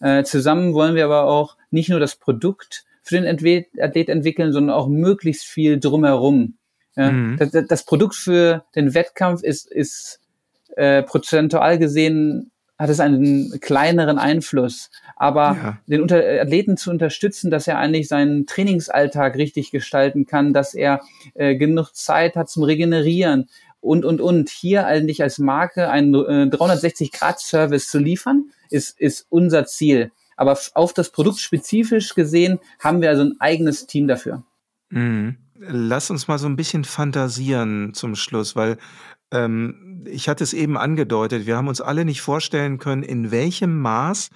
Äh, 0.00 0.24
zusammen 0.24 0.74
wollen 0.74 0.94
wir 0.94 1.04
aber 1.04 1.24
auch 1.24 1.56
nicht 1.70 1.88
nur 1.88 2.00
das 2.00 2.16
Produkt 2.16 2.84
für 3.02 3.20
den 3.20 3.26
Athlet 3.26 4.08
entwickeln, 4.08 4.52
sondern 4.52 4.74
auch 4.74 4.88
möglichst 4.88 5.44
viel 5.44 5.78
drumherum. 5.78 6.54
Ja, 6.96 7.12
mhm. 7.12 7.36
das, 7.38 7.50
das, 7.68 7.84
Produkt 7.84 8.16
für 8.16 8.64
den 8.74 8.94
Wettkampf 8.94 9.42
ist, 9.42 9.70
ist 9.70 10.20
äh, 10.76 11.02
prozentual 11.02 11.78
gesehen 11.78 12.50
hat 12.80 12.88
es 12.88 12.98
einen 12.98 13.60
kleineren 13.60 14.18
Einfluss. 14.18 14.90
Aber 15.14 15.56
ja. 15.62 15.78
den 15.86 16.00
Unter 16.00 16.16
Athleten 16.16 16.78
zu 16.78 16.90
unterstützen, 16.90 17.50
dass 17.50 17.68
er 17.68 17.78
eigentlich 17.78 18.08
seinen 18.08 18.46
Trainingsalltag 18.46 19.36
richtig 19.36 19.70
gestalten 19.70 20.24
kann, 20.24 20.54
dass 20.54 20.72
er 20.72 21.02
äh, 21.34 21.56
genug 21.56 21.94
Zeit 21.94 22.36
hat 22.36 22.48
zum 22.48 22.62
Regenerieren 22.62 23.50
und, 23.80 24.04
und, 24.04 24.20
und. 24.20 24.48
Hier 24.48 24.86
eigentlich 24.86 25.22
als 25.22 25.38
Marke 25.38 25.90
einen 25.90 26.14
äh, 26.14 26.54
360-Grad-Service 26.54 27.88
zu 27.88 27.98
liefern, 27.98 28.50
ist, 28.70 28.98
ist 29.00 29.26
unser 29.28 29.66
Ziel. 29.66 30.12
Aber 30.36 30.58
auf 30.74 30.94
das 30.94 31.10
Produkt 31.10 31.38
spezifisch 31.38 32.14
gesehen 32.14 32.60
haben 32.78 33.02
wir 33.02 33.10
also 33.10 33.24
ein 33.24 33.36
eigenes 33.40 33.86
Team 33.86 34.08
dafür. 34.08 34.42
Mhm. 34.88 35.36
Lass 35.58 36.10
uns 36.10 36.28
mal 36.28 36.38
so 36.38 36.46
ein 36.46 36.56
bisschen 36.56 36.84
fantasieren 36.84 37.92
zum 37.92 38.16
Schluss, 38.16 38.56
weil 38.56 38.78
ähm, 39.30 40.04
ich 40.08 40.28
hatte 40.28 40.42
es 40.42 40.54
eben 40.54 40.78
angedeutet, 40.78 41.46
wir 41.46 41.56
haben 41.56 41.68
uns 41.68 41.82
alle 41.82 42.06
nicht 42.06 42.22
vorstellen 42.22 42.78
können, 42.78 43.02
in 43.02 43.30
welchem 43.30 43.78
Maß 43.80 44.30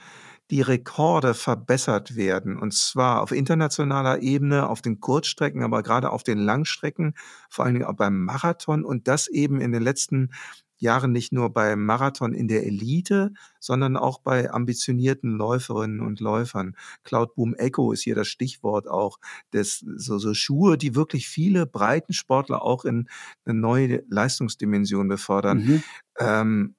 die 0.50 0.60
Rekorde 0.60 1.34
verbessert 1.34 2.16
werden. 2.16 2.58
Und 2.58 2.74
zwar 2.74 3.22
auf 3.22 3.32
internationaler 3.32 4.20
Ebene, 4.22 4.68
auf 4.68 4.82
den 4.82 5.00
Kurzstrecken, 5.00 5.62
aber 5.62 5.82
gerade 5.82 6.10
auf 6.10 6.22
den 6.22 6.38
Langstrecken, 6.38 7.14
vor 7.48 7.64
allen 7.64 7.74
Dingen 7.74 7.86
auch 7.86 7.96
beim 7.96 8.24
Marathon 8.24 8.84
und 8.84 9.08
das 9.08 9.28
eben 9.28 9.60
in 9.60 9.72
den 9.72 9.82
letzten 9.82 10.30
Jahren 10.78 11.12
nicht 11.12 11.32
nur 11.32 11.50
beim 11.52 11.84
Marathon 11.84 12.34
in 12.34 12.48
der 12.48 12.66
Elite, 12.66 13.32
sondern 13.58 13.96
auch 13.96 14.18
bei 14.18 14.50
ambitionierten 14.50 15.32
Läuferinnen 15.32 16.00
und 16.00 16.20
Läufern. 16.20 16.76
Cloudboom 17.04 17.54
Echo 17.54 17.92
ist 17.92 18.02
hier 18.02 18.14
das 18.14 18.28
Stichwort 18.28 18.88
auch 18.88 19.18
des, 19.52 19.84
so, 19.96 20.18
so 20.18 20.34
Schuhe, 20.34 20.76
die 20.76 20.94
wirklich 20.94 21.28
viele 21.28 21.66
Breitensportler 21.66 22.62
auch 22.62 22.84
in 22.84 23.08
eine 23.44 23.58
neue 23.58 24.04
Leistungsdimension 24.08 25.08
befördern. 25.08 25.58
Mhm. 25.58 25.82
Ähm, 26.18 26.76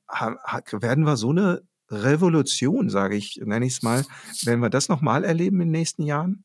werden 0.72 1.06
wir 1.06 1.18
so 1.18 1.32
eine 1.32 1.62
Revolution, 1.90 2.90
sage 2.90 3.16
ich, 3.16 3.42
nenne 3.44 3.66
ich 3.66 3.74
es 3.74 3.84
mal, 3.84 4.04
werden 4.44 4.62
wir 4.62 4.70
das 4.70 4.90
nochmal 4.90 5.24
erleben 5.24 5.62
in 5.62 5.68
den 5.68 5.80
nächsten 5.80 6.04
Jahren? 6.04 6.44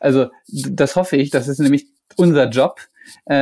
Also, 0.00 0.30
das 0.48 0.96
hoffe 0.96 1.16
ich. 1.16 1.30
Das 1.30 1.48
ist 1.48 1.60
nämlich 1.60 1.86
unser 2.16 2.48
Job. 2.48 2.80
Äh, 3.28 3.34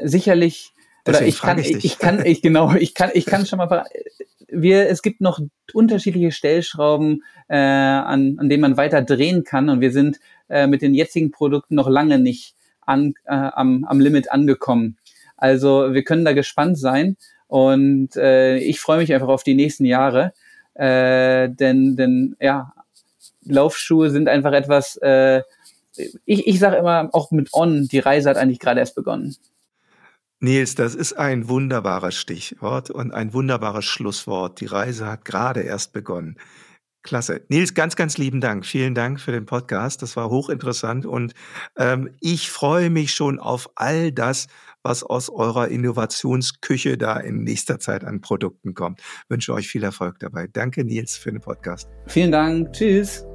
ja. 0.00 0.08
Sicherlich 0.08 0.72
oder 1.08 1.22
ich 1.22 1.40
kann, 1.40 1.58
ich, 1.58 1.84
ich, 1.84 1.98
kann, 1.98 2.24
ich 2.24 2.42
genau, 2.42 2.74
ich 2.74 2.94
kann, 2.94 3.10
ich 3.14 3.26
kann 3.26 3.46
schon 3.46 3.58
mal. 3.58 3.84
Wir, 4.48 4.88
es 4.88 5.02
gibt 5.02 5.20
noch 5.20 5.40
unterschiedliche 5.72 6.30
Stellschrauben, 6.30 7.22
äh, 7.48 7.56
an, 7.56 8.36
an 8.38 8.48
denen 8.48 8.60
man 8.60 8.76
weiter 8.76 9.00
drehen 9.02 9.44
kann, 9.44 9.70
und 9.70 9.80
wir 9.80 9.92
sind 9.92 10.20
äh, 10.48 10.66
mit 10.66 10.82
den 10.82 10.94
jetzigen 10.94 11.30
Produkten 11.30 11.74
noch 11.74 11.88
lange 11.88 12.18
nicht 12.18 12.54
an, 12.82 13.14
äh, 13.24 13.32
am, 13.32 13.84
am 13.84 13.98
Limit 13.98 14.30
angekommen. 14.30 14.98
Also 15.36 15.92
wir 15.92 16.04
können 16.04 16.24
da 16.24 16.34
gespannt 16.34 16.78
sein 16.78 17.16
und 17.52 18.16
äh, 18.16 18.56
ich 18.56 18.80
freue 18.80 18.96
mich 18.96 19.12
einfach 19.12 19.28
auf 19.28 19.42
die 19.42 19.52
nächsten 19.52 19.84
Jahre, 19.84 20.32
äh, 20.72 21.50
denn, 21.50 21.96
denn 21.96 22.34
ja, 22.40 22.72
Laufschuhe 23.44 24.08
sind 24.08 24.26
einfach 24.26 24.52
etwas. 24.52 24.96
Äh, 25.02 25.42
ich, 26.24 26.46
ich 26.46 26.58
sage 26.58 26.76
immer, 26.76 27.10
auch 27.12 27.30
mit 27.30 27.50
On, 27.52 27.88
die 27.88 27.98
Reise 27.98 28.30
hat 28.30 28.38
eigentlich 28.38 28.58
gerade 28.58 28.80
erst 28.80 28.94
begonnen. 28.94 29.36
Nils, 30.40 30.76
das 30.76 30.94
ist 30.94 31.12
ein 31.12 31.46
wunderbares 31.46 32.14
Stichwort 32.14 32.88
und 32.88 33.12
ein 33.12 33.34
wunderbares 33.34 33.84
Schlusswort. 33.84 34.58
Die 34.62 34.66
Reise 34.66 35.06
hat 35.06 35.26
gerade 35.26 35.60
erst 35.60 35.92
begonnen. 35.92 36.38
Klasse. 37.02 37.42
Nils, 37.48 37.74
ganz, 37.74 37.96
ganz 37.96 38.16
lieben 38.16 38.40
Dank. 38.40 38.64
Vielen 38.64 38.94
Dank 38.94 39.20
für 39.20 39.32
den 39.32 39.44
Podcast. 39.44 40.00
Das 40.00 40.16
war 40.16 40.30
hochinteressant 40.30 41.04
und 41.04 41.34
ähm, 41.76 42.14
ich 42.20 42.50
freue 42.50 42.88
mich 42.88 43.12
schon 43.12 43.38
auf 43.38 43.68
all 43.74 44.10
das, 44.10 44.46
was 44.82 45.02
aus 45.02 45.30
eurer 45.30 45.68
Innovationsküche 45.68 46.98
da 46.98 47.18
in 47.18 47.44
nächster 47.44 47.78
Zeit 47.78 48.04
an 48.04 48.20
Produkten 48.20 48.74
kommt. 48.74 49.00
Ich 49.00 49.30
wünsche 49.30 49.52
euch 49.52 49.68
viel 49.68 49.82
Erfolg 49.82 50.18
dabei. 50.18 50.48
Danke, 50.52 50.84
Nils, 50.84 51.16
für 51.16 51.30
den 51.30 51.40
Podcast. 51.40 51.88
Vielen 52.06 52.32
Dank. 52.32 52.72
Tschüss. 52.72 53.26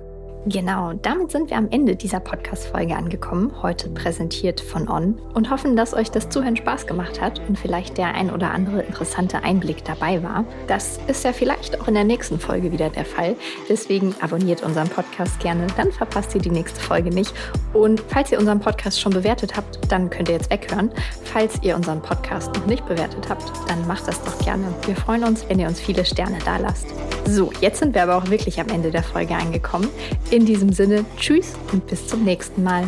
Genau, 0.46 0.94
damit 0.94 1.32
sind 1.32 1.50
wir 1.50 1.58
am 1.58 1.70
Ende 1.72 1.98
dieser 1.98 2.22
Podcast-Folge 2.22 2.96
angekommen, 2.96 3.52
heute 3.62 3.90
präsentiert 3.90 4.62
von 4.62 4.88
On 4.88 5.20
und 5.34 5.50
hoffen, 5.50 5.76
dass 5.76 5.94
euch 5.94 6.10
das 6.10 6.30
Zuhören 6.30 6.56
Spaß 6.56 6.88
gemacht 6.88 7.20
hat 7.20 7.42
und 7.50 7.60
vielleicht 7.60 7.98
der 7.98 8.14
ein 8.14 8.32
oder 8.32 8.52
andere 8.52 8.82
interessante 8.82 9.44
Einblick 9.44 9.84
dabei 9.84 10.24
war. 10.24 10.46
Das 10.68 11.00
ist 11.08 11.26
ja 11.26 11.34
vielleicht 11.34 11.82
auch 11.82 11.90
in 11.90 11.96
der 11.96 12.06
nächsten 12.06 12.40
Folge 12.40 12.72
wieder 12.72 12.90
der 12.90 13.04
Fall. 13.04 13.36
Deswegen 13.68 14.16
abonniert 14.22 14.64
unseren 14.64 14.88
Podcast 14.88 15.38
gerne, 15.42 15.68
dann 15.76 15.92
verpasst 15.92 16.34
ihr 16.34 16.42
die 16.42 16.50
nächste 16.50 16.80
Folge 16.80 17.10
nicht. 17.10 17.34
Und 17.74 18.02
falls 18.08 18.32
ihr 18.32 18.40
unseren 18.40 18.62
Podcast 18.62 19.02
schon 19.02 19.12
bewertet 19.12 19.58
habt, 19.58 19.92
dann 19.92 20.10
könnt 20.10 20.30
ihr 20.30 20.36
jetzt 20.36 20.50
weghören. 20.50 20.92
Falls 21.26 21.62
ihr 21.62 21.76
unseren 21.76 22.02
Podcast 22.02 22.56
noch 22.56 22.66
nicht 22.68 22.86
bewertet 22.88 23.28
habt, 23.28 23.52
dann 23.70 23.86
macht 23.86 24.08
das 24.08 24.24
doch 24.24 24.38
gerne. 24.40 24.74
Wir 24.86 24.96
freuen 24.96 25.26
uns, 25.26 25.48
wenn 25.50 25.60
ihr 25.60 25.68
uns 25.68 25.82
viele 25.82 26.06
Sterne 26.06 26.38
da 26.46 26.56
lasst. 26.58 26.88
So, 27.30 27.52
jetzt 27.60 27.80
sind 27.80 27.94
wir 27.94 28.04
aber 28.04 28.16
auch 28.16 28.30
wirklich 28.30 28.58
am 28.62 28.70
Ende 28.70 28.90
der 28.90 29.04
Folge 29.04 29.36
angekommen. 29.36 29.90
In 30.38 30.46
diesem 30.46 30.72
Sinne, 30.72 31.04
tschüss 31.18 31.54
und 31.74 31.88
bis 31.88 32.06
zum 32.06 32.24
nächsten 32.24 32.62
Mal. 32.62 32.84